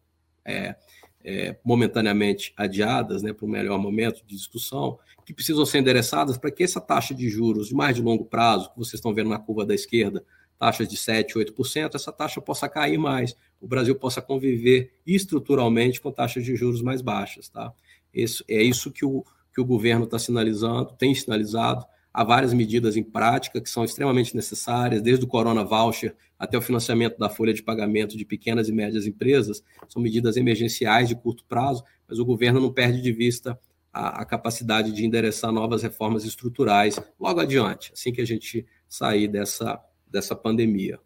é, 0.45 0.77
é, 1.25 1.57
momentaneamente 1.65 2.53
adiadas 2.55 3.23
né, 3.23 3.33
para 3.33 3.47
um 3.47 3.49
melhor 3.49 3.79
momento 3.79 4.23
de 4.27 4.37
discussão, 4.37 4.99
que 5.25 5.33
precisam 5.33 5.65
ser 5.65 5.79
endereçadas 5.79 6.37
para 6.37 6.51
que 6.51 6.63
essa 6.63 6.83
taxa 6.83 7.15
de 7.15 7.31
juros 7.31 7.69
de 7.69 7.75
mais 7.75 7.97
de 7.97 8.03
longo 8.03 8.27
prazo, 8.27 8.71
que 8.73 8.77
vocês 8.77 8.95
estão 8.95 9.15
vendo 9.15 9.31
na 9.31 9.39
curva 9.39 9.65
da 9.65 9.75
esquerda, 9.75 10.23
taxas 10.61 10.87
de 10.87 10.95
7%, 10.95 11.37
8%, 11.37 11.95
essa 11.95 12.13
taxa 12.13 12.39
possa 12.39 12.69
cair 12.69 12.99
mais, 12.99 13.35
o 13.59 13.67
Brasil 13.67 13.95
possa 13.95 14.21
conviver 14.21 14.93
estruturalmente 15.07 16.03
com 16.03 16.13
taxas 16.13 16.45
de 16.45 16.55
juros 16.55 16.83
mais 16.83 17.01
baixas. 17.01 17.49
Tá? 17.49 17.73
Isso, 18.13 18.45
é 18.47 18.63
isso 18.63 18.91
que 18.91 19.03
o, 19.03 19.25
que 19.55 19.61
o 19.61 19.65
governo 19.65 20.05
está 20.05 20.19
sinalizando, 20.19 20.93
tem 20.99 21.15
sinalizado. 21.15 21.87
Há 22.13 22.23
várias 22.23 22.53
medidas 22.53 22.95
em 22.95 23.03
prática 23.03 23.59
que 23.59 23.71
são 23.71 23.85
extremamente 23.85 24.37
necessárias, 24.37 25.01
desde 25.01 25.25
o 25.25 25.29
Corona 25.29 25.65
Voucher 25.65 26.15
até 26.39 26.59
o 26.59 26.63
financiamento 26.63 27.19
da 27.19 27.31
folha 27.31 27.55
de 27.55 27.63
pagamento 27.63 28.15
de 28.15 28.25
pequenas 28.27 28.69
e 28.69 28.73
médias 28.73 29.07
empresas, 29.07 29.63
são 29.89 30.03
medidas 30.03 30.37
emergenciais 30.37 31.09
de 31.09 31.15
curto 31.15 31.43
prazo, 31.45 31.83
mas 32.07 32.19
o 32.19 32.25
governo 32.25 32.61
não 32.61 32.73
perde 32.73 33.01
de 33.01 33.13
vista 33.13 33.59
a, 33.91 34.21
a 34.21 34.25
capacidade 34.27 34.93
de 34.93 35.07
endereçar 35.07 35.53
novas 35.53 35.83
reformas 35.83 36.25
estruturais 36.25 36.99
logo 37.19 37.41
adiante, 37.41 37.93
assim 37.95 38.13
que 38.13 38.21
a 38.21 38.27
gente 38.27 38.67
sair 38.89 39.29
dessa, 39.29 39.81
dessa 40.11 40.35
pandemia. 40.35 40.99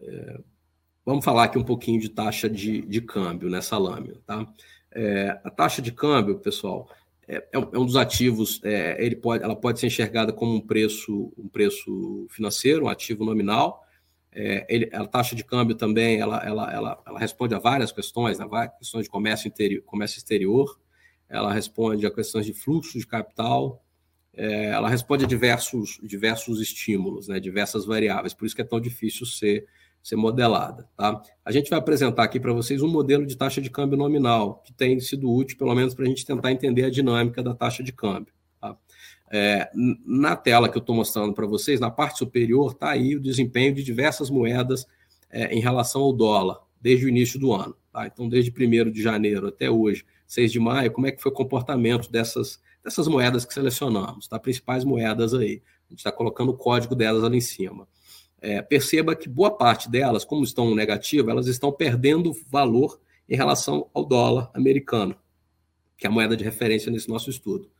É, 0.00 0.40
vamos 1.04 1.24
falar 1.24 1.44
aqui 1.44 1.58
um 1.58 1.64
pouquinho 1.64 2.00
de 2.00 2.08
taxa 2.08 2.48
de, 2.48 2.82
de 2.82 3.00
câmbio 3.00 3.48
nessa 3.48 3.76
lâmina. 3.78 4.20
Tá? 4.26 4.46
É, 4.92 5.40
a 5.44 5.50
taxa 5.50 5.82
de 5.82 5.92
câmbio, 5.92 6.38
pessoal, 6.38 6.88
é, 7.26 7.36
é, 7.36 7.48
é 7.52 7.78
um 7.78 7.86
dos 7.86 7.96
ativos, 7.96 8.60
é, 8.64 9.02
ele 9.04 9.16
pode, 9.16 9.42
ela 9.42 9.56
pode 9.56 9.80
ser 9.80 9.86
enxergada 9.86 10.32
como 10.32 10.54
um 10.54 10.60
preço, 10.60 11.32
um 11.36 11.48
preço 11.48 12.26
financeiro, 12.30 12.84
um 12.84 12.88
ativo 12.88 13.24
nominal. 13.24 13.82
É, 14.30 14.66
ele, 14.68 14.90
a 14.92 15.06
taxa 15.06 15.34
de 15.36 15.44
câmbio 15.44 15.76
também 15.76 16.18
ela, 16.18 16.38
ela, 16.44 16.72
ela, 16.72 17.02
ela 17.06 17.18
responde 17.18 17.54
a 17.54 17.58
várias 17.58 17.92
questões, 17.92 18.38
né? 18.38 18.46
várias 18.46 18.76
questões 18.78 19.04
de 19.04 19.10
comércio, 19.10 19.48
interior, 19.48 19.82
comércio 19.84 20.18
exterior, 20.18 20.78
ela 21.28 21.52
responde 21.52 22.04
a 22.06 22.10
questões 22.10 22.44
de 22.44 22.52
fluxo 22.52 22.98
de 22.98 23.06
capital, 23.06 23.83
é, 24.36 24.66
ela 24.66 24.88
responde 24.88 25.24
a 25.24 25.28
diversos, 25.28 25.98
diversos 26.02 26.60
estímulos, 26.60 27.28
né, 27.28 27.38
diversas 27.38 27.84
variáveis, 27.84 28.34
por 28.34 28.46
isso 28.46 28.54
que 28.54 28.62
é 28.62 28.64
tão 28.64 28.80
difícil 28.80 29.26
ser, 29.26 29.66
ser 30.02 30.16
modelada. 30.16 30.88
Tá? 30.96 31.22
A 31.44 31.52
gente 31.52 31.70
vai 31.70 31.78
apresentar 31.78 32.24
aqui 32.24 32.40
para 32.40 32.52
vocês 32.52 32.82
um 32.82 32.88
modelo 32.88 33.26
de 33.26 33.36
taxa 33.36 33.60
de 33.60 33.70
câmbio 33.70 33.96
nominal, 33.96 34.62
que 34.64 34.72
tem 34.72 34.98
sido 35.00 35.32
útil, 35.32 35.56
pelo 35.56 35.74
menos, 35.74 35.94
para 35.94 36.04
a 36.04 36.08
gente 36.08 36.26
tentar 36.26 36.52
entender 36.52 36.84
a 36.84 36.90
dinâmica 36.90 37.42
da 37.42 37.54
taxa 37.54 37.82
de 37.82 37.92
câmbio. 37.92 38.32
Tá? 38.60 38.76
É, 39.30 39.70
na 40.04 40.36
tela 40.36 40.68
que 40.68 40.76
eu 40.76 40.80
estou 40.80 40.94
mostrando 40.94 41.32
para 41.32 41.46
vocês, 41.46 41.80
na 41.80 41.90
parte 41.90 42.18
superior, 42.18 42.72
está 42.72 42.90
aí 42.90 43.16
o 43.16 43.20
desempenho 43.20 43.74
de 43.74 43.82
diversas 43.82 44.30
moedas 44.30 44.86
é, 45.30 45.54
em 45.54 45.60
relação 45.60 46.02
ao 46.02 46.12
dólar, 46.12 46.58
desde 46.80 47.06
o 47.06 47.08
início 47.08 47.38
do 47.38 47.52
ano. 47.52 47.76
Tá? 47.92 48.06
Então, 48.06 48.28
desde 48.28 48.50
1 48.50 48.90
de 48.90 49.02
janeiro 49.02 49.48
até 49.48 49.70
hoje, 49.70 50.04
6 50.26 50.52
de 50.52 50.60
maio, 50.60 50.90
como 50.90 51.06
é 51.06 51.12
que 51.12 51.22
foi 51.22 51.30
o 51.32 51.34
comportamento 51.34 52.10
dessas, 52.10 52.60
dessas 52.84 53.08
moedas 53.08 53.46
que 53.46 53.54
selecionamos, 53.54 54.28
tá? 54.28 54.38
Principais 54.38 54.84
moedas 54.84 55.32
aí. 55.32 55.62
A 55.86 55.90
gente 55.90 56.00
está 56.00 56.12
colocando 56.12 56.50
o 56.50 56.56
código 56.56 56.94
delas 56.94 57.24
ali 57.24 57.38
em 57.38 57.40
cima. 57.40 57.88
É, 58.40 58.60
perceba 58.60 59.16
que 59.16 59.26
boa 59.26 59.50
parte 59.50 59.90
delas, 59.90 60.24
como 60.24 60.44
estão 60.44 60.74
negativas, 60.74 61.30
elas 61.30 61.46
estão 61.46 61.72
perdendo 61.72 62.36
valor 62.50 63.00
em 63.26 63.34
relação 63.34 63.88
ao 63.94 64.04
dólar 64.04 64.50
americano, 64.52 65.16
que 65.96 66.06
é 66.06 66.10
a 66.10 66.12
moeda 66.12 66.36
de 66.36 66.44
referência 66.44 66.92
nesse 66.92 67.08
nosso 67.08 67.30
estudo. 67.30 67.70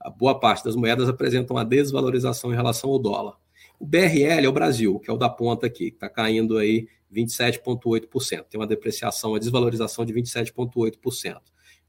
A 0.00 0.08
boa 0.08 0.38
parte 0.40 0.64
das 0.64 0.74
moedas 0.74 1.08
apresentam 1.08 1.54
uma 1.54 1.64
desvalorização 1.64 2.50
em 2.50 2.56
relação 2.56 2.88
ao 2.88 2.98
dólar. 2.98 3.36
O 3.78 3.86
BRL 3.86 4.44
é 4.44 4.48
o 4.48 4.52
Brasil, 4.52 4.98
que 4.98 5.10
é 5.10 5.12
o 5.12 5.18
da 5.18 5.28
ponta 5.28 5.66
aqui, 5.66 5.90
que 5.90 5.96
está 5.96 6.08
caindo 6.08 6.56
aí 6.56 6.88
27,8%. 7.12 8.44
Tem 8.48 8.58
uma 8.58 8.66
depreciação, 8.66 9.32
uma 9.32 9.38
desvalorização 9.38 10.04
de 10.04 10.14
27,8%. 10.14 11.40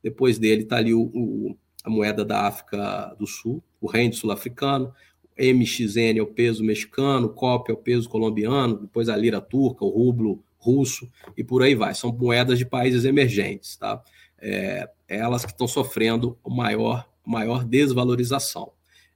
Depois 0.04 0.38
dele 0.38 0.64
está 0.64 0.78
ali 0.78 0.94
o, 0.94 1.02
o, 1.02 1.58
a 1.88 1.90
moeda 1.90 2.26
da 2.26 2.42
África 2.42 3.16
do 3.18 3.26
Sul, 3.26 3.64
o 3.80 3.88
rende 3.88 4.18
sul-africano, 4.18 4.94
MXN 5.40 6.18
é 6.18 6.22
o 6.22 6.28
peso 6.28 6.62
mexicano, 6.64 7.28
o 7.28 7.30
COP 7.30 7.72
é 7.72 7.74
o 7.74 7.78
peso 7.78 8.10
colombiano, 8.10 8.82
depois 8.82 9.08
a 9.08 9.16
lira 9.16 9.40
turca, 9.40 9.86
o 9.86 9.90
rublo 9.90 10.44
russo 10.58 11.10
e 11.38 11.44
por 11.46 11.64
aí 11.64 11.76
vai. 11.76 11.96
São 11.96 12.12
moedas 12.12 12.60
de 12.60 12.66
países 12.66 13.06
emergentes, 13.06 13.78
tá? 13.78 14.04
É, 14.38 14.90
elas 15.08 15.46
que 15.46 15.52
estão 15.52 15.68
sofrendo 15.68 16.38
maior, 16.46 17.08
maior 17.26 17.64
desvalorização. 17.64 18.74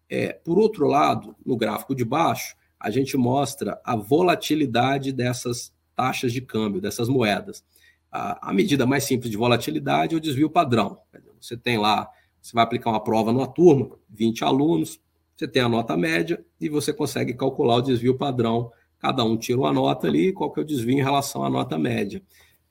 É, 0.10 0.32
por 0.32 0.58
outro 0.58 0.88
lado, 0.88 1.36
no 1.46 1.58
gráfico 1.58 1.94
de 1.94 2.06
baixo, 2.06 2.56
a 2.80 2.90
gente 2.90 3.18
mostra 3.18 3.82
a 3.84 3.98
volatilidade 3.98 5.12
dessas 5.12 5.74
taxas 5.94 6.32
de 6.32 6.40
câmbio, 6.40 6.80
dessas 6.80 7.10
moedas. 7.10 7.66
A, 8.10 8.50
a 8.50 8.54
medida 8.54 8.86
mais 8.86 9.04
simples 9.04 9.30
de 9.30 9.38
volatilidade 9.38 10.14
é 10.14 10.18
o 10.18 10.22
desvio 10.22 10.50
padrão. 10.50 11.00
Você 11.40 11.58
tem 11.58 11.78
lá, 11.78 12.08
você 12.42 12.54
vai 12.54 12.64
aplicar 12.64 12.90
uma 12.90 13.04
prova 13.04 13.32
numa 13.32 13.48
turma, 13.48 13.92
20 14.10 14.44
alunos, 14.44 15.00
você 15.36 15.48
tem 15.48 15.62
a 15.62 15.70
nota 15.70 15.96
média 15.98 16.44
e 16.60 16.70
você 16.70 16.94
consegue 16.94 17.34
calcular 17.34 17.76
o 17.78 17.82
desvio 17.82 18.18
padrão. 18.18 18.72
Cada 19.00 19.24
um 19.24 19.38
tira 19.38 19.60
uma 19.60 19.74
nota 19.74 20.08
ali, 20.08 20.32
qual 20.32 20.52
que 20.52 20.60
é 20.60 20.64
o 20.64 20.66
desvio 20.66 21.00
em 21.00 21.02
relação 21.02 21.44
à 21.44 21.50
nota 21.50 21.78
média. 21.78 22.22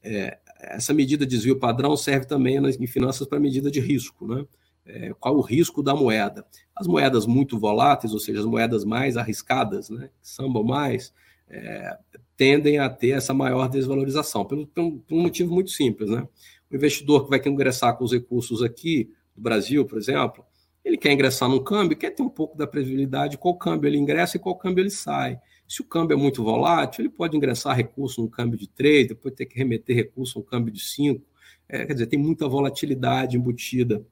É, 0.02 0.38
essa 0.61 0.94
medida 0.94 1.26
de 1.26 1.35
desvio 1.35 1.59
padrão 1.59 1.96
serve 1.96 2.26
também 2.26 2.56
em 2.56 2.87
finanças 2.87 3.26
para 3.26 3.40
medida 3.40 3.70
de 3.70 3.80
risco, 3.80 4.26
né? 4.26 4.44
É, 4.85 5.12
qual 5.18 5.37
o 5.37 5.40
risco 5.40 5.83
da 5.83 5.94
moeda? 5.94 6.44
As 6.74 6.87
moedas 6.87 7.26
muito 7.26 7.59
voláteis, 7.59 8.12
ou 8.12 8.18
seja, 8.18 8.40
as 8.40 8.46
moedas 8.46 8.85
mais 8.85 9.16
arriscadas, 9.16 9.90
né, 9.90 10.09
que 10.20 10.28
sambam 10.28 10.64
mais, 10.64 11.12
é, 11.48 11.98
tendem 12.37 12.78
a 12.78 12.88
ter 12.88 13.11
essa 13.11 13.35
maior 13.35 13.68
desvalorização, 13.68 14.44
pelo, 14.44 14.66
por 14.66 14.83
um 15.11 15.22
motivo 15.22 15.52
muito 15.52 15.70
simples. 15.70 16.09
Né? 16.09 16.26
O 16.70 16.76
investidor 16.76 17.24
que 17.24 17.30
vai 17.30 17.40
ingressar 17.44 17.96
com 17.96 18.04
os 18.04 18.12
recursos 18.12 18.62
aqui, 18.62 19.11
do 19.40 19.42
Brasil, 19.42 19.85
por 19.87 19.98
exemplo, 19.98 20.44
ele 20.85 20.98
quer 20.98 21.12
ingressar 21.12 21.48
num 21.48 21.62
câmbio, 21.62 21.96
quer 21.96 22.11
ter 22.11 22.22
um 22.22 22.29
pouco 22.29 22.57
da 22.57 22.66
previsibilidade, 22.66 23.38
qual 23.38 23.57
câmbio 23.57 23.88
ele 23.88 23.98
ingressa 23.98 24.37
e 24.37 24.40
qual 24.40 24.55
câmbio 24.55 24.83
ele 24.83 24.90
sai. 24.90 25.40
Se 25.66 25.81
o 25.81 25.85
câmbio 25.85 26.14
é 26.14 26.16
muito 26.16 26.42
volátil, 26.42 27.03
ele 27.03 27.11
pode 27.11 27.37
ingressar 27.37 27.76
recurso 27.76 28.20
num 28.20 28.29
câmbio 28.29 28.59
de 28.59 28.68
3, 28.68 29.09
depois 29.09 29.35
ter 29.35 29.46
que 29.46 29.57
remeter 29.57 29.96
recurso 29.96 30.38
num 30.38 30.44
câmbio 30.44 30.72
de 30.72 30.81
5. 30.81 31.24
É, 31.68 31.87
quer 31.87 31.92
dizer, 31.92 32.07
tem 32.07 32.18
muita 32.18 32.48
volatilidade 32.48 33.37
embutida 33.37 34.05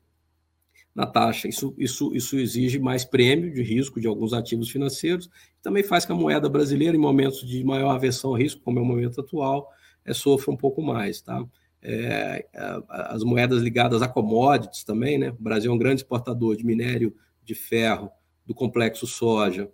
na 0.94 1.04
taxa. 1.04 1.48
Isso, 1.48 1.74
isso, 1.76 2.14
isso 2.14 2.38
exige 2.38 2.78
mais 2.78 3.04
prêmio 3.04 3.52
de 3.52 3.62
risco 3.62 4.00
de 4.00 4.06
alguns 4.06 4.32
ativos 4.32 4.70
financeiros. 4.70 5.28
Também 5.60 5.82
faz 5.82 6.06
que 6.06 6.12
a 6.12 6.14
moeda 6.14 6.48
brasileira, 6.48 6.96
em 6.96 7.00
momentos 7.00 7.46
de 7.46 7.62
maior 7.64 7.90
aversão 7.90 8.30
ao 8.30 8.36
risco, 8.36 8.62
como 8.62 8.78
é 8.78 8.82
o 8.82 8.84
momento 8.84 9.20
atual, 9.20 9.68
é, 10.04 10.14
sofra 10.14 10.52
um 10.52 10.56
pouco 10.56 10.80
mais. 10.80 11.20
Tá? 11.20 11.44
É, 11.80 12.46
as 12.88 13.22
moedas 13.22 13.62
ligadas 13.62 14.02
a 14.02 14.08
commodities 14.08 14.82
também, 14.82 15.18
né? 15.18 15.30
O 15.30 15.42
Brasil 15.42 15.70
é 15.70 15.74
um 15.74 15.78
grande 15.78 16.02
exportador 16.02 16.56
de 16.56 16.66
minério 16.66 17.14
de 17.44 17.54
ferro, 17.54 18.10
do 18.44 18.54
complexo 18.54 19.06
soja 19.06 19.70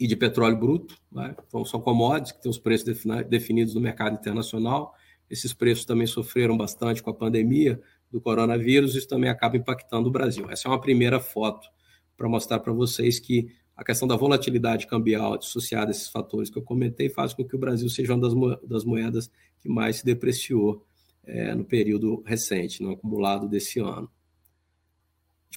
e 0.00 0.06
de 0.06 0.16
petróleo 0.16 0.56
bruto. 0.56 0.96
Né? 1.12 1.34
Então, 1.46 1.64
são 1.64 1.80
commodities 1.80 2.32
que 2.32 2.42
têm 2.42 2.50
os 2.50 2.58
preços 2.58 3.04
definidos 3.28 3.74
no 3.74 3.80
mercado 3.80 4.14
internacional. 4.14 4.94
Esses 5.28 5.52
preços 5.52 5.84
também 5.84 6.06
sofreram 6.06 6.56
bastante 6.56 7.02
com 7.02 7.10
a 7.10 7.14
pandemia, 7.14 7.80
do 8.10 8.20
coronavírus, 8.20 8.94
isso 8.94 9.08
também 9.08 9.28
acaba 9.28 9.56
impactando 9.56 10.08
o 10.08 10.12
Brasil. 10.12 10.48
Essa 10.50 10.68
é 10.68 10.70
uma 10.70 10.80
primeira 10.80 11.20
foto 11.20 11.68
para 12.16 12.28
mostrar 12.28 12.60
para 12.60 12.72
vocês 12.72 13.18
que 13.18 13.48
a 13.76 13.84
questão 13.84 14.08
da 14.08 14.16
volatilidade 14.16 14.86
cambial 14.86 15.34
associada 15.34 15.90
a 15.90 15.92
esses 15.92 16.08
fatores 16.08 16.48
que 16.48 16.56
eu 16.56 16.62
comentei 16.62 17.10
faz 17.10 17.34
com 17.34 17.44
que 17.44 17.54
o 17.54 17.58
Brasil 17.58 17.88
seja 17.90 18.14
uma 18.14 18.20
das, 18.20 18.32
mo 18.32 18.56
das 18.66 18.84
moedas 18.84 19.30
que 19.58 19.68
mais 19.68 19.96
se 19.96 20.04
depreciou 20.04 20.84
é, 21.24 21.54
no 21.54 21.64
período 21.64 22.22
recente, 22.22 22.82
no 22.82 22.92
acumulado 22.92 23.48
desse 23.48 23.78
ano. 23.78 24.10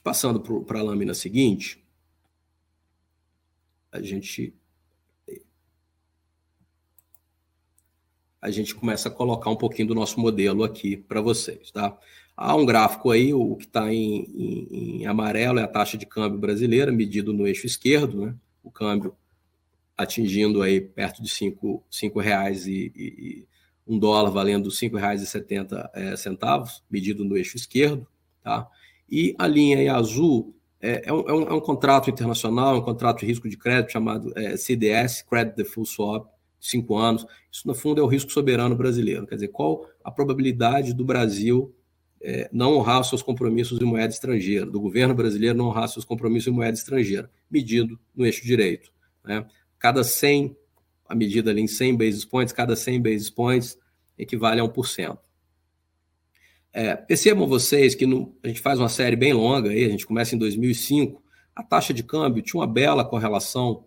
Passando 0.04 0.40
para 0.64 0.80
a 0.80 0.84
lâmina 0.84 1.14
seguinte, 1.14 1.84
a 3.92 4.02
gente 4.02 4.54
a 8.42 8.50
gente 8.50 8.74
começa 8.74 9.10
a 9.10 9.12
colocar 9.12 9.50
um 9.50 9.56
pouquinho 9.56 9.90
do 9.90 9.96
nosso 9.96 10.18
modelo 10.20 10.64
aqui 10.64 10.96
para 10.96 11.20
vocês, 11.20 11.72
tá? 11.72 11.98
Há 12.42 12.56
um 12.56 12.66
gráfico 12.66 13.12
aí, 13.12 13.34
o 13.34 13.58
que 13.58 13.66
está 13.66 13.94
em, 13.94 14.24
em, 14.34 15.02
em, 15.02 15.06
amarelo 15.06 15.60
é 15.60 15.64
a 15.64 15.68
taxa 15.68 15.98
de 15.98 16.06
câmbio 16.06 16.40
brasileira, 16.40 16.90
medido 16.90 17.34
no 17.34 17.46
eixo 17.46 17.68
esquerdo, 17.68 18.26
né? 18.26 18.36
O 18.64 18.72
câmbio 18.72 19.14
atingindo 19.98 20.62
aí 20.62 20.80
perto 20.80 21.22
de 21.22 21.28
cinco, 21.28 21.84
cinco 21.92 22.18
reais 22.22 22.66
e, 22.66 22.94
e 22.96 23.48
um 23.86 24.00
dólar 24.00 24.30
valendo 24.30 24.72
cinco 24.72 24.96
reais 24.96 25.22
e 25.22 25.26
setenta 25.26 25.92
é, 25.94 26.16
centavos, 26.16 26.82
medido 26.90 27.26
no 27.26 27.36
eixo 27.36 27.58
esquerdo, 27.58 28.08
tá? 28.42 28.66
E 29.12 29.36
a 29.38 29.46
linha 29.46 29.94
azul 29.94 30.56
é, 30.80 31.10
é, 31.10 31.14
um, 31.14 31.28
é, 31.28 31.34
um, 31.34 31.44
é 31.44 31.54
um, 31.54 31.60
contrato 31.60 32.10
internacional, 32.10 32.78
um 32.78 32.82
contrato 32.82 33.20
de 33.20 33.26
risco 33.26 33.50
de 33.50 33.58
crédito 33.58 33.92
chamado 33.92 34.32
é, 34.38 34.56
CDS, 34.56 35.24
Credit 35.24 35.58
Default 35.58 35.90
Swap, 35.90 36.30
cinco 36.58 36.96
anos. 36.96 37.26
Isso, 37.52 37.68
no 37.68 37.76
fundo, 37.76 38.00
é 38.00 38.04
o 38.04 38.08
risco 38.08 38.32
soberano 38.32 38.78
brasileiro. 38.78 39.28
Quer 39.28 39.36
dizer, 39.36 39.50
qual 39.50 39.86
a 40.02 40.10
probabilidade 40.10 40.94
do 40.94 41.04
Brasil 41.04 41.76
é, 42.22 42.50
não 42.52 42.76
honrar 42.76 43.04
seus 43.04 43.22
compromissos 43.22 43.80
em 43.80 43.86
moeda 43.86 44.14
estrangeira, 44.14 44.66
do 44.66 44.80
governo 44.80 45.14
brasileiro 45.14 45.58
não 45.58 45.68
honrar 45.68 45.88
seus 45.88 46.06
compromissos 46.06 46.48
em 46.48 46.56
moeda 46.56 46.78
estrangeira, 46.78 47.30
medido 47.50 48.00
no 48.16 48.26
eixo 48.26 48.46
direito. 48.46 48.92
Né? 49.24 49.46
Cada 49.78 50.04
100, 50.04 50.56
a 51.08 51.16
medida 51.16 51.52
ali 51.52 51.62
em 51.62 51.68
100 51.68 51.98
basis 51.98 52.26
points, 52.26 52.54
cada 52.54 52.76
100 52.76 53.02
basis 53.02 53.30
points 53.30 53.78
equivale 54.18 54.60
a 54.60 54.64
1%. 54.64 55.18
É, 56.72 56.96
percebam 56.96 57.48
vocês 57.48 57.96
que 57.96 58.06
no, 58.06 58.38
a 58.44 58.48
gente 58.48 58.60
faz 58.60 58.80
uma 58.80 58.90
série 58.90 59.16
bem 59.16 59.34
longa, 59.34 59.70
aí, 59.72 59.86
a 59.86 59.90
gente 59.90 60.06
começa 60.06 60.36
em 60.36 60.38
2005, 60.38 61.24
a 61.56 61.64
taxa 61.64 61.94
de 61.94 62.04
câmbio 62.04 62.44
tinha 62.44 62.60
uma 62.60 62.68
bela 62.68 63.04
correlação 63.04 63.86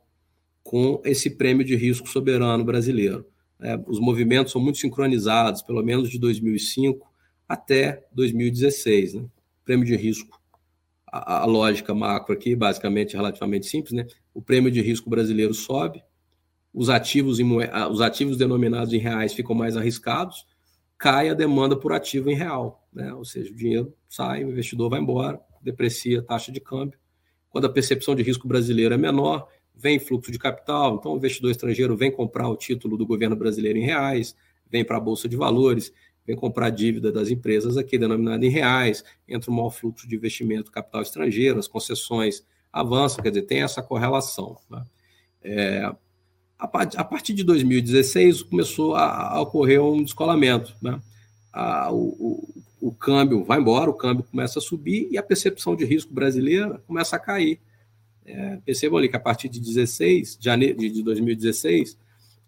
com 0.64 1.00
esse 1.04 1.30
prêmio 1.30 1.64
de 1.64 1.76
risco 1.76 2.08
soberano 2.08 2.64
brasileiro. 2.64 3.26
É, 3.60 3.78
os 3.86 4.00
movimentos 4.00 4.52
são 4.52 4.60
muito 4.60 4.78
sincronizados, 4.78 5.62
pelo 5.62 5.82
menos 5.82 6.10
de 6.10 6.18
2005 6.18 7.11
até 7.52 8.06
2016. 8.12 9.12
Né? 9.12 9.24
Prêmio 9.62 9.84
de 9.84 9.94
risco. 9.94 10.40
A, 11.06 11.42
a, 11.42 11.44
lógica 11.44 11.94
macro 11.94 12.32
aqui, 12.32 12.56
basicamente, 12.56 13.14
relativamente 13.14 13.66
simples. 13.66 13.92
Né? 13.92 14.06
O 14.32 14.40
prêmio 14.40 14.70
de 14.70 14.80
risco 14.80 15.10
brasileiro 15.10 15.52
sobe, 15.52 16.02
os 16.72 16.88
ativos, 16.88 17.38
em, 17.38 17.46
os 17.90 18.00
ativos 18.00 18.38
denominados 18.38 18.94
em 18.94 18.98
reais 18.98 19.34
ficam 19.34 19.54
mais 19.54 19.76
arriscados, 19.76 20.46
cai 20.96 21.28
a 21.28 21.34
demanda 21.34 21.76
por 21.76 21.92
ativo 21.92 22.30
em 22.30 22.34
real. 22.34 22.88
Né? 22.90 23.12
Ou 23.12 23.24
seja, 23.24 23.50
o 23.50 23.54
dinheiro 23.54 23.94
sai, 24.08 24.44
o 24.44 24.50
investidor 24.50 24.88
vai 24.88 25.00
embora, 25.00 25.38
deprecia 25.60 26.20
a 26.20 26.22
taxa 26.22 26.50
de 26.50 26.58
câmbio. 26.58 26.98
Quando 27.50 27.66
a 27.66 27.70
percepção 27.70 28.14
de 28.14 28.22
risco 28.22 28.48
brasileiro 28.48 28.94
é 28.94 28.96
menor, 28.96 29.46
vem 29.74 29.98
fluxo 29.98 30.32
de 30.32 30.38
capital, 30.38 30.96
então 30.96 31.12
o 31.12 31.16
investidor 31.18 31.50
estrangeiro 31.50 31.94
vem 31.94 32.10
comprar 32.10 32.48
o 32.48 32.56
título 32.56 32.96
do 32.96 33.04
governo 33.04 33.36
brasileiro 33.36 33.78
em 33.78 33.84
reais, 33.84 34.34
vem 34.70 34.82
para 34.82 34.96
a 34.96 35.00
Bolsa 35.00 35.28
de 35.28 35.36
Valores, 35.36 35.92
vem 36.26 36.36
comprar 36.36 36.70
dívida 36.70 37.10
das 37.10 37.30
empresas 37.30 37.76
aqui 37.76 37.98
denominada 37.98 38.44
em 38.44 38.50
reais, 38.50 39.04
entra 39.28 39.50
um 39.50 39.54
maior 39.54 39.70
fluxo 39.70 40.08
de 40.08 40.14
investimento 40.14 40.70
capital 40.70 41.02
estrangeiro, 41.02 41.58
as 41.58 41.68
concessões 41.68 42.44
avançam, 42.72 43.22
quer 43.22 43.30
dizer, 43.30 43.42
tem 43.42 43.62
essa 43.62 43.82
correlação. 43.82 44.56
Né? 44.70 44.84
É, 45.42 45.92
a, 46.58 47.04
partir 47.04 47.34
de 47.34 47.42
2016 47.42 48.42
começou 48.42 48.94
a, 48.94 49.34
a 49.34 49.40
ocorrer 49.40 49.82
um 49.82 50.02
descolamento. 50.02 50.74
Né? 50.80 51.00
A, 51.52 51.92
o, 51.92 52.54
o, 52.80 52.88
o, 52.88 52.92
câmbio 52.92 53.44
vai 53.44 53.58
embora, 53.58 53.90
o 53.90 53.94
câmbio 53.94 54.24
começa 54.24 54.58
a 54.58 54.62
subir 54.62 55.08
e 55.10 55.18
a 55.18 55.22
percepção 55.22 55.74
de 55.74 55.84
risco 55.84 56.14
brasileira 56.14 56.80
começa 56.86 57.16
a 57.16 57.18
cair. 57.18 57.60
É, 58.24 58.58
percebam 58.64 58.98
ali 58.98 59.08
que 59.08 59.16
a 59.16 59.20
partir 59.20 59.48
de 59.48 59.58
16, 59.58 60.38
de, 60.38 60.44
janeiro, 60.44 60.78
de 60.78 61.02
2016, 61.02 61.98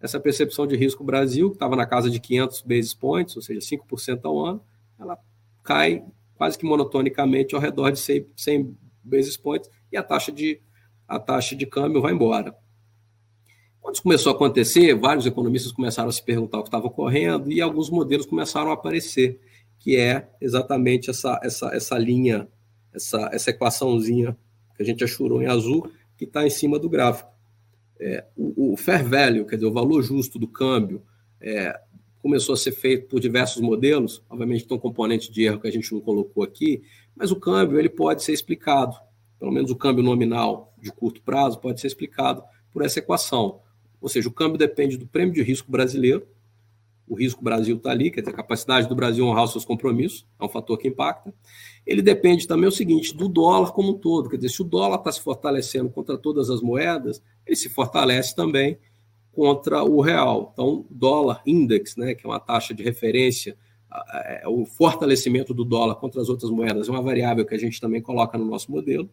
essa 0.05 0.21
percepção 0.21 0.67
de 0.67 0.77
risco 0.77 1.03
Brasil, 1.03 1.49
que 1.49 1.57
estava 1.57 1.75
na 1.75 1.87
casa 1.87 2.11
de 2.11 2.21
500 2.21 2.61
basis 2.61 2.93
points, 2.93 3.35
ou 3.37 3.41
seja, 3.41 3.61
5% 3.61 4.21
ao 4.25 4.39
ano, 4.39 4.63
ela 5.01 5.19
cai 5.63 6.05
quase 6.35 6.59
que 6.59 6.67
monotonicamente 6.67 7.55
ao 7.55 7.61
redor 7.61 7.91
de 7.91 7.99
100, 7.99 8.27
100 8.37 8.77
basis 9.03 9.39
points 9.39 9.71
e 9.91 9.97
a 9.97 10.03
taxa 10.03 10.31
de, 10.31 10.61
a 11.09 11.19
taxa 11.19 11.57
de 11.57 11.65
câmbio 11.65 12.03
vai 12.03 12.13
embora. 12.13 12.55
Quando 13.81 13.95
isso 13.95 14.03
começou 14.03 14.31
a 14.31 14.35
acontecer, 14.35 14.95
vários 14.95 15.25
economistas 15.25 15.73
começaram 15.73 16.11
a 16.11 16.13
se 16.13 16.23
perguntar 16.23 16.59
o 16.59 16.63
que 16.63 16.69
estava 16.69 16.87
ocorrendo 16.87 17.51
e 17.51 17.63
alguns 17.63 17.89
modelos 17.89 18.27
começaram 18.27 18.71
a 18.71 18.75
aparecer 18.75 19.41
que 19.79 19.97
é 19.97 20.29
exatamente 20.39 21.09
essa, 21.09 21.41
essa, 21.43 21.75
essa 21.75 21.97
linha, 21.97 22.47
essa, 22.93 23.31
essa 23.33 23.49
equaçãozinha 23.49 24.37
que 24.77 24.83
a 24.83 24.85
gente 24.85 25.03
achurou 25.03 25.41
em 25.41 25.47
azul, 25.47 25.91
que 26.19 26.25
está 26.25 26.47
em 26.47 26.51
cima 26.51 26.79
do 26.79 26.91
gráfico. 26.91 27.34
É, 28.01 28.25
o, 28.37 28.73
o, 28.73 28.77
fair 28.77 29.05
value, 29.09 29.47
quer 29.47 29.57
dizer, 29.57 29.67
o 29.67 29.73
valor 29.73 30.03
justo 30.03 30.39
do 30.39 30.49
câmbio, 30.49 31.03
é, 31.41 31.79
começou 32.21 32.55
a 32.55 32.57
ser 32.57 32.73
feito 32.73 33.07
por 33.07 33.21
diversos 33.21 33.61
modelos, 33.61 34.23
obviamente 34.31 34.67
tem 34.67 34.77
um 34.77 34.81
componente 34.81 35.31
de 35.31 35.45
erro 35.45 35.61
que 35.61 35.69
a 35.69 35.71
gente 35.71 35.93
não 35.93 36.01
colocou 36.01 36.43
aqui, 36.43 36.83
mas 37.15 37.31
o 37.31 37.37
câmbio 37.37 37.79
ele 37.79 37.89
pode 37.89 38.23
ser 38.23 38.33
explicado, 38.33 38.97
pelo 39.39 39.53
menos 39.53 39.71
o 39.71 39.77
câmbio 39.77 40.03
nominal 40.03 40.75
de 40.81 40.91
curto 40.91 41.21
prazo 41.23 41.61
pode 41.61 41.81
ser 41.81 41.87
explicado 41.87 42.43
por 42.73 42.83
essa 42.83 42.99
equação. 42.99 43.61
Ou 44.01 44.09
seja, 44.09 44.29
o 44.29 44.33
câmbio 44.33 44.59
depende 44.59 44.97
do 44.97 45.07
prêmio 45.07 45.35
de 45.35 45.43
risco 45.43 45.71
brasileiro, 45.71 46.27
o 47.07 47.15
risco 47.15 47.43
Brasil 47.43 47.77
está 47.77 47.91
ali, 47.91 48.11
quer 48.11 48.21
dizer, 48.21 48.33
a 48.33 48.37
capacidade 48.37 48.89
do 48.89 48.95
Brasil 48.95 49.27
honrar 49.27 49.45
os 49.45 49.53
seus 49.53 49.65
compromissos, 49.65 50.27
é 50.41 50.45
um 50.45 50.49
fator 50.49 50.79
que 50.79 50.89
impacta. 50.89 51.35
Ele 51.87 52.01
depende 52.01 52.47
também, 52.47 52.65
é 52.65 52.69
o 52.69 52.73
seguinte, 52.73 53.15
do 53.15 53.29
dólar 53.29 53.73
como 53.73 53.91
um 53.91 53.99
todo, 53.99 54.29
quer 54.29 54.37
dizer, 54.37 54.49
se 54.49 54.63
o 54.63 54.65
dólar 54.65 54.97
está 54.97 55.13
se 55.13 55.21
fortalecendo 55.21 55.91
contra 55.91 56.17
todas 56.17 56.49
as 56.49 56.61
moedas, 56.63 57.23
ele 57.47 57.57
se 57.57 57.69
fortalece 57.69 58.35
também 58.35 58.79
contra 59.33 59.83
o 59.83 60.01
real. 60.01 60.51
Então, 60.53 60.87
dólar 60.91 61.43
index, 61.47 61.97
né, 61.97 62.15
que 62.15 62.27
é 62.27 62.29
uma 62.29 62.41
taxa 62.41 62.73
de 62.73 62.83
referência, 62.83 63.57
é, 64.13 64.43
o 64.47 64.65
fortalecimento 64.65 65.55
do 65.55 65.65
dólar 65.65 65.97
contra 65.97 66.21
as 66.21 66.29
outras 66.29 66.51
moedas 66.51 66.89
é 66.89 66.91
uma 66.91 67.03
variável 67.03 67.45
que 67.45 67.55
a 67.55 67.59
gente 67.59 67.81
também 67.81 68.03
coloca 68.03 68.37
no 68.37 68.45
nosso 68.45 68.71
modelo. 68.71 69.09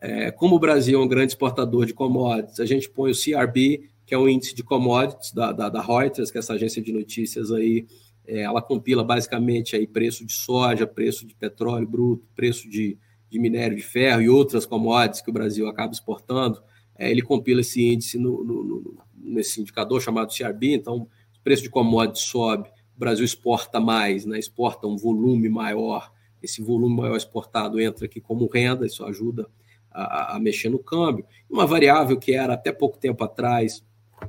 É, 0.00 0.30
como 0.30 0.56
o 0.56 0.58
Brasil 0.58 0.98
é 0.98 1.04
um 1.04 1.06
grande 1.06 1.32
exportador 1.32 1.84
de 1.84 1.92
commodities, 1.92 2.58
a 2.58 2.64
gente 2.64 2.88
põe 2.88 3.10
o 3.10 3.14
CRB, 3.14 3.90
que 4.10 4.14
é 4.14 4.18
o 4.18 4.28
índice 4.28 4.56
de 4.56 4.64
commodities 4.64 5.32
da, 5.32 5.52
da, 5.52 5.68
da 5.68 5.80
Reuters, 5.80 6.32
que 6.32 6.38
é 6.38 6.40
essa 6.40 6.54
agência 6.54 6.82
de 6.82 6.92
notícias 6.92 7.52
aí, 7.52 7.86
é, 8.26 8.40
ela 8.40 8.60
compila 8.60 9.04
basicamente 9.04 9.76
aí 9.76 9.86
preço 9.86 10.26
de 10.26 10.32
soja, 10.32 10.84
preço 10.84 11.24
de 11.24 11.32
petróleo 11.32 11.86
bruto, 11.86 12.26
preço 12.34 12.68
de, 12.68 12.98
de 13.30 13.38
minério 13.38 13.76
de 13.76 13.82
ferro 13.84 14.20
e 14.20 14.28
outras 14.28 14.66
commodities 14.66 15.20
que 15.22 15.30
o 15.30 15.32
Brasil 15.32 15.68
acaba 15.68 15.92
exportando 15.92 16.60
é, 17.00 17.10
ele 17.10 17.22
compila 17.22 17.62
esse 17.62 17.82
índice 17.82 18.18
no, 18.18 18.44
no, 18.44 18.62
no, 18.62 18.98
nesse 19.16 19.58
indicador 19.58 20.02
chamado 20.02 20.34
CRB, 20.36 20.74
então 20.74 20.96
o 20.96 21.08
preço 21.42 21.62
de 21.62 21.70
commodity 21.70 22.20
sobe, 22.20 22.68
o 22.68 22.98
Brasil 22.98 23.24
exporta 23.24 23.80
mais, 23.80 24.26
né, 24.26 24.38
exporta 24.38 24.86
um 24.86 24.98
volume 24.98 25.48
maior, 25.48 26.12
esse 26.42 26.60
volume 26.60 26.96
maior 26.96 27.16
exportado 27.16 27.80
entra 27.80 28.04
aqui 28.04 28.20
como 28.20 28.46
renda, 28.46 28.84
isso 28.84 29.02
ajuda 29.02 29.48
a, 29.90 30.36
a 30.36 30.40
mexer 30.40 30.68
no 30.68 30.78
câmbio. 30.78 31.24
Uma 31.48 31.66
variável 31.66 32.18
que 32.18 32.34
era 32.34 32.52
até 32.52 32.70
pouco 32.70 32.98
tempo 32.98 33.24
atrás, 33.24 33.82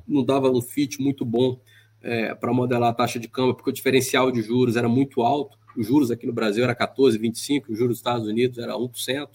não 0.08 0.24
dava 0.24 0.50
um 0.50 0.62
fit 0.62 1.02
muito 1.02 1.26
bom 1.26 1.60
é, 2.02 2.34
para 2.34 2.54
modelar 2.54 2.90
a 2.90 2.94
taxa 2.94 3.20
de 3.20 3.28
câmbio, 3.28 3.56
porque 3.56 3.70
o 3.70 3.74
diferencial 3.74 4.32
de 4.32 4.42
juros 4.42 4.76
era 4.76 4.90
muito 4.90 5.22
alto, 5.22 5.58
os 5.78 5.88
juros 5.88 6.12
aqui 6.12 6.26
no 6.26 6.34
Brasil 6.34 6.64
era 6.64 6.76
14,25%, 6.76 7.70
os 7.70 7.78
juros 7.78 7.94
dos 7.94 7.98
Estados 7.98 8.28
Unidos 8.28 8.58
era 8.58 8.74
1%, 8.74 9.30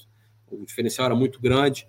o 0.50 0.64
diferencial 0.64 1.07
era 1.07 1.14
muito 1.14 1.40
grande, 1.40 1.86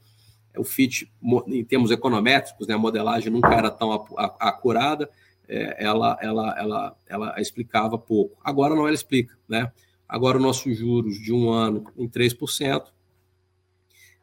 o 0.58 0.64
FIT, 0.64 1.12
em 1.48 1.64
termos 1.64 1.92
econométricos, 1.92 2.68
né, 2.68 2.74
a 2.74 2.78
modelagem 2.78 3.32
nunca 3.32 3.54
era 3.54 3.70
tão 3.70 3.92
acurada, 4.40 5.10
é, 5.48 5.84
ela, 5.84 6.18
ela, 6.22 6.60
ela, 6.60 6.98
ela 7.08 7.42
explicava 7.42 7.98
pouco. 7.98 8.38
Agora 8.44 8.76
não 8.76 8.86
ela 8.86 8.96
explica. 8.96 9.38
Né? 9.48 9.72
Agora, 10.08 10.40
nossos 10.40 10.78
juros 10.78 11.20
de 11.20 11.32
um 11.34 11.50
ano 11.50 11.86
em 11.98 12.08
3%, 12.08 12.34
está 12.34 12.92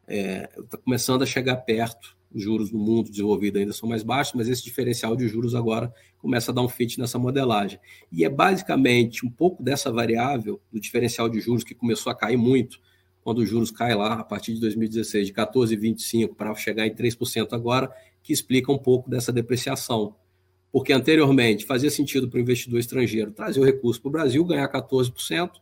é, 0.06 0.46
tá 0.68 0.78
começando 0.78 1.22
a 1.22 1.26
chegar 1.26 1.56
perto. 1.56 2.13
Os 2.34 2.42
juros 2.42 2.72
no 2.72 2.80
mundo 2.80 3.10
desenvolvido 3.10 3.58
ainda 3.58 3.72
são 3.72 3.88
mais 3.88 4.02
baixos, 4.02 4.34
mas 4.34 4.48
esse 4.48 4.64
diferencial 4.64 5.14
de 5.14 5.28
juros 5.28 5.54
agora 5.54 5.94
começa 6.18 6.50
a 6.50 6.54
dar 6.54 6.62
um 6.62 6.68
fit 6.68 6.98
nessa 6.98 7.16
modelagem. 7.16 7.78
E 8.10 8.24
é 8.24 8.28
basicamente 8.28 9.24
um 9.24 9.30
pouco 9.30 9.62
dessa 9.62 9.92
variável 9.92 10.60
do 10.72 10.80
diferencial 10.80 11.28
de 11.28 11.40
juros 11.40 11.62
que 11.62 11.74
começou 11.74 12.10
a 12.10 12.14
cair 12.14 12.36
muito 12.36 12.80
quando 13.22 13.38
os 13.38 13.48
juros 13.48 13.70
caem 13.70 13.96
lá 13.96 14.14
a 14.14 14.24
partir 14.24 14.52
de 14.52 14.60
2016 14.60 15.28
de 15.28 15.32
14,25 15.32 16.34
para 16.34 16.54
chegar 16.56 16.86
em 16.86 16.94
3% 16.94 17.52
agora, 17.52 17.90
que 18.22 18.32
explica 18.32 18.70
um 18.70 18.78
pouco 18.78 19.08
dessa 19.08 19.32
depreciação. 19.32 20.14
Porque 20.70 20.92
anteriormente 20.92 21.64
fazia 21.64 21.90
sentido 21.90 22.28
para 22.28 22.38
o 22.38 22.40
investidor 22.40 22.80
estrangeiro 22.80 23.30
trazer 23.30 23.60
o 23.60 23.64
recurso 23.64 24.02
para 24.02 24.08
o 24.08 24.12
Brasil, 24.12 24.44
ganhar 24.44 24.68
14%, 24.68 25.52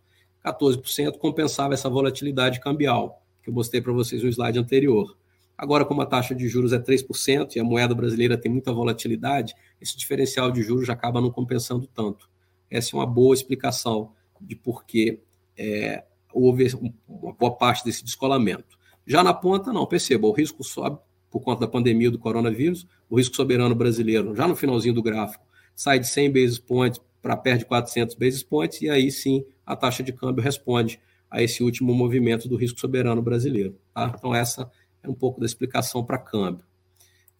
14% 0.44 1.18
compensava 1.18 1.74
essa 1.74 1.88
volatilidade 1.88 2.58
cambial, 2.60 3.22
que 3.42 3.50
eu 3.50 3.54
mostrei 3.54 3.80
para 3.80 3.92
vocês 3.92 4.22
no 4.22 4.28
slide 4.28 4.58
anterior. 4.58 5.16
Agora, 5.56 5.84
como 5.84 6.02
a 6.02 6.06
taxa 6.06 6.34
de 6.34 6.48
juros 6.48 6.72
é 6.72 6.78
3% 6.78 7.56
e 7.56 7.60
a 7.60 7.64
moeda 7.64 7.94
brasileira 7.94 8.36
tem 8.36 8.50
muita 8.50 8.72
volatilidade, 8.72 9.54
esse 9.80 9.96
diferencial 9.96 10.50
de 10.50 10.62
juros 10.62 10.86
já 10.86 10.92
acaba 10.92 11.20
não 11.20 11.30
compensando 11.30 11.86
tanto. 11.86 12.28
Essa 12.70 12.96
é 12.96 12.98
uma 12.98 13.06
boa 13.06 13.34
explicação 13.34 14.12
de 14.40 14.56
por 14.56 14.84
que 14.84 15.20
é, 15.56 16.04
houve 16.32 16.66
uma 17.06 17.32
boa 17.32 17.52
parte 17.52 17.84
desse 17.84 18.04
descolamento. 18.04 18.78
Já 19.06 19.22
na 19.22 19.34
ponta, 19.34 19.72
não, 19.72 19.86
perceba, 19.86 20.26
o 20.26 20.32
risco 20.32 20.64
sobe 20.64 20.98
por 21.30 21.40
conta 21.40 21.60
da 21.60 21.68
pandemia 21.68 22.10
do 22.10 22.18
coronavírus, 22.18 22.86
o 23.08 23.16
risco 23.16 23.34
soberano 23.34 23.74
brasileiro, 23.74 24.34
já 24.34 24.46
no 24.46 24.54
finalzinho 24.54 24.94
do 24.94 25.02
gráfico, 25.02 25.44
sai 25.74 25.98
de 25.98 26.06
100 26.06 26.32
basis 26.32 26.58
points 26.58 27.00
para 27.20 27.36
perto 27.36 27.60
de 27.60 27.64
400 27.66 28.14
basis 28.16 28.42
points, 28.42 28.82
e 28.82 28.90
aí 28.90 29.10
sim 29.10 29.44
a 29.64 29.76
taxa 29.76 30.02
de 30.02 30.12
câmbio 30.12 30.42
responde 30.42 31.00
a 31.30 31.42
esse 31.42 31.62
último 31.62 31.94
movimento 31.94 32.48
do 32.48 32.56
risco 32.56 32.78
soberano 32.78 33.22
brasileiro. 33.22 33.78
Tá? 33.94 34.14
Então, 34.16 34.34
essa 34.34 34.70
é 35.02 35.08
um 35.08 35.14
pouco 35.14 35.40
da 35.40 35.46
explicação 35.46 36.04
para 36.04 36.18
câmbio. 36.18 36.64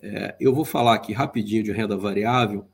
É, 0.01 0.35
eu 0.41 0.55
vou 0.55 0.65
falar 0.65 0.95
aqui 0.95 1.13
rapidinho 1.13 1.63
de 1.63 1.73
renda 1.73 1.97
variável, 1.97 2.67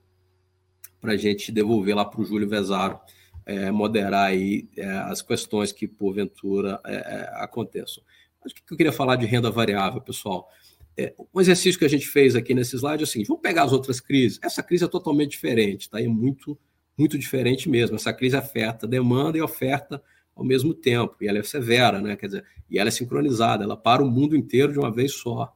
para 1.01 1.13
a 1.13 1.17
gente 1.17 1.53
devolver 1.53 1.95
lá 1.95 2.05
para 2.05 2.21
o 2.21 2.25
Júlio 2.25 2.49
Vezaro 2.49 2.99
é, 3.47 3.71
moderar 3.71 4.27
aí 4.27 4.69
é, 4.77 4.87
as 4.87 5.23
questões 5.23 5.73
que 5.73 5.87
porventura 5.87 6.81
é, 6.85 6.95
é 6.95 7.31
aconteçam. 7.43 8.03
Mas 8.43 8.53
o 8.53 8.55
que 8.55 8.63
eu 8.73 8.77
queria 8.77 8.93
falar 8.93 9.17
de 9.17 9.27
renda 9.27 9.51
variável, 9.51 10.01
pessoal? 10.01 10.49
É, 10.97 11.15
um 11.33 11.41
exercício 11.41 11.79
que 11.79 11.85
a 11.85 11.89
gente 11.89 12.07
fez 12.07 12.35
aqui 12.35 12.53
nesse 12.53 12.77
slide 12.77 13.03
é 13.03 13.05
o 13.05 13.07
seguinte: 13.07 13.29
vamos 13.29 13.43
pegar 13.43 13.63
as 13.63 13.73
outras 13.73 14.01
crises. 14.01 14.39
Essa 14.43 14.63
crise 14.63 14.85
é 14.85 14.89
totalmente 14.89 15.31
diferente, 15.31 15.89
tá? 15.89 16.01
É 16.01 16.07
muito, 16.07 16.59
muito 16.97 17.17
diferente 17.17 17.69
mesmo. 17.69 17.97
Essa 17.97 18.13
crise 18.13 18.37
afeta 18.37 18.87
demanda 18.87 19.39
e 19.39 19.41
oferta 19.41 20.03
ao 20.39 20.45
mesmo 20.45 20.73
tempo, 20.73 21.17
e 21.21 21.27
ela 21.27 21.39
é 21.39 21.43
severa, 21.43 22.01
né? 22.01 22.15
Quer 22.15 22.27
dizer, 22.27 22.45
e 22.71 22.79
ela 22.79 22.87
é 22.87 22.93
sincronizada, 22.93 23.65
ela 23.65 23.77
para 23.77 24.01
o 24.01 24.09
mundo 24.09 24.37
inteiro 24.37 24.73
de 24.73 24.79
uma 24.79 24.91
vez 24.91 25.13
só, 25.13 25.53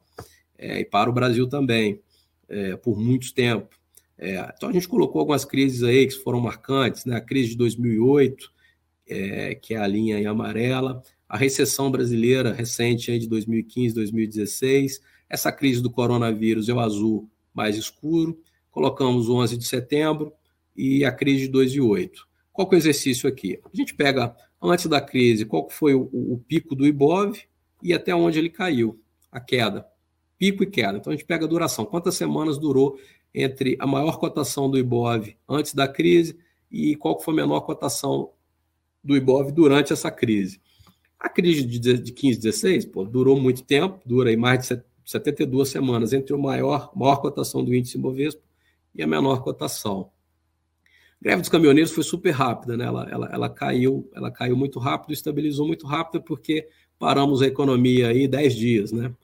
é, 0.59 0.81
e 0.81 0.85
para 0.85 1.09
o 1.09 1.13
Brasil 1.13 1.49
também, 1.49 2.01
é, 2.49 2.77
por 2.77 2.99
muito 2.99 3.33
tempo. 3.33 3.69
É, 4.19 4.53
então 4.57 4.69
a 4.69 4.73
gente 4.73 4.89
colocou 4.89 5.21
algumas 5.21 5.45
crises 5.45 5.85
aí 5.85 6.09
que 6.09 6.15
foram 6.15 6.41
marcantes, 6.41 7.05
né? 7.05 7.17
A 7.17 7.21
crise 7.21 7.51
de 7.51 7.57
2008, 7.59 8.53
é, 9.09 9.55
que 9.55 9.75
é 9.75 9.79
a 9.79 9.87
linha 9.87 10.19
em 10.19 10.27
amarela, 10.27 11.01
a 11.29 11.37
recessão 11.37 11.89
brasileira 11.89 12.53
recente 12.53 13.13
aí 13.13 13.21
de 13.21 13.29
2015, 13.29 13.95
2016, 13.95 15.01
essa 15.31 15.53
crise 15.53 15.81
do 15.81 15.91
coronavírus 15.91 16.69
é 16.69 16.75
o 16.75 16.81
azul 16.81 17.31
mais 17.55 17.77
escuro, 17.77 18.37
colocamos 18.69 19.29
o 19.29 19.37
11 19.37 19.57
de 19.57 19.65
setembro 19.65 20.33
e 20.77 21.05
a 21.05 21.13
crise 21.13 21.43
de 21.43 21.49
2008. 21.49 22.27
Qual 22.53 22.69
que 22.69 22.75
é 22.75 22.79
o 22.79 22.81
exercício 22.81 23.29
aqui? 23.29 23.61
A 23.65 23.77
gente 23.77 23.95
pega, 23.95 24.35
antes 24.63 24.87
da 24.87 25.01
crise, 25.01 25.45
qual 25.45 25.69
foi 25.69 25.95
o, 25.95 26.09
o 26.13 26.43
pico 26.47 26.75
do 26.75 26.87
IBOV 26.87 27.43
e 27.83 27.93
até 27.93 28.15
onde 28.15 28.39
ele 28.39 28.49
caiu, 28.49 29.01
a 29.31 29.41
queda. 29.41 29.87
Pico 30.39 30.63
e 30.63 30.67
queda. 30.67 30.99
Então 30.99 31.13
a 31.13 31.17
gente 31.17 31.27
pega 31.27 31.45
a 31.45 31.49
duração. 31.49 31.85
Quantas 31.85 32.15
semanas 32.15 32.59
durou 32.59 32.99
entre 33.35 33.77
a 33.81 33.87
maior 33.87 34.19
cotação 34.19 34.71
do 34.71 34.79
IBOV 34.79 35.37
antes 35.49 35.75
da 35.75 35.89
crise 35.89 36.39
e 36.71 36.95
qual 36.97 37.21
foi 37.21 37.35
a 37.35 37.37
menor 37.39 37.61
cotação 37.63 38.31
do 39.03 39.17
IBOV 39.17 39.51
durante 39.53 39.93
essa 39.93 40.11
crise. 40.11 40.61
A 41.19 41.29
crise 41.29 41.65
de 41.65 42.13
15, 42.13 42.39
16, 42.39 42.87
pô, 42.87 43.05
durou 43.05 43.41
muito 43.41 43.63
tempo, 43.63 44.01
dura 44.05 44.31
aí 44.31 44.37
mais 44.37 44.69
de 44.69 44.83
72 45.05 45.69
semanas 45.69 46.13
entre 46.13 46.35
a 46.35 46.39
maior, 46.39 46.91
maior 46.95 47.17
cotação 47.17 47.65
do 47.65 47.75
índice 47.75 47.97
Ibovespa 47.97 48.43
e 48.95 49.03
a 49.03 49.07
menor 49.07 49.43
cotação. 49.43 50.11
Greve 51.23 51.41
dos 51.41 51.49
caminhoneiros 51.49 51.93
foi 51.93 52.03
super 52.03 52.33
rápida, 52.33 52.77
né? 52.77 52.85
Ela, 52.85 53.09
ela, 53.09 53.31
ela 53.33 53.49
caiu, 53.49 54.11
ela 54.13 54.29
caiu 54.29 54.57
muito 54.57 54.81
rápido, 54.81 55.13
estabilizou 55.13 55.65
muito 55.65 55.87
rápido 55.87 56.21
porque 56.21 56.69
paramos 56.99 57.41
a 57.41 57.47
economia 57.47 58.09
aí 58.09 58.27
10 58.27 58.55
dias, 58.57 58.91
né? 58.91 59.15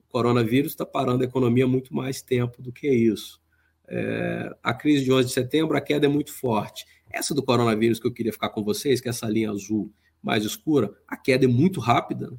O 0.00 0.04
coronavírus 0.08 0.72
está 0.72 0.86
parando 0.86 1.22
a 1.22 1.26
economia 1.26 1.66
muito 1.66 1.94
mais 1.94 2.22
tempo 2.22 2.62
do 2.62 2.72
que 2.72 2.88
isso. 2.88 3.38
É, 3.86 4.50
a 4.62 4.72
crise 4.72 5.04
de 5.04 5.12
11 5.12 5.28
de 5.28 5.34
setembro, 5.34 5.76
a 5.76 5.80
queda 5.82 6.06
é 6.06 6.08
muito 6.08 6.32
forte. 6.32 6.86
Essa 7.10 7.34
do 7.34 7.42
coronavírus 7.42 8.00
que 8.00 8.06
eu 8.06 8.14
queria 8.14 8.32
ficar 8.32 8.48
com 8.48 8.64
vocês, 8.64 8.98
que 9.02 9.08
é 9.08 9.10
essa 9.10 9.28
linha 9.28 9.50
azul 9.50 9.92
mais 10.22 10.46
escura, 10.46 10.90
a 11.06 11.18
queda 11.18 11.44
é 11.44 11.48
muito 11.48 11.80
rápida. 11.80 12.32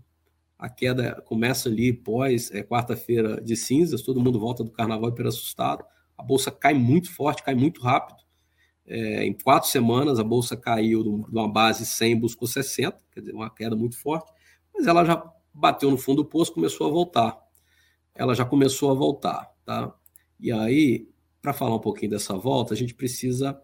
A 0.57 0.69
queda 0.69 1.21
começa 1.27 1.69
ali 1.69 1.93
pós 1.93 2.49
é, 2.49 2.63
quarta-feira 2.63 3.39
de 3.39 3.55
cinzas, 3.55 4.01
todo 4.01 4.19
mundo 4.19 4.39
volta 4.39 4.63
do 4.63 4.71
carnaval 4.71 5.11
hiper 5.11 5.27
assustado. 5.27 5.85
A 6.17 6.23
bolsa 6.23 6.49
cai 6.49 6.73
muito 6.73 7.13
forte, 7.13 7.43
cai 7.43 7.53
muito 7.53 7.79
rápido. 7.79 8.22
É, 8.85 9.25
em 9.25 9.33
quatro 9.33 9.69
semanas, 9.69 10.19
a 10.19 10.23
bolsa 10.23 10.57
caiu 10.57 11.03
de 11.03 11.09
uma 11.09 11.47
base 11.47 11.85
100, 11.85 12.19
buscou 12.19 12.47
60, 12.47 12.97
quer 13.11 13.21
dizer, 13.21 13.33
uma 13.33 13.49
queda 13.49 13.75
muito 13.75 13.97
forte, 13.97 14.31
mas 14.73 14.87
ela 14.87 15.05
já 15.05 15.23
bateu 15.53 15.89
no 15.89 15.97
fundo 15.97 16.23
do 16.23 16.25
poço, 16.29 16.53
começou 16.53 16.87
a 16.87 16.89
voltar. 16.89 17.37
Ela 18.13 18.35
já 18.35 18.43
começou 18.43 18.91
a 18.91 18.93
voltar, 18.93 19.51
tá? 19.65 19.93
E 20.39 20.51
aí, 20.51 21.07
para 21.41 21.53
falar 21.53 21.75
um 21.75 21.79
pouquinho 21.79 22.11
dessa 22.11 22.35
volta, 22.35 22.73
a 22.73 22.77
gente 22.77 22.93
precisa 22.93 23.59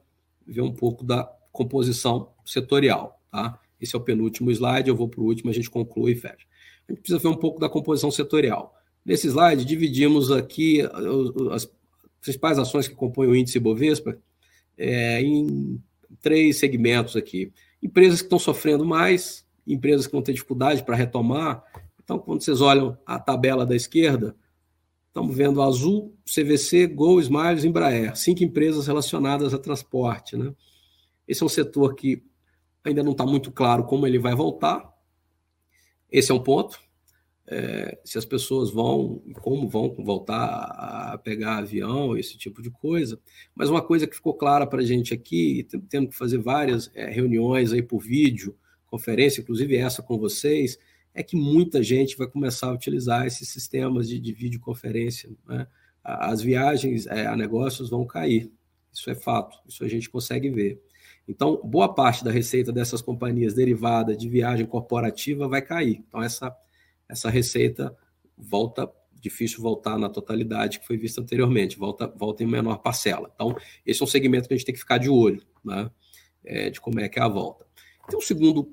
ver 0.45 0.61
um 0.61 0.73
pouco 0.73 1.03
da 1.03 1.23
composição 1.51 2.31
setorial. 2.45 3.21
Tá? 3.31 3.59
Esse 3.79 3.95
é 3.95 3.99
o 3.99 4.01
penúltimo 4.01 4.51
slide, 4.51 4.89
eu 4.89 4.95
vou 4.95 5.07
para 5.07 5.21
o 5.21 5.25
último, 5.25 5.49
a 5.49 5.53
gente 5.53 5.69
conclui 5.69 6.13
e 6.13 6.15
fecha. 6.15 6.45
A 6.87 6.91
gente 6.91 7.01
precisa 7.01 7.19
ver 7.19 7.27
um 7.27 7.35
pouco 7.35 7.59
da 7.59 7.69
composição 7.69 8.09
setorial. 8.09 8.73
Nesse 9.05 9.27
slide, 9.27 9.65
dividimos 9.65 10.31
aqui 10.31 10.81
as 11.51 11.69
principais 12.21 12.59
ações 12.59 12.87
que 12.87 12.95
compõem 12.95 13.29
o 13.29 13.35
índice 13.35 13.59
Bovespa 13.59 14.17
é, 14.79 15.21
em 15.21 15.81
três 16.21 16.57
segmentos 16.57 17.15
aqui. 17.15 17.51
Empresas 17.83 18.21
que 18.21 18.25
estão 18.25 18.39
sofrendo 18.39 18.85
mais, 18.85 19.45
empresas 19.67 20.07
que 20.07 20.13
vão 20.13 20.21
ter 20.21 20.33
dificuldade 20.33 20.83
para 20.83 20.95
retomar. 20.95 21.63
Então, 22.03 22.17
quando 22.17 22.41
vocês 22.41 22.61
olham 22.61 22.97
a 23.05 23.19
tabela 23.19 23.65
da 23.65 23.75
esquerda, 23.75 24.35
estamos 25.07 25.35
vendo 25.35 25.61
Azul, 25.61 26.15
CVC, 26.25 26.87
Gol, 26.87 27.19
Smiles, 27.19 27.65
Embraer, 27.65 28.15
cinco 28.15 28.43
empresas 28.43 28.87
relacionadas 28.87 29.53
a 29.53 29.59
transporte. 29.59 30.37
Né? 30.37 30.53
Esse 31.27 31.43
é 31.43 31.45
um 31.45 31.49
setor 31.49 31.93
que 31.93 32.23
ainda 32.83 33.03
não 33.03 33.11
está 33.11 33.25
muito 33.25 33.51
claro 33.51 33.83
como 33.83 34.07
ele 34.07 34.17
vai 34.17 34.33
voltar. 34.33 34.91
Esse 36.09 36.31
é 36.31 36.33
um 36.33 36.41
ponto. 36.41 36.79
É, 37.51 37.97
se 38.05 38.15
as 38.15 38.25
pessoas 38.25 38.69
vão 38.69 39.23
como 39.41 39.67
vão 39.67 39.95
voltar 39.97 40.45
a 40.45 41.17
pegar 41.17 41.57
avião, 41.57 42.15
esse 42.15 42.37
tipo 42.37 42.61
de 42.61 42.69
coisa. 42.69 43.19
Mas 43.55 43.69
uma 43.69 43.81
coisa 43.81 44.05
que 44.05 44.15
ficou 44.15 44.35
clara 44.35 44.67
para 44.67 44.81
a 44.81 44.85
gente 44.85 45.13
aqui, 45.15 45.67
tendo 45.89 46.09
que 46.09 46.15
fazer 46.15 46.37
várias 46.37 46.91
é, 46.93 47.09
reuniões 47.09 47.73
aí 47.73 47.81
por 47.81 47.99
vídeo, 47.99 48.55
conferência, 48.85 49.41
inclusive 49.41 49.75
essa 49.75 50.03
com 50.03 50.17
vocês, 50.17 50.77
é 51.13 51.23
que 51.23 51.35
muita 51.35 51.81
gente 51.81 52.15
vai 52.15 52.27
começar 52.27 52.67
a 52.67 52.73
utilizar 52.73 53.25
esses 53.25 53.49
sistemas 53.49 54.07
de, 54.07 54.19
de 54.19 54.31
videoconferência. 54.31 55.29
Né? 55.47 55.67
As 56.03 56.41
viagens 56.41 57.07
é, 57.07 57.25
a 57.25 57.35
negócios 57.35 57.89
vão 57.89 58.05
cair, 58.05 58.51
isso 58.91 59.09
é 59.09 59.15
fato, 59.15 59.57
isso 59.67 59.83
a 59.83 59.87
gente 59.87 60.09
consegue 60.09 60.49
ver. 60.49 60.81
Então, 61.27 61.61
boa 61.63 61.93
parte 61.93 62.23
da 62.23 62.31
receita 62.31 62.71
dessas 62.71 63.01
companhias 63.01 63.53
derivada 63.53 64.15
de 64.15 64.27
viagem 64.27 64.65
corporativa 64.65 65.47
vai 65.47 65.61
cair. 65.61 66.03
Então, 66.07 66.23
essa, 66.23 66.55
essa 67.09 67.29
receita 67.29 67.95
volta, 68.37 68.89
difícil 69.19 69.61
voltar 69.61 69.97
na 69.97 70.07
totalidade 70.07 70.79
que 70.79 70.87
foi 70.87 70.95
vista 70.95 71.19
anteriormente, 71.19 71.77
volta, 71.77 72.07
volta 72.07 72.43
em 72.43 72.47
menor 72.47 72.77
parcela. 72.77 73.29
Então, 73.33 73.55
esse 73.85 74.01
é 74.01 74.05
um 74.05 74.07
segmento 74.07 74.47
que 74.47 74.53
a 74.53 74.57
gente 74.57 74.65
tem 74.65 74.73
que 74.73 74.79
ficar 74.79 74.97
de 74.99 75.09
olho, 75.09 75.41
né? 75.65 75.89
É, 76.45 76.69
de 76.69 76.79
como 76.79 76.99
é 76.99 77.09
que 77.09 77.19
é 77.19 77.21
a 77.21 77.27
volta. 77.27 77.65
Tem 78.07 78.17
um 78.17 78.21
segundo 78.21 78.63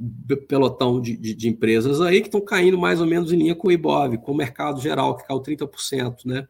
pelotão 0.49 1.01
de, 1.01 1.17
de, 1.17 1.35
de 1.35 1.49
empresas 1.49 2.01
aí 2.01 2.21
que 2.21 2.29
estão 2.29 2.41
caindo 2.41 2.79
mais 2.79 3.01
ou 3.01 3.07
menos 3.07 3.33
em 3.33 3.37
linha 3.37 3.55
com 3.55 3.69
o 3.69 3.73
Ibov, 3.73 4.17
com 4.19 4.33
o 4.33 4.37
mercado 4.37 4.81
geral, 4.81 5.17
que 5.17 5.27
caiu 5.27 5.41
30%, 5.41 6.25
né? 6.25 6.47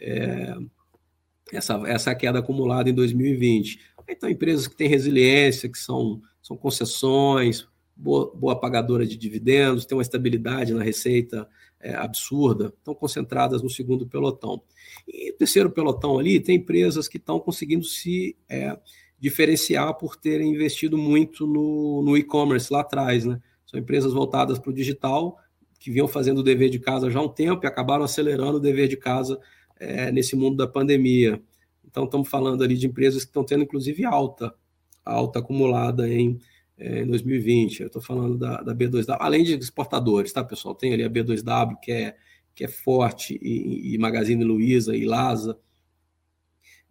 É, 0.00 0.54
essa, 1.52 1.80
essa 1.86 2.14
queda 2.14 2.40
acumulada 2.40 2.90
em 2.90 2.94
2020. 2.94 3.80
Então, 4.08 4.28
empresas 4.28 4.66
que 4.66 4.76
têm 4.76 4.88
resiliência, 4.88 5.68
que 5.68 5.78
são, 5.78 6.20
são 6.40 6.56
concessões, 6.56 7.66
boa, 7.98 8.32
boa 8.32 8.58
pagadora 8.58 9.04
de 9.04 9.16
dividendos, 9.16 9.84
tem 9.84 9.96
uma 9.98 10.02
estabilidade 10.02 10.72
na 10.72 10.84
receita 10.84 11.48
é, 11.80 11.94
absurda, 11.94 12.72
estão 12.78 12.94
concentradas 12.94 13.60
no 13.60 13.68
segundo 13.68 14.06
pelotão. 14.06 14.62
E 15.06 15.32
o 15.32 15.36
terceiro 15.36 15.70
pelotão 15.70 16.18
ali 16.18 16.38
tem 16.38 16.56
empresas 16.56 17.08
que 17.08 17.16
estão 17.16 17.40
conseguindo 17.40 17.84
se 17.84 18.36
é, 18.48 18.78
diferenciar 19.18 19.94
por 19.94 20.16
terem 20.16 20.52
investido 20.52 20.96
muito 20.96 21.46
no, 21.46 22.02
no 22.02 22.16
e-commerce 22.16 22.72
lá 22.72 22.80
atrás. 22.80 23.24
Né? 23.24 23.40
São 23.66 23.80
empresas 23.80 24.12
voltadas 24.12 24.58
para 24.58 24.70
o 24.70 24.74
digital, 24.74 25.36
que 25.78 25.90
vinham 25.90 26.08
fazendo 26.08 26.38
o 26.38 26.42
dever 26.42 26.70
de 26.70 26.78
casa 26.78 27.10
já 27.10 27.18
há 27.18 27.22
um 27.22 27.28
tempo 27.28 27.64
e 27.64 27.68
acabaram 27.68 28.04
acelerando 28.04 28.58
o 28.58 28.60
dever 28.60 28.88
de 28.88 28.96
casa 28.96 29.38
é, 29.78 30.10
nesse 30.10 30.36
mundo 30.36 30.56
da 30.56 30.66
pandemia. 30.66 31.40
Então, 31.84 32.04
estamos 32.04 32.28
falando 32.28 32.62
ali 32.62 32.76
de 32.76 32.86
empresas 32.86 33.22
que 33.22 33.30
estão 33.30 33.44
tendo, 33.44 33.62
inclusive, 33.62 34.04
alta, 34.04 34.54
alta 35.04 35.38
acumulada 35.38 36.08
em, 36.08 36.38
é, 36.78 37.04
2020. 37.04 37.80
Eu 37.80 37.86
estou 37.88 38.00
falando 38.00 38.38
da, 38.38 38.62
da, 38.62 38.74
B2W, 38.74 39.16
além 39.18 39.42
de 39.42 39.54
exportadores, 39.54 40.32
tá, 40.32 40.44
pessoal? 40.44 40.74
Tem 40.74 40.94
ali 40.94 41.02
a 41.02 41.10
B2W, 41.10 41.78
que 41.80 41.92
é, 41.92 42.16
que 42.54 42.64
é 42.64 42.68
forte, 42.68 43.38
e, 43.42 43.94
e 43.94 43.98
Magazine 43.98 44.44
Luiza 44.44 44.96
e 44.96 45.04
Lasa, 45.04 45.58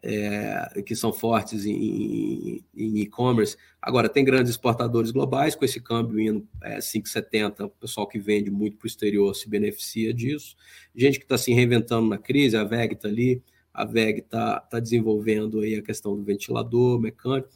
é, 0.02 0.82
que 0.86 0.96
são 0.96 1.12
fortes 1.12 1.66
em 1.66 2.64
e-commerce. 2.74 3.58
Agora, 3.82 4.08
tem 4.08 4.24
grandes 4.24 4.52
exportadores 4.52 5.12
globais, 5.12 5.56
com 5.56 5.66
esse 5.66 5.82
câmbio 5.82 6.20
indo 6.20 6.48
é, 6.62 6.78
5,70, 6.78 7.66
o 7.66 7.70
pessoal 7.70 8.08
que 8.08 8.20
vende 8.20 8.52
muito 8.52 8.78
para 8.78 8.86
o 8.86 8.88
exterior 8.88 9.34
se 9.36 9.50
beneficia 9.50 10.14
disso. 10.14 10.56
Gente 10.96 11.18
que 11.18 11.26
está 11.26 11.38
se 11.38 11.54
reinventando 11.54 12.08
na 12.08 12.18
crise, 12.18 12.56
a 12.56 12.64
VEG 12.64 12.94
está 12.94 13.08
ali, 13.08 13.42
a 13.74 13.86
VEG 13.86 14.20
está 14.20 14.60
tá 14.60 14.80
desenvolvendo 14.80 15.60
aí 15.60 15.76
a 15.76 15.82
questão 15.82 16.16
do 16.16 16.24
ventilador 16.24 17.00
mecânico. 17.00 17.50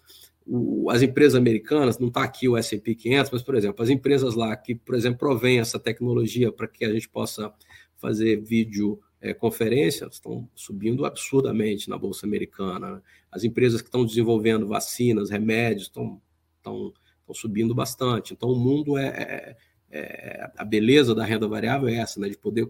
O, 0.45 0.89
as 0.89 1.01
empresas 1.01 1.35
americanas, 1.35 1.99
não 1.99 2.07
está 2.07 2.23
aqui 2.23 2.47
o 2.47 2.57
S&P 2.57 2.95
500, 2.95 3.31
mas, 3.31 3.43
por 3.43 3.55
exemplo, 3.55 3.83
as 3.83 3.89
empresas 3.89 4.35
lá 4.35 4.55
que, 4.55 4.75
por 4.75 4.95
exemplo, 4.95 5.19
provém 5.19 5.59
essa 5.59 5.79
tecnologia 5.79 6.51
para 6.51 6.67
que 6.67 6.83
a 6.83 6.91
gente 6.91 7.07
possa 7.07 7.53
fazer 7.97 8.41
vídeo 8.41 8.99
é, 9.21 9.33
conferências 9.33 10.15
estão 10.15 10.49
subindo 10.55 11.05
absurdamente 11.05 11.89
na 11.89 11.97
Bolsa 11.97 12.25
Americana. 12.25 12.95
Né? 12.95 13.01
As 13.31 13.43
empresas 13.43 13.81
que 13.81 13.87
estão 13.87 14.03
desenvolvendo 14.03 14.67
vacinas, 14.67 15.29
remédios, 15.29 15.83
estão, 15.83 16.19
estão, 16.57 16.91
subindo 17.33 17.73
bastante. 17.73 18.33
Então, 18.33 18.49
o 18.49 18.59
mundo 18.59 18.97
é, 18.97 19.07
é, 19.07 19.57
é, 19.89 20.51
A 20.57 20.65
beleza 20.65 21.15
da 21.15 21.23
renda 21.23 21.47
variável 21.47 21.87
é 21.87 21.95
essa, 21.95 22.19
né? 22.19 22.27
de 22.27 22.37
poder 22.37 22.69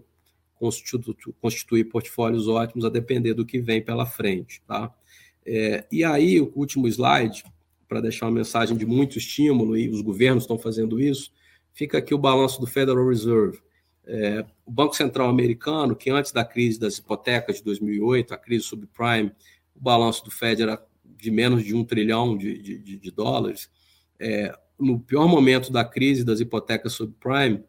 constituir, 0.54 1.16
constituir 1.40 1.84
portfólios 1.84 2.46
ótimos 2.46 2.84
a 2.84 2.88
depender 2.88 3.34
do 3.34 3.44
que 3.44 3.58
vem 3.58 3.82
pela 3.82 4.06
frente. 4.06 4.62
Tá? 4.68 4.94
É, 5.44 5.84
e 5.90 6.04
aí, 6.04 6.40
o 6.40 6.52
último 6.54 6.86
slide, 6.86 7.42
para 7.92 8.00
deixar 8.00 8.24
uma 8.24 8.32
mensagem 8.32 8.74
de 8.74 8.86
muito 8.86 9.18
estímulo, 9.18 9.76
e 9.76 9.86
os 9.90 10.00
governos 10.00 10.44
estão 10.44 10.56
fazendo 10.56 10.98
isso, 10.98 11.30
fica 11.74 11.98
aqui 11.98 12.14
o 12.14 12.18
balanço 12.18 12.58
do 12.58 12.66
Federal 12.66 13.06
Reserve. 13.06 13.60
É, 14.06 14.46
o 14.64 14.70
Banco 14.70 14.96
Central 14.96 15.28
americano, 15.28 15.94
que 15.94 16.08
antes 16.08 16.32
da 16.32 16.42
crise 16.42 16.80
das 16.80 16.96
hipotecas 16.96 17.56
de 17.56 17.64
2008, 17.64 18.32
a 18.32 18.38
crise 18.38 18.64
subprime, 18.64 19.30
o 19.76 19.80
balanço 19.80 20.24
do 20.24 20.30
Fed 20.30 20.62
era 20.62 20.82
de 21.04 21.30
menos 21.30 21.62
de 21.62 21.74
um 21.74 21.84
trilhão 21.84 22.34
de, 22.34 22.62
de, 22.62 22.96
de 22.96 23.10
dólares, 23.10 23.70
é, 24.18 24.58
no 24.78 24.98
pior 24.98 25.28
momento 25.28 25.70
da 25.70 25.84
crise 25.84 26.24
das 26.24 26.40
hipotecas 26.40 26.94
subprime, 26.94 27.62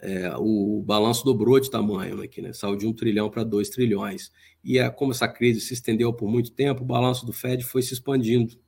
é, 0.00 0.34
o 0.36 0.82
balanço 0.84 1.24
dobrou 1.24 1.60
de 1.60 1.70
tamanho 1.70 2.20
aqui, 2.20 2.42
né? 2.42 2.52
Saiu 2.52 2.74
de 2.74 2.88
um 2.88 2.92
trilhão 2.92 3.30
para 3.30 3.44
dois 3.44 3.68
trilhões. 3.70 4.32
E 4.64 4.78
é, 4.78 4.90
como 4.90 5.12
essa 5.12 5.28
crise 5.28 5.60
se 5.60 5.74
estendeu 5.74 6.12
por 6.12 6.28
muito 6.28 6.50
tempo, 6.50 6.82
o 6.82 6.84
balanço 6.84 7.24
do 7.24 7.32
Fed 7.32 7.62
foi 7.62 7.82
se 7.82 7.94
expandindo. 7.94 8.58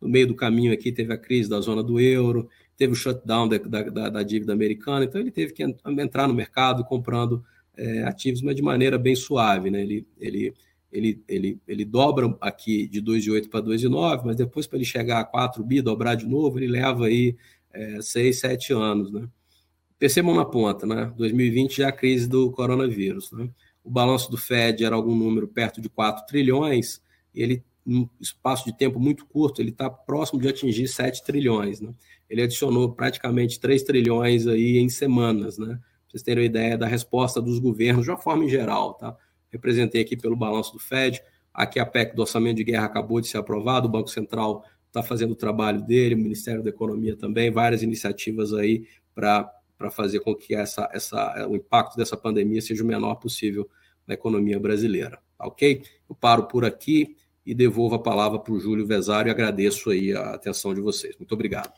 No 0.00 0.08
meio 0.08 0.26
do 0.26 0.34
caminho 0.34 0.72
aqui 0.72 0.92
teve 0.92 1.12
a 1.12 1.18
crise 1.18 1.48
da 1.48 1.60
zona 1.60 1.82
do 1.82 2.00
euro, 2.00 2.48
teve 2.76 2.92
o 2.92 2.96
shutdown 2.96 3.48
da, 3.48 3.58
da, 3.58 4.08
da 4.08 4.22
dívida 4.22 4.52
americana, 4.52 5.04
então 5.04 5.20
ele 5.20 5.30
teve 5.30 5.52
que 5.52 5.62
entrar 5.62 6.28
no 6.28 6.34
mercado 6.34 6.84
comprando 6.84 7.44
é, 7.76 8.02
ativos, 8.02 8.42
mas 8.42 8.56
de 8.56 8.62
maneira 8.62 8.98
bem 8.98 9.14
suave, 9.14 9.70
né? 9.70 9.80
Ele, 9.82 10.06
ele, 10.18 10.54
ele, 10.90 11.22
ele, 11.28 11.60
ele 11.66 11.84
dobra 11.84 12.36
aqui 12.40 12.86
de 12.88 13.00
2,8 13.00 13.48
para 13.48 13.62
2,9, 13.62 14.22
mas 14.24 14.36
depois 14.36 14.66
para 14.66 14.78
ele 14.78 14.84
chegar 14.84 15.20
a 15.20 15.24
4 15.24 15.62
bi, 15.64 15.80
dobrar 15.80 16.14
de 16.14 16.26
novo, 16.26 16.58
ele 16.58 16.66
leva 16.66 17.06
aí 17.06 17.36
é, 17.72 18.00
6, 18.00 18.40
7 18.40 18.72
anos, 18.72 19.12
né? 19.12 19.28
Percebam 19.98 20.34
na 20.34 20.44
ponta, 20.44 20.86
né? 20.86 21.12
2020 21.16 21.78
já 21.78 21.86
é 21.86 21.88
a 21.88 21.92
crise 21.92 22.28
do 22.28 22.50
coronavírus, 22.50 23.32
né? 23.32 23.48
O 23.84 23.90
balanço 23.90 24.30
do 24.30 24.36
Fed 24.36 24.84
era 24.84 24.94
algum 24.94 25.14
número 25.14 25.48
perto 25.48 25.80
de 25.80 25.88
4 25.88 26.26
trilhões, 26.26 27.00
ele, 27.34 27.62
num 27.88 28.06
espaço 28.20 28.66
de 28.66 28.76
tempo 28.76 29.00
muito 29.00 29.24
curto, 29.24 29.62
ele 29.62 29.70
está 29.70 29.88
próximo 29.88 30.38
de 30.38 30.46
atingir 30.46 30.86
7 30.86 31.24
trilhões, 31.24 31.80
né? 31.80 31.94
Ele 32.28 32.42
adicionou 32.42 32.92
praticamente 32.92 33.58
3 33.58 33.82
trilhões 33.82 34.46
aí 34.46 34.76
em 34.76 34.90
semanas, 34.90 35.56
né? 35.56 35.80
Vocês 36.06 36.22
terem 36.22 36.42
uma 36.42 36.46
ideia 36.46 36.76
da 36.76 36.86
resposta 36.86 37.40
dos 37.40 37.58
governos 37.58 38.04
de 38.04 38.10
uma 38.10 38.18
forma 38.18 38.44
em 38.44 38.48
geral, 38.48 38.92
tá? 38.92 39.16
Representei 39.50 40.02
aqui 40.02 40.18
pelo 40.18 40.36
balanço 40.36 40.74
do 40.74 40.78
Fed, 40.78 41.22
aqui 41.52 41.80
a 41.80 41.86
PEC 41.86 42.14
do 42.14 42.20
orçamento 42.20 42.58
de 42.58 42.64
guerra 42.64 42.84
acabou 42.84 43.22
de 43.22 43.28
ser 43.28 43.38
aprovado, 43.38 43.88
o 43.88 43.90
Banco 43.90 44.10
Central 44.10 44.62
está 44.86 45.02
fazendo 45.02 45.30
o 45.30 45.36
trabalho 45.36 45.80
dele, 45.80 46.14
o 46.14 46.18
Ministério 46.18 46.62
da 46.62 46.68
Economia 46.68 47.16
também, 47.16 47.50
várias 47.50 47.82
iniciativas 47.82 48.52
aí 48.52 48.86
para 49.14 49.50
fazer 49.90 50.20
com 50.20 50.34
que 50.34 50.54
essa, 50.54 50.90
essa, 50.92 51.48
o 51.48 51.56
impacto 51.56 51.96
dessa 51.96 52.18
pandemia 52.18 52.60
seja 52.60 52.84
o 52.84 52.86
menor 52.86 53.14
possível 53.14 53.66
na 54.06 54.12
economia 54.12 54.60
brasileira. 54.60 55.18
Tá 55.38 55.46
ok? 55.46 55.82
Eu 56.08 56.14
paro 56.14 56.44
por 56.44 56.66
aqui 56.66 57.16
e 57.48 57.54
devolvo 57.54 57.94
a 57.94 57.98
palavra 57.98 58.38
para 58.38 58.52
o 58.52 58.60
Júlio 58.60 58.86
Vesário 58.86 59.30
e 59.30 59.32
agradeço 59.32 59.88
aí 59.88 60.12
a 60.12 60.34
atenção 60.34 60.74
de 60.74 60.82
vocês. 60.82 61.16
Muito 61.18 61.32
obrigado. 61.32 61.72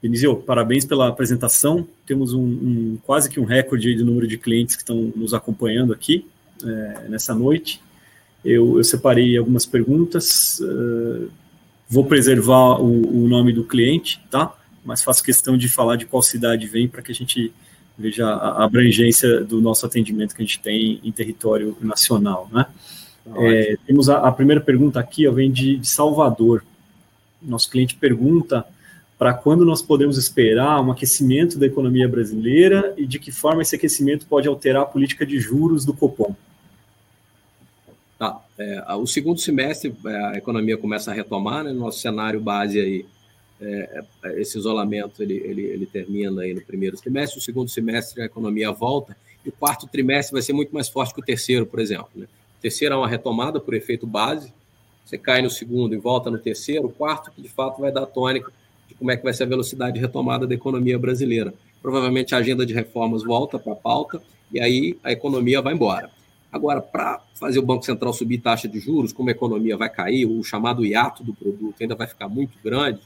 Denizio, 0.00 0.36
parabéns 0.36 0.84
pela 0.84 1.08
apresentação. 1.08 1.88
Temos 2.06 2.32
um, 2.32 2.44
um, 2.44 2.98
quase 3.02 3.28
que 3.28 3.40
um 3.40 3.44
recorde 3.44 3.92
de 3.92 4.04
número 4.04 4.28
de 4.28 4.38
clientes 4.38 4.76
que 4.76 4.82
estão 4.82 5.12
nos 5.16 5.34
acompanhando 5.34 5.92
aqui 5.92 6.28
é, 6.62 7.08
nessa 7.08 7.34
noite. 7.34 7.82
Eu, 8.44 8.76
eu, 8.76 8.84
separei 8.84 9.36
algumas 9.36 9.66
perguntas. 9.66 10.60
Uh, 10.60 11.28
vou 11.88 12.04
preservar 12.04 12.80
o, 12.80 13.24
o, 13.24 13.26
nome 13.26 13.52
do 13.52 13.64
cliente, 13.64 14.24
tá? 14.30 14.54
mas 14.84 15.02
faço 15.02 15.24
questão 15.24 15.56
de 15.56 15.68
falar 15.68 15.96
de 15.96 16.06
qual 16.06 16.22
cidade 16.22 16.68
vem 16.68 16.86
para 16.86 17.02
que 17.02 17.10
a 17.10 17.14
gente 17.14 17.52
veja 17.98 18.28
a 18.28 18.62
abrangência 18.62 19.42
do 19.42 19.60
nosso 19.60 19.84
atendimento 19.84 20.36
que 20.36 20.42
a 20.42 20.44
gente 20.44 20.60
tem 20.60 21.00
em 21.02 21.10
território 21.10 21.76
nacional. 21.80 22.48
Né? 22.52 22.64
É, 23.36 23.76
temos 23.86 24.08
a, 24.08 24.18
a, 24.18 24.32
primeira 24.32 24.60
pergunta 24.60 25.00
aqui, 25.00 25.26
ó, 25.26 25.32
vem 25.32 25.50
de, 25.50 25.76
de 25.76 25.88
Salvador. 25.88 26.62
nosso 27.40 27.70
cliente 27.70 27.96
pergunta 27.96 28.66
para 29.18 29.32
quando 29.32 29.64
nós 29.64 29.80
podemos 29.80 30.18
esperar 30.18 30.80
um 30.80 30.90
aquecimento 30.90 31.58
da 31.58 31.66
economia 31.66 32.08
brasileira 32.08 32.92
e 32.96 33.06
de 33.06 33.18
que 33.18 33.32
forma 33.32 33.62
esse 33.62 33.76
aquecimento 33.76 34.26
pode 34.26 34.48
alterar 34.48 34.82
a 34.82 34.86
política 34.86 35.24
de 35.24 35.38
juros 35.38 35.84
do 35.84 35.94
Copom. 35.94 36.34
Tá. 38.18 38.40
É, 38.58 38.94
o 38.94 39.06
segundo 39.06 39.40
semestre 39.40 39.94
é, 40.04 40.16
a 40.26 40.34
economia 40.36 40.76
começa 40.76 41.10
a 41.10 41.14
retomar, 41.14 41.64
né? 41.64 41.72
Nosso 41.72 42.00
cenário 42.00 42.40
base 42.40 42.78
aí, 42.78 43.06
é, 43.60 44.04
é, 44.24 44.40
esse 44.40 44.58
isolamento 44.58 45.22
ele, 45.22 45.34
ele, 45.34 45.62
ele 45.62 45.86
termina 45.86 46.42
aí 46.42 46.52
no 46.52 46.60
primeiro 46.60 46.96
semestre, 46.96 47.38
o 47.38 47.42
segundo 47.42 47.70
semestre 47.70 48.20
a 48.20 48.26
economia 48.26 48.70
volta 48.70 49.16
e 49.44 49.48
o 49.48 49.52
quarto 49.52 49.86
trimestre 49.86 50.32
vai 50.32 50.42
ser 50.42 50.52
muito 50.52 50.72
mais 50.72 50.88
forte 50.88 51.14
que 51.14 51.20
o 51.20 51.24
terceiro, 51.24 51.66
por 51.66 51.80
exemplo. 51.80 52.10
Né? 52.14 52.26
Terceiro 52.64 52.94
é 52.94 52.96
uma 52.96 53.06
retomada 53.06 53.60
por 53.60 53.74
efeito 53.74 54.06
base, 54.06 54.50
você 55.04 55.18
cai 55.18 55.42
no 55.42 55.50
segundo 55.50 55.94
e 55.94 55.98
volta 55.98 56.30
no 56.30 56.38
terceiro, 56.38 56.88
quarto 56.88 57.30
que 57.30 57.42
de 57.42 57.48
fato 57.50 57.78
vai 57.82 57.92
dar 57.92 58.06
tônica 58.06 58.50
de 58.88 58.94
como 58.94 59.10
é 59.10 59.18
que 59.18 59.22
vai 59.22 59.34
ser 59.34 59.42
a 59.42 59.46
velocidade 59.46 59.96
de 59.96 60.00
retomada 60.00 60.46
da 60.46 60.54
economia 60.54 60.98
brasileira. 60.98 61.52
Provavelmente 61.82 62.34
a 62.34 62.38
agenda 62.38 62.64
de 62.64 62.72
reformas 62.72 63.22
volta 63.22 63.58
para 63.58 63.74
a 63.74 63.76
pauta 63.76 64.22
e 64.50 64.58
aí 64.62 64.98
a 65.04 65.12
economia 65.12 65.60
vai 65.60 65.74
embora. 65.74 66.10
Agora, 66.50 66.80
para 66.80 67.20
fazer 67.34 67.58
o 67.58 67.62
Banco 67.62 67.84
Central 67.84 68.14
subir 68.14 68.38
taxa 68.38 68.66
de 68.66 68.80
juros, 68.80 69.12
como 69.12 69.28
a 69.28 69.32
economia 69.32 69.76
vai 69.76 69.90
cair, 69.90 70.24
o 70.24 70.42
chamado 70.42 70.86
hiato 70.86 71.22
do 71.22 71.34
produto 71.34 71.74
ainda 71.82 71.94
vai 71.94 72.06
ficar 72.06 72.30
muito 72.30 72.56
grande, 72.64 72.98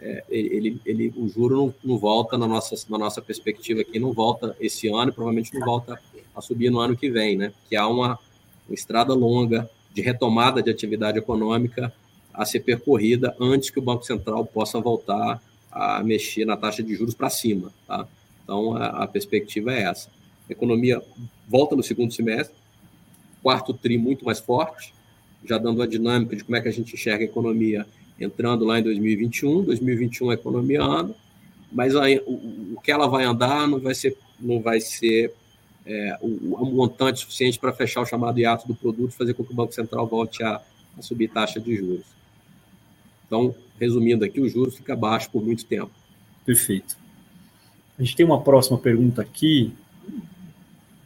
é, 0.00 0.24
ele, 0.30 0.80
ele, 0.86 1.12
o 1.18 1.28
juro 1.28 1.54
não, 1.54 1.74
não, 1.84 1.98
volta 1.98 2.38
na 2.38 2.48
nossa, 2.48 2.74
na 2.88 2.96
nossa 2.96 3.20
perspectiva 3.20 3.82
aqui, 3.82 3.98
não 3.98 4.14
volta 4.14 4.56
esse 4.58 4.88
ano 4.88 5.10
e 5.10 5.12
provavelmente 5.12 5.52
não 5.52 5.66
volta 5.66 6.00
a 6.34 6.40
subir 6.40 6.70
no 6.70 6.80
ano 6.80 6.96
que 6.96 7.10
vem, 7.10 7.36
né? 7.36 7.52
Que 7.68 7.76
há 7.76 7.86
uma, 7.86 8.18
uma 8.68 8.74
estrada 8.74 9.14
longa 9.14 9.68
de 9.92 10.00
retomada 10.00 10.62
de 10.62 10.70
atividade 10.70 11.18
econômica 11.18 11.92
a 12.32 12.44
ser 12.44 12.60
percorrida 12.60 13.36
antes 13.40 13.70
que 13.70 13.78
o 13.78 13.82
Banco 13.82 14.04
Central 14.04 14.44
possa 14.46 14.80
voltar 14.80 15.42
a 15.70 16.02
mexer 16.02 16.44
na 16.44 16.56
taxa 16.56 16.82
de 16.82 16.94
juros 16.94 17.14
para 17.14 17.30
cima, 17.30 17.72
tá? 17.86 18.06
Então, 18.42 18.76
a, 18.76 19.04
a 19.04 19.06
perspectiva 19.06 19.72
é 19.72 19.82
essa. 19.82 20.08
A 20.48 20.52
economia 20.52 21.02
volta 21.48 21.76
no 21.76 21.82
segundo 21.82 22.12
semestre, 22.12 22.56
quarto 23.42 23.72
tri 23.74 23.98
muito 23.98 24.24
mais 24.24 24.40
forte, 24.40 24.94
já 25.44 25.58
dando 25.58 25.82
a 25.82 25.86
dinâmica 25.86 26.36
de 26.36 26.44
como 26.44 26.56
é 26.56 26.60
que 26.60 26.68
a 26.68 26.72
gente 26.72 26.94
enxerga 26.94 27.24
a 27.24 27.28
economia 27.28 27.86
entrando 28.18 28.64
lá 28.64 28.78
em 28.78 28.82
2021, 28.82 29.64
2021 29.64 30.30
a 30.30 30.34
economia 30.34 30.82
anda, 30.82 31.14
mas 31.72 31.96
aí, 31.96 32.20
o, 32.26 32.74
o, 32.74 32.80
que 32.82 32.92
ela 32.92 33.08
vai 33.08 33.24
andar 33.24 33.66
não 33.66 33.80
vai 33.80 33.94
ser, 33.94 34.16
não 34.38 34.60
vai 34.60 34.80
ser 34.80 35.34
é, 35.86 36.16
o, 36.20 36.54
o, 36.54 36.66
montante 36.66 37.20
suficiente 37.20 37.58
para 37.58 37.72
fechar 37.72 38.02
o 38.02 38.06
chamado 38.06 38.38
hiato 38.38 38.66
do 38.66 38.74
produto 38.74 39.12
fazer 39.12 39.34
com 39.34 39.44
que 39.44 39.52
o 39.52 39.56
Banco 39.56 39.74
Central 39.74 40.06
volte 40.06 40.42
a, 40.42 40.60
a 40.98 41.02
subir 41.02 41.28
taxa 41.28 41.60
de 41.60 41.76
juros. 41.76 42.06
Então, 43.26 43.54
resumindo 43.80 44.24
aqui, 44.24 44.40
o 44.40 44.48
juros 44.48 44.76
fica 44.76 44.94
baixo 44.94 45.30
por 45.30 45.42
muito 45.42 45.64
tempo. 45.64 45.90
Perfeito. 46.44 46.96
A 47.98 48.02
gente 48.02 48.16
tem 48.16 48.26
uma 48.26 48.40
próxima 48.40 48.78
pergunta 48.78 49.22
aqui, 49.22 49.72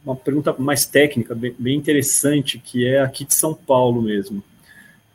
uma 0.05 0.15
pergunta 0.15 0.55
mais 0.57 0.85
técnica, 0.85 1.35
bem, 1.35 1.75
interessante, 1.75 2.59
que 2.59 2.87
é 2.87 3.01
aqui 3.01 3.25
de 3.25 3.33
São 3.33 3.53
Paulo 3.53 4.01
mesmo. 4.01 4.43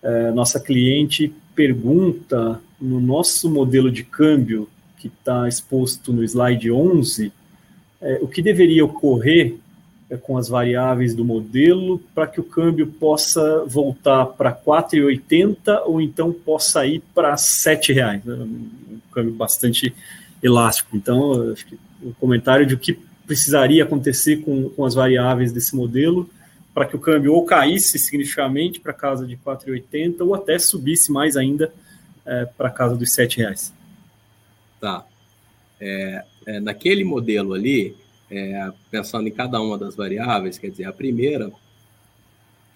É, 0.02 0.30
nossa 0.32 0.60
cliente 0.60 1.32
pergunta 1.54 2.60
no 2.80 3.00
nosso 3.00 3.50
modelo 3.50 3.90
de 3.90 4.02
câmbio, 4.02 4.68
que 4.98 5.08
está 5.08 5.48
exposto 5.48 6.12
no 6.12 6.22
slide 6.22 6.70
11, 6.70 7.32
é, 8.02 8.18
o 8.20 8.28
que 8.28 8.42
deveria 8.42 8.84
ocorrer 8.84 9.56
é, 10.10 10.16
com 10.16 10.36
as 10.36 10.48
variáveis 10.48 11.14
do 11.14 11.24
modelo 11.24 11.98
para 12.14 12.26
que 12.26 12.40
o 12.40 12.44
câmbio 12.44 12.86
possa 12.86 13.64
voltar 13.64 14.26
para 14.26 14.52
4,80 14.52 15.82
ou 15.86 16.00
então 16.00 16.32
possa 16.32 16.84
ir 16.84 17.00
para 17.14 17.30
R$ 17.30 17.36
7,00. 17.36 18.22
É 18.26 18.32
um 18.32 19.00
câmbio 19.12 19.32
bastante 19.32 19.94
elástico. 20.42 20.96
Então, 20.96 21.52
acho 21.52 21.64
que 21.64 21.78
o 22.02 22.12
comentário 22.14 22.66
de 22.66 22.74
o 22.74 22.78
que 22.78 22.98
precisaria 23.26 23.84
acontecer 23.84 24.38
com, 24.42 24.68
com 24.70 24.84
as 24.84 24.94
variáveis 24.94 25.52
desse 25.52 25.74
modelo 25.74 26.28
para 26.74 26.86
que 26.86 26.96
o 26.96 26.98
câmbio 26.98 27.34
ou 27.34 27.44
caísse 27.44 27.98
significativamente 27.98 28.80
para 28.80 28.92
casa 28.92 29.26
de 29.26 29.36
4,80 29.36 30.20
ou 30.20 30.34
até 30.34 30.58
subisse 30.58 31.12
mais 31.12 31.36
ainda 31.36 31.72
é, 32.26 32.44
para 32.44 32.70
casa 32.70 32.96
dos 32.96 33.16
R$ 33.16 33.28
reais. 33.36 33.72
Tá. 34.80 35.06
É, 35.80 36.24
é, 36.46 36.60
naquele 36.60 37.04
modelo 37.04 37.54
ali, 37.54 37.96
é, 38.30 38.70
pensando 38.90 39.28
em 39.28 39.32
cada 39.32 39.60
uma 39.60 39.76
das 39.76 39.94
variáveis, 39.94 40.58
quer 40.58 40.70
dizer, 40.70 40.84
a 40.84 40.92
primeira, 40.92 41.50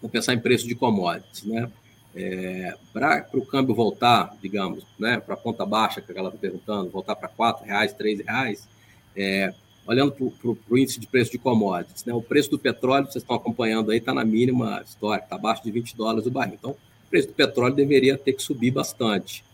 vou 0.01 0.11
pensar 0.11 0.35
em 0.35 0.39
preço 0.39 0.67
de 0.67 0.75
commodities, 0.75 1.45
né? 1.45 1.71
É, 2.14 2.75
para 2.95 3.27
o 3.35 3.45
câmbio 3.45 3.75
voltar, 3.75 4.35
digamos, 4.41 4.85
né, 4.99 5.21
para 5.21 5.35
a 5.35 5.37
ponta 5.37 5.67
baixa, 5.67 6.01
que 6.01 6.11
ela 6.17 6.29
está 6.29 6.41
perguntando, 6.41 6.89
voltar 6.89 7.14
para 7.14 7.29
R$ 7.29 7.67
reais, 7.67 7.95
R$ 7.99 8.23
reais, 8.27 8.69
é, 9.14 9.53
olhando 9.87 10.12
para 10.12 10.51
o 10.51 10.79
índice 10.79 10.99
de 10.99 11.07
preço 11.07 11.31
de 11.31 11.39
commodities, 11.39 12.05
né? 12.05 12.12
O 12.12 12.23
preço 12.23 12.51
do 12.51 12.59
petróleo, 12.59 13.05
vocês 13.05 13.23
estão 13.23 13.37
acompanhando 13.37 13.91
aí, 13.91 13.99
está 13.99 14.12
na 14.12 14.25
mínima 14.25 14.83
histórica, 14.85 15.27
está 15.27 15.37
abaixo 15.37 15.62
de 15.62 15.71
20 15.71 15.97
dólares 15.97 16.27
o 16.27 16.31
barril. 16.31 16.55
Então, 16.55 16.71
o 16.73 17.11
preço 17.11 17.29
do 17.29 17.35
petróleo 17.35 17.75
deveria 17.75 18.19
ter 18.19 18.33
que 18.33 18.43
subir 18.43 18.73
bastante. 18.73 19.45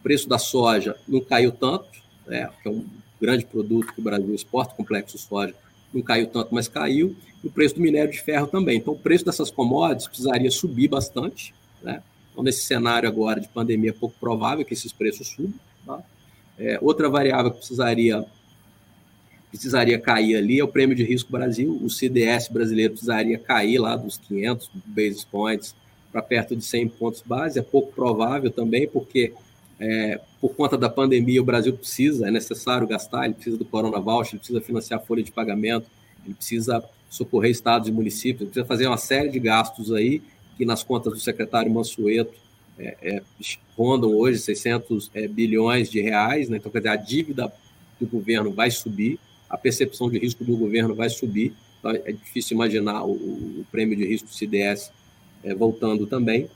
O 0.00 0.02
preço 0.02 0.28
da 0.28 0.38
soja 0.38 0.96
não 1.06 1.20
caiu 1.20 1.52
tanto, 1.52 1.86
né? 2.26 2.50
Que 2.62 2.68
é 2.68 2.70
um 2.70 2.84
grande 3.20 3.44
produto 3.44 3.92
que 3.92 4.00
o 4.00 4.04
Brasil 4.04 4.34
exporta, 4.34 4.74
complexo 4.74 5.18
soja, 5.18 5.54
não 5.92 6.02
caiu 6.02 6.26
tanto, 6.26 6.54
mas 6.54 6.68
caiu. 6.68 7.16
E 7.42 7.46
o 7.46 7.50
preço 7.50 7.76
do 7.76 7.80
minério 7.80 8.10
de 8.10 8.20
ferro 8.20 8.46
também. 8.46 8.78
Então, 8.78 8.94
o 8.94 8.98
preço 8.98 9.24
dessas 9.24 9.50
commodities 9.50 10.08
precisaria 10.08 10.50
subir 10.50 10.88
bastante, 10.88 11.54
né? 11.82 12.02
Então, 12.32 12.44
nesse 12.44 12.62
cenário 12.62 13.08
agora 13.08 13.40
de 13.40 13.48
pandemia, 13.48 13.90
é 13.90 13.92
pouco 13.94 14.14
provável 14.20 14.64
que 14.64 14.74
esses 14.74 14.92
preços 14.92 15.28
subam. 15.28 15.54
Tá? 15.86 16.02
É, 16.58 16.78
outra 16.82 17.08
variável 17.08 17.50
que 17.50 17.58
precisaria 17.58 18.24
precisaria 19.50 19.98
cair 19.98 20.36
ali 20.36 20.60
é 20.60 20.64
o 20.64 20.68
prêmio 20.68 20.94
de 20.94 21.02
risco 21.02 21.32
Brasil. 21.32 21.80
O 21.82 21.88
CDS 21.88 22.48
brasileiro 22.48 22.92
precisaria 22.92 23.38
cair 23.38 23.78
lá 23.78 23.96
dos 23.96 24.18
500 24.18 24.70
basis 24.84 25.24
points 25.24 25.74
para 26.12 26.20
perto 26.20 26.54
de 26.54 26.62
100 26.62 26.88
pontos 26.88 27.22
base. 27.24 27.58
É 27.58 27.62
pouco 27.62 27.90
provável 27.92 28.50
também, 28.50 28.86
porque 28.86 29.32
é, 29.78 30.20
por 30.40 30.54
conta 30.54 30.76
da 30.76 30.88
pandemia 30.88 31.40
o 31.40 31.44
Brasil 31.44 31.72
precisa, 31.72 32.28
é 32.28 32.30
necessário 32.30 32.86
gastar, 32.86 33.26
ele 33.26 33.34
precisa 33.34 33.56
do 33.56 33.64
Corona 33.64 34.00
Voucher, 34.00 34.34
ele 34.34 34.38
precisa 34.38 34.60
financiar 34.60 35.00
a 35.00 35.02
folha 35.02 35.22
de 35.22 35.30
pagamento, 35.30 35.86
ele 36.24 36.34
precisa 36.34 36.82
socorrer 37.10 37.50
estados 37.50 37.88
e 37.88 37.92
municípios, 37.92 38.42
ele 38.42 38.50
precisa 38.50 38.66
fazer 38.66 38.86
uma 38.86 38.96
série 38.96 39.28
de 39.28 39.38
gastos 39.38 39.92
aí 39.92 40.22
que 40.56 40.64
nas 40.64 40.82
contas 40.82 41.12
do 41.12 41.20
secretário 41.20 41.70
Mansueto 41.70 42.32
é, 42.78 42.96
é, 43.02 43.22
rondam 43.76 44.14
hoje 44.14 44.38
600 44.38 45.10
é, 45.14 45.28
bilhões 45.28 45.90
de 45.90 46.00
reais, 46.00 46.48
né? 46.48 46.56
então 46.56 46.72
quer 46.72 46.78
dizer, 46.78 46.90
a 46.90 46.96
dívida 46.96 47.52
do 48.00 48.06
governo 48.06 48.50
vai 48.52 48.70
subir, 48.70 49.18
a 49.48 49.56
percepção 49.56 50.10
de 50.10 50.18
risco 50.18 50.44
do 50.44 50.56
governo 50.56 50.94
vai 50.94 51.08
subir. 51.08 51.54
Então, 51.78 51.90
é 51.92 52.12
difícil 52.12 52.54
imaginar 52.54 53.04
o, 53.04 53.12
o 53.12 53.66
prêmio 53.70 53.96
de 53.96 54.04
risco 54.04 54.28
do 54.28 54.34
CDS 54.34 54.90
é, 55.44 55.54
voltando 55.54 56.06
também. 56.06 56.48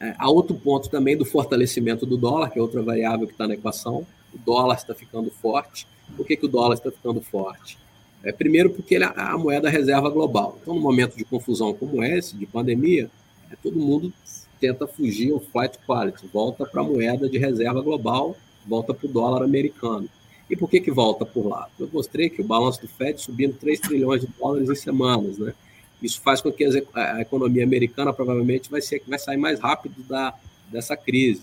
É, 0.00 0.14
há 0.18 0.30
outro 0.30 0.56
ponto 0.56 0.88
também 0.88 1.16
do 1.16 1.26
fortalecimento 1.26 2.06
do 2.06 2.16
dólar, 2.16 2.50
que 2.50 2.58
é 2.58 2.62
outra 2.62 2.82
variável 2.82 3.26
que 3.26 3.34
está 3.34 3.46
na 3.46 3.54
equação. 3.54 4.06
O 4.32 4.38
dólar 4.38 4.76
está 4.76 4.94
ficando 4.94 5.30
forte. 5.30 5.86
Por 6.16 6.26
que, 6.26 6.36
que 6.36 6.46
o 6.46 6.48
dólar 6.48 6.74
está 6.74 6.90
ficando 6.90 7.20
forte? 7.20 7.78
É, 8.22 8.32
primeiro, 8.32 8.70
porque 8.70 8.94
ele 8.94 9.04
é 9.04 9.12
a 9.14 9.36
moeda 9.36 9.68
reserva 9.68 10.08
global. 10.08 10.58
Então, 10.60 10.74
no 10.74 10.80
momento 10.80 11.16
de 11.16 11.24
confusão 11.24 11.74
como 11.74 12.02
esse, 12.02 12.36
de 12.36 12.46
pandemia, 12.46 13.10
é, 13.50 13.56
todo 13.56 13.78
mundo 13.78 14.12
tenta 14.58 14.86
fugir 14.86 15.32
ao 15.32 15.40
flight 15.40 15.78
quality, 15.86 16.26
volta 16.32 16.66
para 16.66 16.80
a 16.80 16.84
moeda 16.84 17.28
de 17.28 17.38
reserva 17.38 17.80
global, 17.80 18.36
volta 18.66 18.92
para 18.92 19.06
o 19.06 19.10
dólar 19.12 19.42
americano. 19.42 20.08
E 20.50 20.56
por 20.56 20.68
que, 20.68 20.80
que 20.80 20.90
volta 20.90 21.24
por 21.24 21.46
lá? 21.46 21.68
Eu 21.78 21.88
mostrei 21.92 22.28
que 22.28 22.42
o 22.42 22.44
balanço 22.44 22.80
do 22.80 22.88
FED 22.88 23.22
subindo 23.22 23.54
3 23.54 23.80
trilhões 23.80 24.20
de 24.20 24.28
dólares 24.38 24.68
em 24.68 24.74
semanas, 24.74 25.38
né? 25.38 25.54
Isso 26.02 26.20
faz 26.20 26.40
com 26.40 26.50
que 26.50 26.64
a 26.94 27.20
economia 27.20 27.64
americana 27.64 28.12
provavelmente 28.12 28.70
vai, 28.70 28.80
ser, 28.80 29.02
vai 29.06 29.18
sair 29.18 29.36
mais 29.36 29.60
rápido 29.60 30.02
da, 30.08 30.34
dessa 30.70 30.96
crise. 30.96 31.42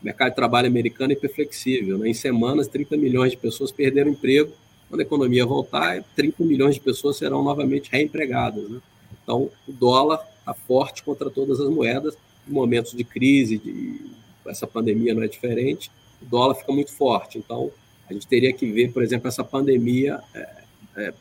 O 0.00 0.04
mercado 0.04 0.30
de 0.30 0.36
trabalho 0.36 0.66
americano 0.66 1.12
é 1.12 1.16
hiperflexível. 1.16 1.98
Né? 1.98 2.08
Em 2.08 2.14
semanas, 2.14 2.66
30 2.66 2.96
milhões 2.96 3.30
de 3.30 3.36
pessoas 3.36 3.70
perderam 3.70 4.10
emprego. 4.10 4.52
Quando 4.88 5.00
a 5.00 5.04
economia 5.04 5.46
voltar, 5.46 6.02
30 6.16 6.42
milhões 6.44 6.74
de 6.74 6.80
pessoas 6.80 7.16
serão 7.16 7.42
novamente 7.42 7.90
reempregadas. 7.90 8.68
Né? 8.68 8.80
Então, 9.22 9.50
o 9.66 9.72
dólar 9.72 10.20
está 10.40 10.52
forte 10.52 11.02
contra 11.02 11.30
todas 11.30 11.60
as 11.60 11.68
moedas. 11.68 12.16
Em 12.48 12.52
momentos 12.52 12.92
de 12.92 13.04
crise, 13.04 13.58
de, 13.58 14.00
essa 14.46 14.66
pandemia 14.66 15.14
não 15.14 15.22
é 15.22 15.28
diferente, 15.28 15.90
o 16.20 16.26
dólar 16.26 16.56
fica 16.56 16.72
muito 16.72 16.92
forte. 16.92 17.38
Então, 17.38 17.70
a 18.08 18.12
gente 18.12 18.26
teria 18.26 18.52
que 18.52 18.70
ver, 18.70 18.92
por 18.92 19.02
exemplo, 19.02 19.28
essa 19.28 19.44
pandemia 19.44 20.20
é, 20.34 20.62
é, 20.96 21.14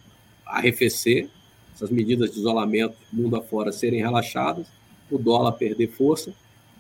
arrefecer, 0.46 1.30
essas 1.74 1.90
medidas 1.90 2.32
de 2.32 2.40
isolamento 2.40 2.96
mundo 3.12 3.36
afora 3.36 3.72
serem 3.72 4.02
relaxadas, 4.02 4.68
o 5.10 5.18
dólar 5.18 5.54
perder 5.54 5.88
força 5.88 6.34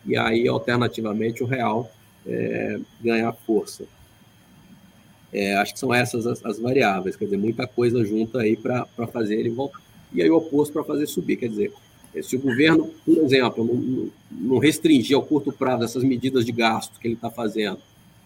e 0.05 0.17
aí, 0.17 0.47
alternativamente, 0.47 1.43
o 1.43 1.45
real 1.45 1.91
é, 2.25 2.79
ganhar 3.01 3.31
força. 3.33 3.85
É, 5.31 5.55
acho 5.55 5.73
que 5.73 5.79
são 5.79 5.93
essas 5.93 6.25
as, 6.25 6.43
as, 6.43 6.59
variáveis, 6.59 7.15
quer 7.15 7.25
dizer, 7.25 7.37
muita 7.37 7.65
coisa 7.65 8.03
junta 8.03 8.39
aí 8.39 8.57
para 8.57 8.85
fazer 9.11 9.35
ele 9.35 9.49
voltar. 9.49 9.79
E 10.11 10.21
aí 10.21 10.29
o 10.29 10.35
oposto 10.35 10.73
para 10.73 10.83
fazer 10.83 11.07
subir, 11.07 11.37
quer 11.37 11.47
dizer, 11.47 11.71
Se 12.21 12.35
o 12.35 12.39
governo, 12.39 12.91
por 13.05 13.17
exemplo, 13.19 13.63
não, 13.63 14.09
não 14.29 14.57
restringir 14.57 15.15
ao 15.15 15.23
curto 15.23 15.53
prazo 15.53 15.85
essas 15.85 16.03
medidas 16.03 16.45
de 16.45 16.51
gasto 16.51 16.99
que 16.99 17.07
ele 17.07 17.15
está 17.15 17.29
fazendo, 17.29 17.79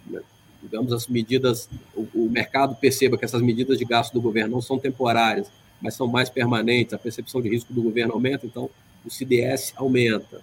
né? 0.08 0.22
digamos, 0.64 0.92
as 0.92 1.08
medidas, 1.08 1.70
o, 1.96 2.08
o, 2.16 2.30
mercado 2.30 2.76
perceba 2.76 3.18
que 3.20 3.26
essas 3.26 3.42
medidas 3.42 3.78
de 3.78 3.86
gasto 3.86 4.14
do 4.14 4.22
governo 4.22 4.56
não 4.56 4.62
são 4.62 4.80
temporárias, 4.80 5.48
mas 5.82 5.94
são 5.94 6.08
mais 6.08 6.30
permanentes, 6.30 6.94
a 6.94 6.98
percepção 6.98 7.42
de 7.42 7.50
risco 7.50 7.74
do 7.74 7.82
governo 7.82 8.14
aumenta, 8.14 8.46
então 8.46 8.70
o 9.06 9.10
CDS 9.10 9.74
aumenta. 9.76 10.42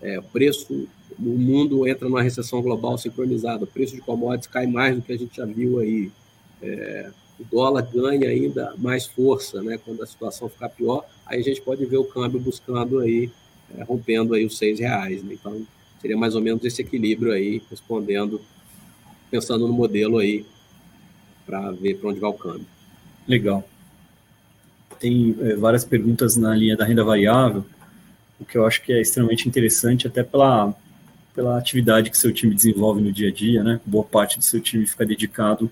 É, 0.00 0.18
o 0.18 0.22
preço 0.22 0.88
no 1.18 1.32
mundo 1.38 1.86
entra 1.86 2.08
numa 2.08 2.22
recessão 2.22 2.60
global 2.60 2.98
sincronizada, 2.98 3.64
o 3.64 3.66
preço 3.66 3.94
de 3.94 4.00
commodities 4.00 4.48
cai 4.48 4.66
mais 4.66 4.96
do 4.96 5.02
que 5.02 5.12
a 5.12 5.18
gente 5.18 5.36
já 5.36 5.46
viu 5.46 5.78
aí. 5.78 6.10
É, 6.60 7.10
o 7.38 7.44
dólar 7.44 7.82
ganha 7.82 8.28
ainda 8.28 8.74
mais 8.78 9.06
força, 9.06 9.62
né? 9.62 9.78
Quando 9.84 10.02
a 10.02 10.06
situação 10.06 10.48
ficar 10.48 10.68
pior, 10.68 11.04
aí 11.26 11.40
a 11.40 11.42
gente 11.42 11.60
pode 11.60 11.84
ver 11.84 11.96
o 11.96 12.04
câmbio 12.04 12.40
buscando 12.40 13.00
aí, 13.00 13.30
é, 13.76 13.82
rompendo 13.82 14.34
aí 14.34 14.44
os 14.44 14.58
seis 14.58 14.78
reais. 14.78 15.22
Né? 15.22 15.34
Então, 15.34 15.66
seria 16.00 16.16
mais 16.16 16.34
ou 16.34 16.40
menos 16.40 16.64
esse 16.64 16.82
equilíbrio 16.82 17.32
aí, 17.32 17.62
respondendo, 17.70 18.40
pensando 19.30 19.66
no 19.66 19.72
modelo 19.72 20.18
aí, 20.18 20.44
para 21.46 21.70
ver 21.72 21.98
para 21.98 22.10
onde 22.10 22.20
vai 22.20 22.30
o 22.30 22.34
câmbio. 22.34 22.66
Legal. 23.26 23.64
Tem 25.02 25.36
é, 25.40 25.56
várias 25.56 25.84
perguntas 25.84 26.36
na 26.36 26.54
linha 26.54 26.76
da 26.76 26.84
renda 26.84 27.02
variável, 27.02 27.66
o 28.38 28.44
que 28.44 28.56
eu 28.56 28.64
acho 28.64 28.80
que 28.82 28.92
é 28.92 29.00
extremamente 29.00 29.48
interessante, 29.48 30.06
até 30.06 30.22
pela, 30.22 30.72
pela 31.34 31.58
atividade 31.58 32.08
que 32.08 32.16
seu 32.16 32.32
time 32.32 32.54
desenvolve 32.54 33.02
no 33.02 33.10
dia 33.10 33.28
a 33.28 33.32
dia, 33.32 33.64
né? 33.64 33.80
Boa 33.84 34.04
parte 34.04 34.38
do 34.38 34.44
seu 34.44 34.60
time 34.60 34.86
fica 34.86 35.04
dedicado 35.04 35.68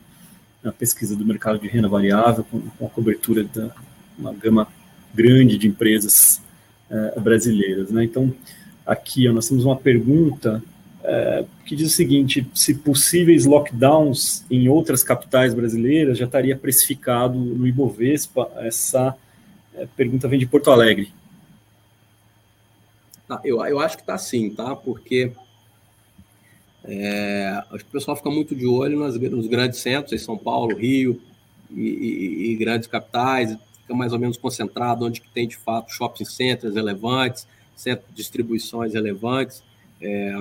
na 0.64 0.72
pesquisa 0.72 1.14
do 1.14 1.24
mercado 1.24 1.60
de 1.60 1.68
renda 1.68 1.86
variável, 1.86 2.42
com, 2.42 2.60
com 2.60 2.86
a 2.86 2.90
cobertura 2.90 3.44
de 3.44 3.70
uma 4.18 4.32
gama 4.32 4.66
grande 5.14 5.56
de 5.56 5.68
empresas 5.68 6.42
é, 6.90 7.20
brasileiras. 7.20 7.88
Né? 7.90 8.02
Então, 8.02 8.34
aqui 8.84 9.28
nós 9.28 9.48
temos 9.48 9.64
uma 9.64 9.76
pergunta 9.76 10.60
é, 11.02 11.44
que 11.64 11.74
diz 11.74 11.92
o 11.92 11.96
seguinte: 11.96 12.46
se 12.54 12.74
possíveis 12.74 13.46
lockdowns 13.46 14.44
em 14.50 14.68
outras 14.68 15.02
capitais 15.02 15.54
brasileiras 15.54 16.18
já 16.18 16.26
estaria 16.26 16.56
precificado 16.56 17.38
no 17.38 17.66
Ibovespa? 17.66 18.50
Essa 18.56 19.16
é, 19.74 19.86
pergunta 19.96 20.28
vem 20.28 20.38
de 20.38 20.46
Porto 20.46 20.70
Alegre. 20.70 21.12
Tá, 23.26 23.40
eu, 23.44 23.64
eu 23.64 23.80
acho 23.80 23.96
que 23.96 24.02
está 24.02 24.18
sim, 24.18 24.50
tá? 24.50 24.74
Porque 24.74 25.32
é, 26.84 27.62
acho 27.70 27.84
que 27.84 27.90
o 27.90 27.92
pessoal 27.92 28.16
fica 28.16 28.30
muito 28.30 28.54
de 28.54 28.66
olho 28.66 28.98
nas, 28.98 29.16
nos 29.16 29.46
grandes 29.46 29.78
centros, 29.80 30.12
em 30.12 30.18
São 30.18 30.36
Paulo, 30.36 30.76
Rio 30.76 31.20
e, 31.70 31.80
e, 31.80 32.50
e, 32.50 32.56
grandes 32.56 32.88
capitais, 32.88 33.56
fica 33.82 33.94
mais 33.94 34.12
ou 34.12 34.18
menos 34.18 34.36
concentrado 34.36 35.06
onde 35.06 35.20
que 35.20 35.30
tem 35.30 35.46
de 35.46 35.56
fato 35.56 35.92
shopping 35.92 36.24
centers 36.24 36.74
relevantes, 36.74 37.46
centro 37.76 38.06
de 38.08 38.16
distribuições 38.16 38.94
relevantes, 38.94 39.62
é, 40.00 40.34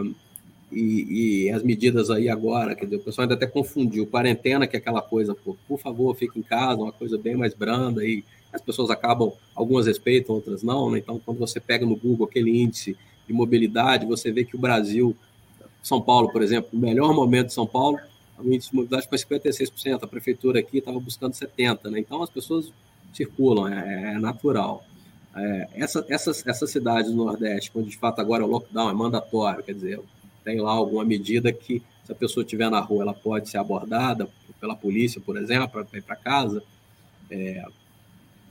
e, 0.72 1.45
e, 1.45 1.49
as 1.49 1.63
medidas 1.63 2.09
aí 2.09 2.30
agora, 2.30 2.76
quer 2.76 2.86
dizer, 2.86 2.97
o 2.97 3.03
pessoal 3.03 3.24
ainda 3.24 3.34
até 3.34 3.47
confundiu 3.47 4.05
quarentena, 4.05 4.67
que 4.67 4.76
é 4.76 4.80
aquela 4.80 5.01
coisa, 5.01 5.34
por, 5.34 5.57
por 5.67 5.80
favor, 5.80 6.15
fique 6.15 6.38
em 6.39 6.43
casa, 6.43 6.82
uma 6.82 6.91
coisa 6.91 7.17
bem 7.17 7.36
mais 7.36 7.53
branda, 7.53 8.05
e 8.05 8.24
as 8.53 8.61
pessoas 8.61 8.89
acabam, 8.89 9.32
algumas 9.55 9.88
respeitam, 9.88 10.36
outras 10.36 10.63
não, 10.63 10.91
né? 10.91 10.99
então 10.99 11.20
quando 11.24 11.39
você 11.39 11.59
pega 11.59 11.86
no 11.86 11.95
Google 11.95 12.28
aquele 12.28 12.61
índice 12.61 12.95
de 13.28 13.34
mobilidade, 13.34 14.05
você 14.05 14.32
vê 14.32 14.43
que 14.43 14.55
o 14.55 14.59
Brasil 14.59 15.15
são 15.82 16.01
Paulo, 16.01 16.32
por 16.32 16.41
exemplo, 16.41 16.70
o 16.74 16.78
melhor 16.78 17.13
momento 17.13 17.47
de 17.47 17.53
São 17.53 17.65
Paulo, 17.65 17.97
o 18.38 18.53
índice 18.53 18.70
de 18.70 18.76
mobilidade 18.76 19.07
foi 19.07 19.17
56%, 19.17 20.03
a 20.03 20.07
prefeitura 20.07 20.59
aqui 20.59 20.78
estava 20.78 20.99
buscando 20.99 21.34
70%, 21.34 21.89
né? 21.89 21.99
Então 21.99 22.22
as 22.22 22.30
pessoas 22.30 22.72
circulam, 23.13 23.67
é, 23.67 24.13
é 24.13 24.20
natural. 24.20 24.84
É, 25.36 25.67
essa, 25.76 26.05
essas, 26.09 26.45
essas 26.45 26.70
cidades 26.72 27.11
do 27.11 27.17
Nordeste, 27.17 27.72
onde 27.76 27.89
de 27.89 27.97
fato 27.97 28.20
agora 28.20 28.43
o 28.43 28.47
lockdown 28.47 28.89
é 28.89 28.93
mandatório, 28.93 29.63
quer 29.63 29.74
dizer, 29.74 29.99
tem 30.43 30.59
lá 30.59 30.71
alguma 30.71 31.05
medida 31.05 31.51
que, 31.51 31.81
se 32.03 32.11
a 32.11 32.15
pessoa 32.15 32.43
estiver 32.43 32.69
na 32.69 32.79
rua, 32.79 33.03
ela 33.03 33.13
pode 33.13 33.49
ser 33.49 33.57
abordada 33.57 34.27
pela 34.59 34.75
polícia, 34.75 35.21
por 35.21 35.37
exemplo, 35.37 35.69
para 35.69 35.97
ir 35.97 36.01
para 36.01 36.15
casa. 36.15 36.63
É, 37.29 37.63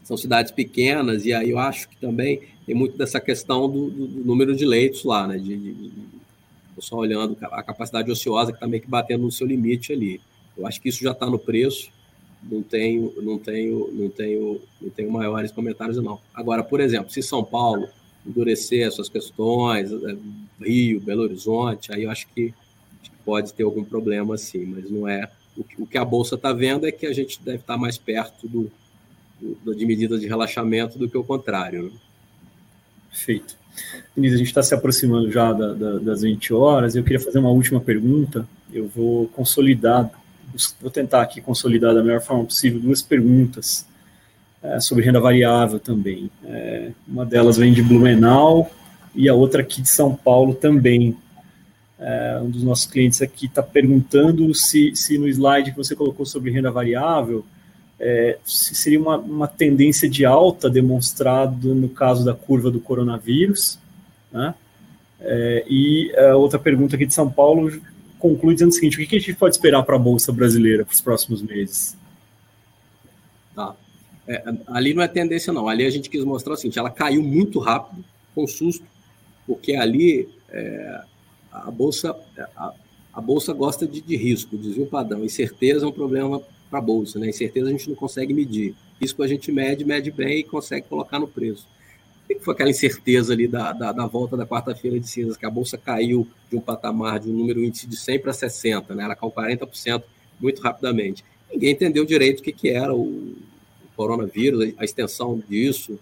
são 0.04 0.16
cidades 0.16 0.52
pequenas, 0.52 1.26
e 1.26 1.32
aí 1.34 1.50
eu 1.50 1.58
acho 1.58 1.88
que 1.88 1.96
também 1.96 2.40
tem 2.64 2.74
muito 2.74 2.96
dessa 2.96 3.20
questão 3.20 3.68
do, 3.68 3.90
do, 3.90 4.24
número 4.24 4.56
de 4.56 4.64
leitos 4.64 5.04
lá, 5.04 5.26
né? 5.26 5.36
De, 5.36 5.56
de, 5.56 5.92
só 6.80 6.96
olhando 6.96 7.36
a 7.42 7.62
capacidade 7.62 8.10
ociosa 8.10 8.52
que 8.52 8.56
está 8.56 8.66
meio 8.66 8.82
que 8.82 8.88
batendo 8.88 9.24
no 9.24 9.32
seu 9.32 9.46
limite 9.46 9.92
ali. 9.92 10.20
Eu 10.56 10.66
acho 10.66 10.80
que 10.80 10.88
isso 10.88 11.02
já 11.02 11.12
está 11.12 11.26
no 11.26 11.38
preço. 11.38 11.90
Não 12.42 12.62
tenho, 12.62 13.12
não 13.20 13.38
tenho, 13.38 13.90
não 13.92 14.08
tenho, 14.08 14.60
não 14.80 14.90
tenho 14.90 15.10
maiores 15.10 15.50
comentários 15.50 15.96
não. 15.96 16.20
Agora, 16.32 16.62
por 16.62 16.80
exemplo, 16.80 17.10
se 17.10 17.22
São 17.22 17.44
Paulo 17.44 17.88
endurecer 18.28 18.86
essas 18.86 19.08
questões, 19.08 19.90
é, 19.92 20.16
Rio, 20.60 21.00
Belo 21.00 21.22
Horizonte, 21.22 21.92
aí 21.92 22.04
eu 22.04 22.10
acho 22.10 22.28
que, 22.34 22.52
pode 23.24 23.52
ter 23.52 23.62
algum 23.62 23.84
problema 23.84 24.38
sim, 24.38 24.64
mas 24.64 24.90
não 24.90 25.06
é. 25.06 25.30
O 25.54 25.62
que, 25.62 25.82
o 25.82 25.86
que 25.86 25.98
a 25.98 26.04
bolsa 26.04 26.34
está 26.34 26.50
vendo 26.50 26.86
é 26.86 26.92
que 26.92 27.04
a 27.04 27.12
gente 27.12 27.38
deve 27.42 27.58
estar 27.58 27.74
tá 27.74 27.78
mais 27.78 27.98
perto 27.98 28.48
do, 28.48 28.70
do, 29.62 29.74
de 29.74 29.84
medidas 29.84 30.20
de 30.20 30.26
relaxamento 30.26 30.98
do 30.98 31.10
que 31.10 31.18
o 31.18 31.22
contrário. 31.22 31.84
Né? 31.84 31.90
Perfeito. 33.10 33.54
Denise, 34.16 34.34
a 34.34 34.38
gente 34.38 34.46
está 34.46 34.62
se 34.62 34.74
aproximando 34.74 35.30
já 35.30 35.52
da, 35.52 35.74
da, 35.74 35.98
das 35.98 36.22
20 36.22 36.54
horas. 36.54 36.96
Eu 36.96 37.02
queria 37.02 37.20
fazer 37.20 37.38
uma 37.38 37.50
última 37.50 37.80
pergunta. 37.80 38.48
Eu 38.72 38.88
vou 38.88 39.28
consolidar, 39.28 40.10
vou 40.80 40.90
tentar 40.90 41.20
aqui 41.20 41.40
consolidar 41.40 41.94
da 41.94 42.02
melhor 42.02 42.22
forma 42.22 42.44
possível 42.44 42.80
duas 42.80 43.02
perguntas 43.02 43.86
é, 44.62 44.80
sobre 44.80 45.04
renda 45.04 45.20
variável 45.20 45.78
também. 45.78 46.30
É, 46.44 46.90
uma 47.06 47.24
delas 47.24 47.56
vem 47.56 47.72
de 47.72 47.82
Blumenau 47.82 48.70
e 49.14 49.28
a 49.28 49.34
outra 49.34 49.62
aqui 49.62 49.82
de 49.82 49.88
São 49.88 50.14
Paulo 50.14 50.54
também. 50.54 51.16
É, 51.98 52.40
um 52.42 52.50
dos 52.50 52.62
nossos 52.62 52.86
clientes 52.86 53.20
aqui 53.20 53.46
está 53.46 53.62
perguntando 53.62 54.54
se, 54.54 54.94
se 54.94 55.18
no 55.18 55.26
slide 55.28 55.72
que 55.72 55.76
você 55.76 55.96
colocou 55.96 56.24
sobre 56.24 56.50
renda 56.50 56.70
variável 56.70 57.44
é, 58.00 58.38
seria 58.44 59.00
uma, 59.00 59.16
uma 59.16 59.48
tendência 59.48 60.08
de 60.08 60.24
alta 60.24 60.70
demonstrado 60.70 61.74
no 61.74 61.88
caso 61.88 62.24
da 62.24 62.34
curva 62.34 62.70
do 62.70 62.80
coronavírus. 62.80 63.78
Né? 64.30 64.54
É, 65.20 65.64
e 65.68 66.14
a 66.16 66.36
outra 66.36 66.58
pergunta 66.58 66.94
aqui 66.94 67.06
de 67.06 67.14
São 67.14 67.28
Paulo 67.28 67.72
conclui 68.18 68.54
dizendo 68.54 68.70
o 68.70 68.74
seguinte: 68.74 69.02
o 69.02 69.06
que 69.06 69.16
a 69.16 69.18
gente 69.18 69.34
pode 69.34 69.56
esperar 69.56 69.82
para 69.82 69.96
a 69.96 69.98
Bolsa 69.98 70.32
brasileira 70.32 70.84
para 70.84 70.94
os 70.94 71.00
próximos 71.00 71.42
meses? 71.42 71.96
É, 74.28 74.44
ali 74.66 74.92
não 74.92 75.02
é 75.02 75.08
tendência, 75.08 75.52
não. 75.52 75.68
Ali 75.68 75.84
a 75.84 75.90
gente 75.90 76.10
quis 76.10 76.22
mostrar 76.22 76.52
o 76.52 76.56
seguinte: 76.56 76.78
ela 76.78 76.90
caiu 76.90 77.22
muito 77.22 77.58
rápido, 77.58 78.04
com 78.34 78.46
susto, 78.46 78.84
porque 79.46 79.74
ali 79.74 80.28
é, 80.50 81.00
a 81.50 81.70
Bolsa. 81.70 82.14
A, 82.56 82.74
a 83.10 83.20
Bolsa 83.20 83.52
gosta 83.52 83.84
de, 83.84 84.00
de 84.00 84.16
risco, 84.16 84.56
desvio 84.56 84.86
padrão. 84.86 85.24
Incerteza 85.24 85.84
é 85.84 85.88
um 85.88 85.92
problema 85.92 86.40
para 86.70 86.78
a 86.78 86.82
bolsa. 86.82 87.18
Né? 87.18 87.28
Incerteza 87.30 87.68
a 87.68 87.72
gente 87.72 87.88
não 87.88 87.96
consegue 87.96 88.32
medir. 88.32 88.74
Isso 89.00 89.20
a 89.22 89.26
gente 89.26 89.50
mede, 89.50 89.84
mede 89.84 90.10
bem 90.10 90.38
e 90.38 90.44
consegue 90.44 90.86
colocar 90.86 91.18
no 91.18 91.26
preço. 91.26 91.66
O 92.24 92.28
que 92.28 92.40
foi 92.40 92.54
aquela 92.54 92.70
incerteza 92.70 93.32
ali 93.32 93.48
da, 93.48 93.72
da, 93.72 93.90
da 93.90 94.06
volta 94.06 94.36
da 94.36 94.46
quarta-feira 94.46 95.00
de 95.00 95.08
cinzas, 95.08 95.36
que 95.36 95.46
a 95.46 95.50
bolsa 95.50 95.78
caiu 95.78 96.28
de 96.50 96.56
um 96.56 96.60
patamar 96.60 97.18
de 97.18 97.30
um 97.30 97.32
número 97.32 97.64
índice 97.64 97.86
de 97.86 97.96
100 97.96 98.20
para 98.20 98.32
60, 98.32 98.94
né? 98.94 99.04
ela 99.04 99.16
caiu 99.16 99.32
40% 99.32 100.02
muito 100.38 100.60
rapidamente. 100.60 101.24
Ninguém 101.50 101.72
entendeu 101.72 102.04
direito 102.04 102.40
o 102.40 102.42
que, 102.42 102.52
que 102.52 102.68
era 102.68 102.94
o, 102.94 103.00
o 103.00 103.36
coronavírus, 103.98 104.72
a 104.78 104.84
extensão 104.84 105.42
disso. 105.48 105.98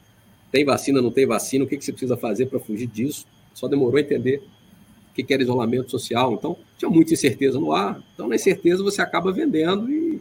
Tem 0.52 0.64
vacina, 0.64 1.02
não 1.02 1.10
tem 1.10 1.26
vacina, 1.26 1.64
o 1.64 1.66
que, 1.66 1.76
que 1.76 1.84
você 1.84 1.92
precisa 1.92 2.16
fazer 2.16 2.46
para 2.46 2.60
fugir 2.60 2.86
disso? 2.86 3.26
Só 3.52 3.66
demorou 3.66 3.96
a 3.96 4.00
entender 4.00 4.42
o 5.10 5.14
que, 5.14 5.24
que 5.24 5.34
era 5.34 5.42
isolamento 5.42 5.90
social. 5.90 6.32
Então, 6.32 6.56
tinha 6.78 6.90
muita 6.90 7.14
incerteza 7.14 7.58
no 7.58 7.72
ar. 7.72 8.00
Então, 8.14 8.28
na 8.28 8.36
incerteza, 8.36 8.82
você 8.82 9.02
acaba 9.02 9.32
vendendo 9.32 9.90
e 9.90 10.20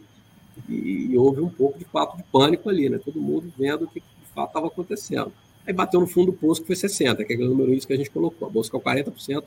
e, 0.68 1.08
e, 1.10 1.18
houve 1.18 1.40
um 1.40 1.48
pouco 1.48 1.78
de 1.78 1.84
fato 1.84 2.16
de 2.16 2.22
pânico 2.24 2.68
ali, 2.68 2.88
né? 2.88 2.98
Todo 2.98 3.20
mundo 3.20 3.52
vendo 3.58 3.84
o 3.84 3.88
que 3.88 4.00
de 4.00 4.26
fato 4.34 4.48
estava 4.48 4.66
acontecendo. 4.68 5.32
Aí 5.66 5.72
bateu 5.72 6.00
no 6.00 6.06
fundo 6.06 6.32
do 6.32 6.38
poço 6.38 6.60
que 6.60 6.66
foi 6.66 6.76
60, 6.76 7.24
que 7.24 7.32
é 7.32 7.36
aquele 7.36 7.48
número 7.48 7.78
que 7.78 7.92
a 7.92 7.96
gente 7.96 8.10
colocou. 8.10 8.48
A 8.48 8.50
bolsa 8.50 8.70
caiu 8.70 9.04
40% 9.04 9.44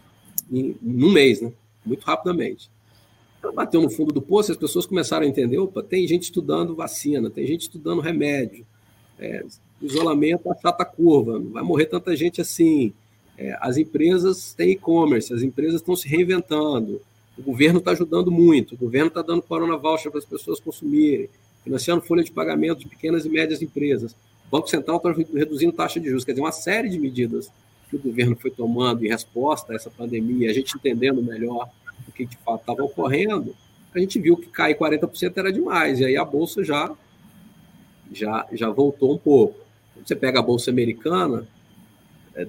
em, 0.52 0.78
em 0.82 1.04
um 1.04 1.12
mês, 1.12 1.42
né? 1.42 1.52
Muito 1.86 2.04
rapidamente. 2.04 2.70
Então, 3.40 3.54
bateu 3.54 3.82
no 3.82 3.90
fundo 3.90 4.14
do 4.14 4.22
poço, 4.22 4.52
as 4.52 4.58
pessoas 4.58 4.86
começaram 4.86 5.26
a 5.26 5.30
entender: 5.30 5.58
opa, 5.58 5.82
tem 5.82 6.06
gente 6.06 6.24
estudando 6.24 6.76
vacina, 6.76 7.30
tem 7.30 7.48
gente 7.48 7.62
estudando 7.62 8.02
remédio, 8.02 8.66
é, 9.18 9.44
isolamento 9.82 10.52
achata 10.52 10.84
curva, 10.84 11.40
não 11.40 11.52
vai 11.52 11.64
morrer 11.64 11.86
tanta 11.86 12.16
gente 12.16 12.42
assim. 12.42 12.94
É, 13.38 13.58
as 13.62 13.78
empresas 13.78 14.54
têm 14.54 14.72
e-commerce, 14.72 15.34
as 15.34 15.42
empresas 15.42 15.76
estão 15.76 15.96
se 15.96 16.08
reinventando, 16.10 17.02
o 17.38 17.42
governo 17.42 17.80
está 17.80 17.92
ajudando 17.92 18.30
muito, 18.30 18.76
o 18.76 18.78
governo 18.78 19.08
está 19.08 19.22
dando 19.22 19.42
corona 19.42 19.78
voucher 19.78 20.12
para 20.12 20.20
as 20.20 20.26
pessoas 20.26 20.60
consumirem, 20.60 21.30
financiando 21.64 22.02
folha 22.02 22.22
de 22.22 22.32
pagamento 22.34 22.80
de 22.80 22.90
pequenas 22.90 23.26
e 23.26 23.30
médias 23.30 23.62
empresas. 23.62 24.12
O 24.12 24.52
Banco 24.52 24.70
Central 24.70 24.98
está 24.98 25.12
reduzindo 25.34 25.72
taxa 25.72 26.02
de 26.02 26.08
juros, 26.08 26.26
quer 26.26 26.34
dizer, 26.34 26.42
uma 26.42 26.52
série 26.52 26.90
de 26.90 27.00
medidas 27.00 27.50
que 27.90 27.96
o 27.96 28.00
governo 28.00 28.36
foi 28.36 28.52
tomando 28.52 29.06
em 29.06 29.10
resposta 29.10 29.72
a 29.72 29.76
essa 29.76 29.90
pandemia, 29.90 30.50
a 30.50 30.54
gente 30.54 30.76
entendendo 30.76 31.24
melhor 31.24 31.70
o 32.10 32.12
que 32.12 32.26
de 32.26 32.38
fato 32.38 32.62
estava 32.62 32.84
ocorrendo, 32.84 33.55
a 33.93 33.99
gente 33.99 34.20
viu 34.20 34.38
que 34.38 34.47
cair 34.47 34.78
40% 34.78 35.38
era 35.38 35.51
demais, 35.51 35.99
e 35.99 36.05
aí 36.05 36.18
a 36.18 36.26
Bolsa 36.26 36.64
já, 36.64 36.91
já, 38.12 38.47
já 38.51 38.70
voltou 38.70 39.14
um 39.14 39.18
pouco. 39.18 39.55
Quando 39.93 40.07
você 40.07 40.16
pega 40.16 40.39
a 40.39 40.43
Bolsa 40.43 40.70
Americana, 40.70 41.47
é, 42.36 42.45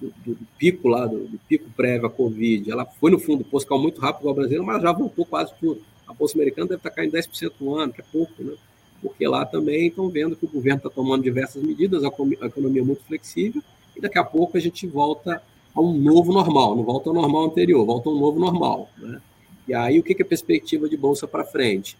do, 0.00 0.12
do, 0.24 0.38
pico 0.58 0.88
lá, 0.88 1.06
do, 1.06 1.24
do, 1.26 1.38
pico 1.48 1.70
prévio 1.76 2.06
à 2.06 2.10
Covid, 2.10 2.70
ela 2.70 2.84
foi 2.84 3.10
no 3.10 3.18
fundo 3.18 3.44
do 3.44 3.64
caiu 3.64 3.80
muito 3.80 4.00
rápido 4.00 4.20
igual 4.20 4.32
a 4.32 4.36
brasileira, 4.36 4.64
mas 4.64 4.82
já 4.82 4.92
voltou 4.92 5.24
quase 5.24 5.52
tudo. 5.60 5.80
A 6.06 6.12
Bolsa 6.12 6.36
Americana 6.36 6.68
deve 6.68 6.80
estar 6.80 6.90
caindo 6.90 7.12
10% 7.12 7.52
no 7.60 7.76
ano, 7.76 7.92
que 7.92 8.00
é 8.00 8.04
pouco, 8.12 8.42
né? 8.42 8.54
Porque 9.00 9.26
lá 9.26 9.44
também 9.44 9.88
estão 9.88 10.08
vendo 10.08 10.36
que 10.36 10.44
o 10.44 10.48
governo 10.48 10.78
está 10.78 10.90
tomando 10.90 11.22
diversas 11.22 11.62
medidas, 11.62 12.04
a 12.04 12.08
economia 12.08 12.82
é 12.82 12.84
muito 12.84 13.02
flexível, 13.04 13.62
e 13.96 14.00
daqui 14.00 14.18
a 14.18 14.24
pouco 14.24 14.56
a 14.56 14.60
gente 14.60 14.86
volta 14.86 15.42
a 15.74 15.80
um 15.80 15.92
novo 15.92 16.32
normal, 16.32 16.76
não 16.76 16.84
volta 16.84 17.10
ao 17.10 17.14
normal 17.14 17.46
anterior, 17.46 17.84
volta 17.84 18.08
a 18.08 18.12
um 18.12 18.18
novo 18.18 18.38
normal. 18.38 18.88
Né? 18.98 19.20
E 19.66 19.74
aí, 19.74 19.98
o 19.98 20.02
que 20.02 20.20
é 20.20 20.24
perspectiva 20.24 20.88
de 20.88 20.96
bolsa 20.96 21.26
para 21.26 21.44
frente? 21.44 21.96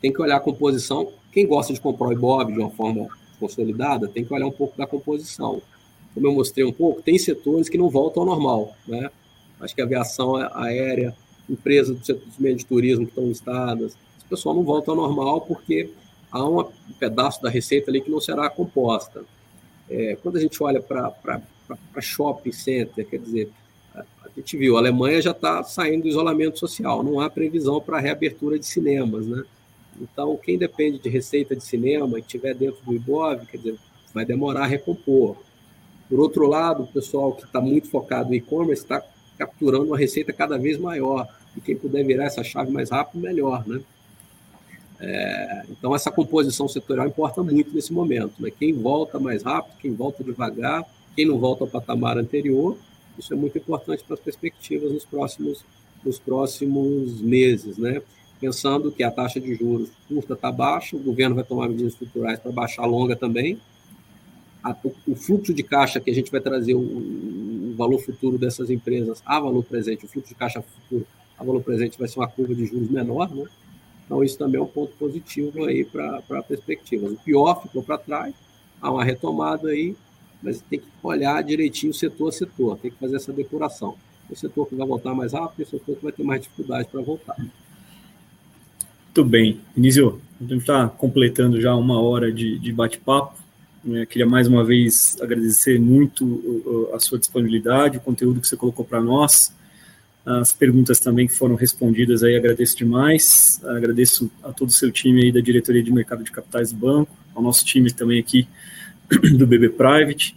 Tem 0.00 0.12
que 0.12 0.20
olhar 0.20 0.36
a 0.36 0.40
composição. 0.40 1.10
Quem 1.32 1.46
gosta 1.46 1.72
de 1.72 1.80
comprar 1.80 2.08
o 2.08 2.12
IBOB 2.12 2.52
de 2.52 2.58
uma 2.58 2.70
forma 2.70 3.08
consolidada, 3.38 4.08
tem 4.08 4.24
que 4.24 4.32
olhar 4.32 4.46
um 4.46 4.52
pouco 4.52 4.76
da 4.76 4.86
composição. 4.86 5.62
Como 6.14 6.26
eu 6.26 6.32
mostrei 6.32 6.64
um 6.64 6.72
pouco, 6.72 7.02
tem 7.02 7.18
setores 7.18 7.68
que 7.68 7.78
não 7.78 7.88
voltam 7.88 8.22
ao 8.22 8.28
normal. 8.28 8.74
Né? 8.86 9.10
Acho 9.60 9.74
que 9.74 9.80
a 9.80 9.84
aviação 9.84 10.36
aérea, 10.36 11.14
empresas 11.48 11.96
do 11.96 12.04
setor 12.04 12.26
meio 12.38 12.56
de 12.56 12.64
turismo 12.64 13.04
que 13.04 13.12
estão 13.12 13.26
listadas, 13.26 13.96
esse 14.16 14.26
pessoal 14.28 14.54
não 14.54 14.62
volta 14.62 14.90
ao 14.90 14.96
normal 14.96 15.40
porque 15.40 15.90
há 16.30 16.44
um 16.44 16.64
pedaço 16.98 17.42
da 17.42 17.50
receita 17.50 17.90
ali 17.90 18.00
que 18.00 18.10
não 18.10 18.20
será 18.20 18.48
composta. 18.50 19.24
É, 19.88 20.16
quando 20.22 20.36
a 20.36 20.40
gente 20.40 20.62
olha 20.62 20.80
para 20.80 21.42
shopping 22.00 22.52
center, 22.52 23.06
quer 23.06 23.18
dizer, 23.18 23.50
a 23.94 24.28
gente 24.36 24.56
viu, 24.56 24.76
a 24.76 24.80
Alemanha 24.80 25.22
já 25.22 25.30
está 25.30 25.62
saindo 25.62 26.02
do 26.02 26.08
isolamento 26.08 26.58
social, 26.58 27.02
não 27.02 27.20
há 27.20 27.30
previsão 27.30 27.80
para 27.80 28.00
reabertura 28.00 28.58
de 28.58 28.66
cinemas, 28.66 29.26
né? 29.26 29.44
Então, 30.00 30.36
quem 30.36 30.58
depende 30.58 30.98
de 30.98 31.08
receita 31.08 31.54
de 31.54 31.62
cinema 31.62 32.18
e 32.18 32.20
estiver 32.20 32.54
dentro 32.54 32.84
do 32.84 32.94
IBOV, 32.94 33.46
quer 33.46 33.58
dizer, 33.58 33.78
vai 34.12 34.24
demorar 34.24 34.64
a 34.64 34.66
recompor. 34.66 35.36
Por 36.08 36.18
outro 36.20 36.46
lado, 36.46 36.82
o 36.82 36.86
pessoal 36.86 37.32
que 37.32 37.44
está 37.44 37.60
muito 37.60 37.88
focado 37.88 38.28
no 38.28 38.34
e-commerce 38.34 38.82
está 38.82 39.02
capturando 39.38 39.84
uma 39.84 39.98
receita 39.98 40.32
cada 40.32 40.58
vez 40.58 40.78
maior. 40.78 41.28
E 41.56 41.60
quem 41.60 41.76
puder 41.76 42.04
virar 42.04 42.24
essa 42.24 42.42
chave 42.42 42.70
mais 42.70 42.90
rápido, 42.90 43.20
melhor, 43.20 43.66
né? 43.66 43.80
É, 45.00 45.64
então, 45.70 45.94
essa 45.94 46.10
composição 46.10 46.68
setorial 46.68 47.06
importa 47.06 47.42
muito 47.42 47.72
nesse 47.74 47.92
momento. 47.92 48.34
Né? 48.40 48.50
Quem 48.50 48.72
volta 48.72 49.18
mais 49.18 49.42
rápido, 49.42 49.76
quem 49.80 49.94
volta 49.94 50.24
devagar, 50.24 50.84
quem 51.14 51.26
não 51.26 51.38
volta 51.38 51.64
ao 51.64 51.68
patamar 51.68 52.18
anterior, 52.18 52.76
isso 53.18 53.32
é 53.32 53.36
muito 53.36 53.56
importante 53.58 54.02
para 54.04 54.14
as 54.14 54.20
perspectivas 54.20 54.92
nos 54.92 55.04
próximos, 55.04 55.64
nos 56.04 56.18
próximos 56.18 57.20
meses. 57.20 57.78
Né? 57.78 58.02
Pensando 58.40 58.90
que 58.90 59.02
a 59.02 59.10
taxa 59.10 59.40
de 59.40 59.54
juros 59.54 59.90
curta 60.08 60.34
está 60.34 60.50
baixa, 60.50 60.96
o 60.96 61.00
governo 61.00 61.34
vai 61.34 61.44
tomar 61.44 61.68
medidas 61.68 61.92
estruturais 61.92 62.38
para 62.38 62.52
baixar 62.52 62.82
a 62.82 62.86
longa 62.86 63.14
também. 63.14 63.60
A, 64.62 64.74
o 65.06 65.14
fluxo 65.14 65.52
de 65.52 65.62
caixa 65.62 66.00
que 66.00 66.10
a 66.10 66.14
gente 66.14 66.30
vai 66.30 66.40
trazer, 66.40 66.74
o, 66.74 66.80
o 66.80 67.74
valor 67.76 67.98
futuro 67.98 68.38
dessas 68.38 68.70
empresas 68.70 69.22
a 69.24 69.38
valor 69.38 69.62
presente, 69.62 70.06
o 70.06 70.08
fluxo 70.08 70.30
de 70.30 70.34
caixa 70.34 70.62
futuro 70.62 71.06
a 71.38 71.44
valor 71.44 71.62
presente 71.62 71.98
vai 71.98 72.08
ser 72.08 72.18
uma 72.18 72.28
curva 72.28 72.54
de 72.54 72.64
juros 72.64 72.88
menor, 72.88 73.34
né? 73.34 73.44
Então, 74.04 74.22
isso 74.22 74.38
também 74.38 74.60
é 74.60 74.62
um 74.62 74.66
ponto 74.66 74.92
positivo 74.96 75.64
aí 75.64 75.84
para 75.84 76.42
perspectivas. 76.42 77.12
O 77.12 77.16
pior 77.16 77.62
ficou 77.62 77.82
para 77.82 77.98
trás, 77.98 78.34
há 78.80 78.90
uma 78.90 79.02
retomada 79.02 79.68
aí, 79.68 79.96
mas 80.44 80.60
tem 80.60 80.78
que 80.78 80.86
olhar 81.02 81.42
direitinho 81.42 81.92
setor 81.94 82.28
a 82.28 82.32
setor, 82.32 82.78
tem 82.78 82.90
que 82.90 82.98
fazer 82.98 83.16
essa 83.16 83.32
depuração. 83.32 83.96
O 84.30 84.36
setor 84.36 84.68
que 84.68 84.74
vai 84.74 84.86
voltar 84.86 85.14
mais 85.14 85.32
rápido 85.32 85.66
o 85.66 85.70
setor 85.70 85.96
que 85.96 86.02
vai 86.02 86.12
ter 86.12 86.22
mais 86.22 86.42
dificuldade 86.42 86.88
para 86.88 87.00
voltar. 87.00 87.36
Muito 87.38 89.24
bem. 89.24 89.60
Início, 89.76 90.20
a 90.40 90.44
gente 90.44 90.60
está 90.60 90.88
completando 90.88 91.60
já 91.60 91.74
uma 91.74 92.00
hora 92.00 92.30
de, 92.30 92.58
de 92.58 92.72
bate-papo. 92.72 93.38
Né? 93.82 94.06
Queria 94.06 94.26
mais 94.26 94.46
uma 94.46 94.64
vez 94.64 95.16
agradecer 95.20 95.80
muito 95.80 96.90
a 96.92 97.00
sua 97.00 97.18
disponibilidade, 97.18 97.98
o 97.98 98.00
conteúdo 98.00 98.40
que 98.40 98.46
você 98.46 98.56
colocou 98.56 98.84
para 98.84 99.00
nós 99.00 99.52
as 100.26 100.54
perguntas 100.54 100.98
também 101.00 101.26
que 101.26 101.34
foram 101.34 101.54
respondidas 101.54 102.22
aí, 102.22 102.34
agradeço 102.34 102.76
demais. 102.76 103.60
Agradeço 103.64 104.30
a 104.42 104.52
todo 104.52 104.70
o 104.70 104.72
seu 104.72 104.90
time 104.90 105.22
aí 105.22 105.30
da 105.32 105.40
diretoria 105.40 105.82
de 105.82 105.92
mercado 105.92 106.24
de 106.24 106.30
capitais 106.30 106.72
do 106.72 106.78
banco, 106.78 107.14
ao 107.34 107.42
nosso 107.42 107.64
time 107.64 107.92
também 107.92 108.18
aqui 108.18 108.48
do 109.36 109.46
BB 109.46 109.70
Private. 109.70 110.36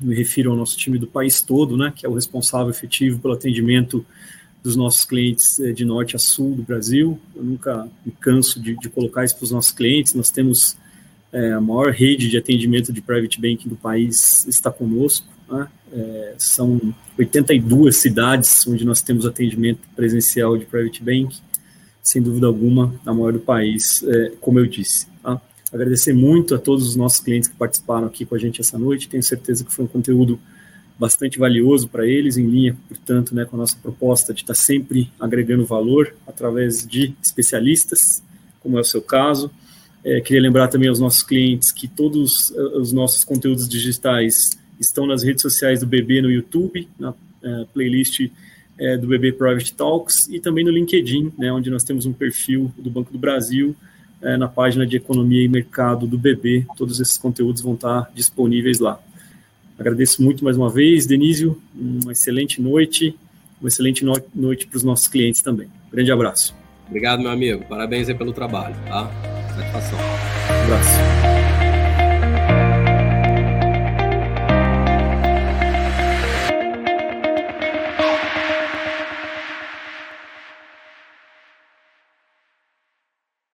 Me 0.00 0.14
refiro 0.14 0.50
ao 0.50 0.56
nosso 0.56 0.76
time 0.76 0.98
do 0.98 1.06
país 1.06 1.40
todo, 1.40 1.76
né, 1.76 1.92
que 1.94 2.04
é 2.04 2.08
o 2.08 2.14
responsável 2.14 2.70
efetivo 2.70 3.20
pelo 3.20 3.34
atendimento 3.34 4.04
dos 4.62 4.76
nossos 4.76 5.04
clientes 5.04 5.58
eh, 5.60 5.72
de 5.72 5.84
norte 5.84 6.16
a 6.16 6.18
sul 6.18 6.54
do 6.54 6.62
Brasil. 6.62 7.18
Eu 7.34 7.42
nunca 7.42 7.88
me 8.04 8.12
canso 8.12 8.60
de, 8.60 8.76
de 8.76 8.88
colocar 8.88 9.24
isso 9.24 9.36
para 9.36 9.44
os 9.44 9.50
nossos 9.50 9.72
clientes. 9.72 10.14
Nós 10.14 10.30
temos 10.30 10.76
é, 11.32 11.52
a 11.52 11.60
maior 11.60 11.90
rede 11.90 12.28
de 12.28 12.36
atendimento 12.36 12.92
de 12.92 13.00
private 13.00 13.40
banking 13.40 13.68
do 13.68 13.76
país 13.76 14.46
está 14.46 14.70
conosco. 14.70 15.26
Né? 15.48 15.66
É, 15.92 16.34
são 16.38 16.94
82 17.18 17.96
cidades 17.96 18.66
onde 18.66 18.84
nós 18.84 19.02
temos 19.02 19.26
atendimento 19.26 19.80
presencial 19.96 20.56
de 20.56 20.64
private 20.66 21.02
bank, 21.02 21.38
sem 22.02 22.22
dúvida 22.22 22.46
alguma, 22.46 22.94
a 23.06 23.12
maior 23.12 23.32
do 23.32 23.40
país, 23.40 24.02
é, 24.02 24.32
como 24.40 24.58
eu 24.58 24.66
disse. 24.66 25.06
Tá? 25.22 25.40
Agradecer 25.72 26.12
muito 26.12 26.54
a 26.54 26.58
todos 26.58 26.86
os 26.86 26.96
nossos 26.96 27.18
clientes 27.20 27.48
que 27.48 27.56
participaram 27.56 28.06
aqui 28.06 28.26
com 28.26 28.34
a 28.34 28.38
gente 28.38 28.60
essa 28.60 28.78
noite. 28.78 29.08
Tenho 29.08 29.22
certeza 29.22 29.64
que 29.64 29.72
foi 29.72 29.86
um 29.86 29.88
conteúdo 29.88 30.38
bastante 30.98 31.38
valioso 31.38 31.88
para 31.88 32.06
eles, 32.06 32.36
em 32.36 32.46
linha, 32.46 32.76
portanto, 32.88 33.34
né, 33.34 33.44
com 33.44 33.56
a 33.56 33.60
nossa 33.60 33.76
proposta 33.82 34.34
de 34.34 34.42
estar 34.42 34.54
sempre 34.54 35.10
agregando 35.18 35.64
valor 35.64 36.14
através 36.26 36.86
de 36.86 37.14
especialistas, 37.22 38.22
como 38.60 38.76
é 38.76 38.82
o 38.82 38.84
seu 38.84 39.00
caso. 39.00 39.50
É, 40.04 40.20
queria 40.20 40.42
lembrar 40.42 40.68
também 40.68 40.88
aos 40.88 41.00
nossos 41.00 41.22
clientes 41.22 41.72
que 41.72 41.88
todos 41.88 42.50
os 42.74 42.92
nossos 42.92 43.24
conteúdos 43.24 43.68
digitais 43.68 44.58
estão 44.78 45.06
nas 45.06 45.22
redes 45.22 45.42
sociais 45.42 45.80
do 45.80 45.86
BB 45.86 46.22
no 46.22 46.30
YouTube, 46.30 46.88
na 46.98 47.10
uh, 47.10 47.66
playlist 47.72 48.20
uh, 48.20 48.98
do 49.00 49.06
BB 49.06 49.32
Private 49.32 49.72
Talks 49.74 50.28
e 50.28 50.38
também 50.38 50.64
no 50.64 50.70
LinkedIn, 50.70 51.32
né, 51.38 51.52
onde 51.52 51.70
nós 51.70 51.82
temos 51.82 52.04
um 52.04 52.12
perfil 52.12 52.72
do 52.76 52.90
Banco 52.90 53.12
do 53.12 53.18
Brasil 53.18 53.74
uh, 54.22 54.38
na 54.38 54.48
página 54.48 54.86
de 54.86 54.96
Economia 54.96 55.44
e 55.44 55.48
Mercado 55.48 56.06
do 56.06 56.16
BB. 56.16 56.66
Todos 56.76 57.00
esses 57.00 57.18
conteúdos 57.18 57.60
vão 57.60 57.74
estar 57.74 58.10
disponíveis 58.14 58.78
lá. 58.78 58.98
Agradeço 59.78 60.22
muito 60.22 60.44
mais 60.44 60.56
uma 60.56 60.70
vez, 60.70 61.06
Denísio, 61.06 61.60
uma 61.74 62.12
excelente 62.12 62.60
noite, 62.60 63.16
uma 63.60 63.68
excelente 63.68 64.04
no 64.04 64.14
noite 64.34 64.66
para 64.66 64.76
os 64.76 64.82
nossos 64.82 65.08
clientes 65.08 65.42
também. 65.42 65.68
Grande 65.92 66.12
abraço. 66.12 66.54
Obrigado, 66.86 67.20
meu 67.20 67.30
amigo. 67.30 67.64
Parabéns 67.68 68.08
aí 68.08 68.14
pelo 68.14 68.32
trabalho, 68.32 68.76
tá? 68.86 69.10
Satisfação. 69.56 69.98
Um 69.98 70.64
abraço. 70.64 71.41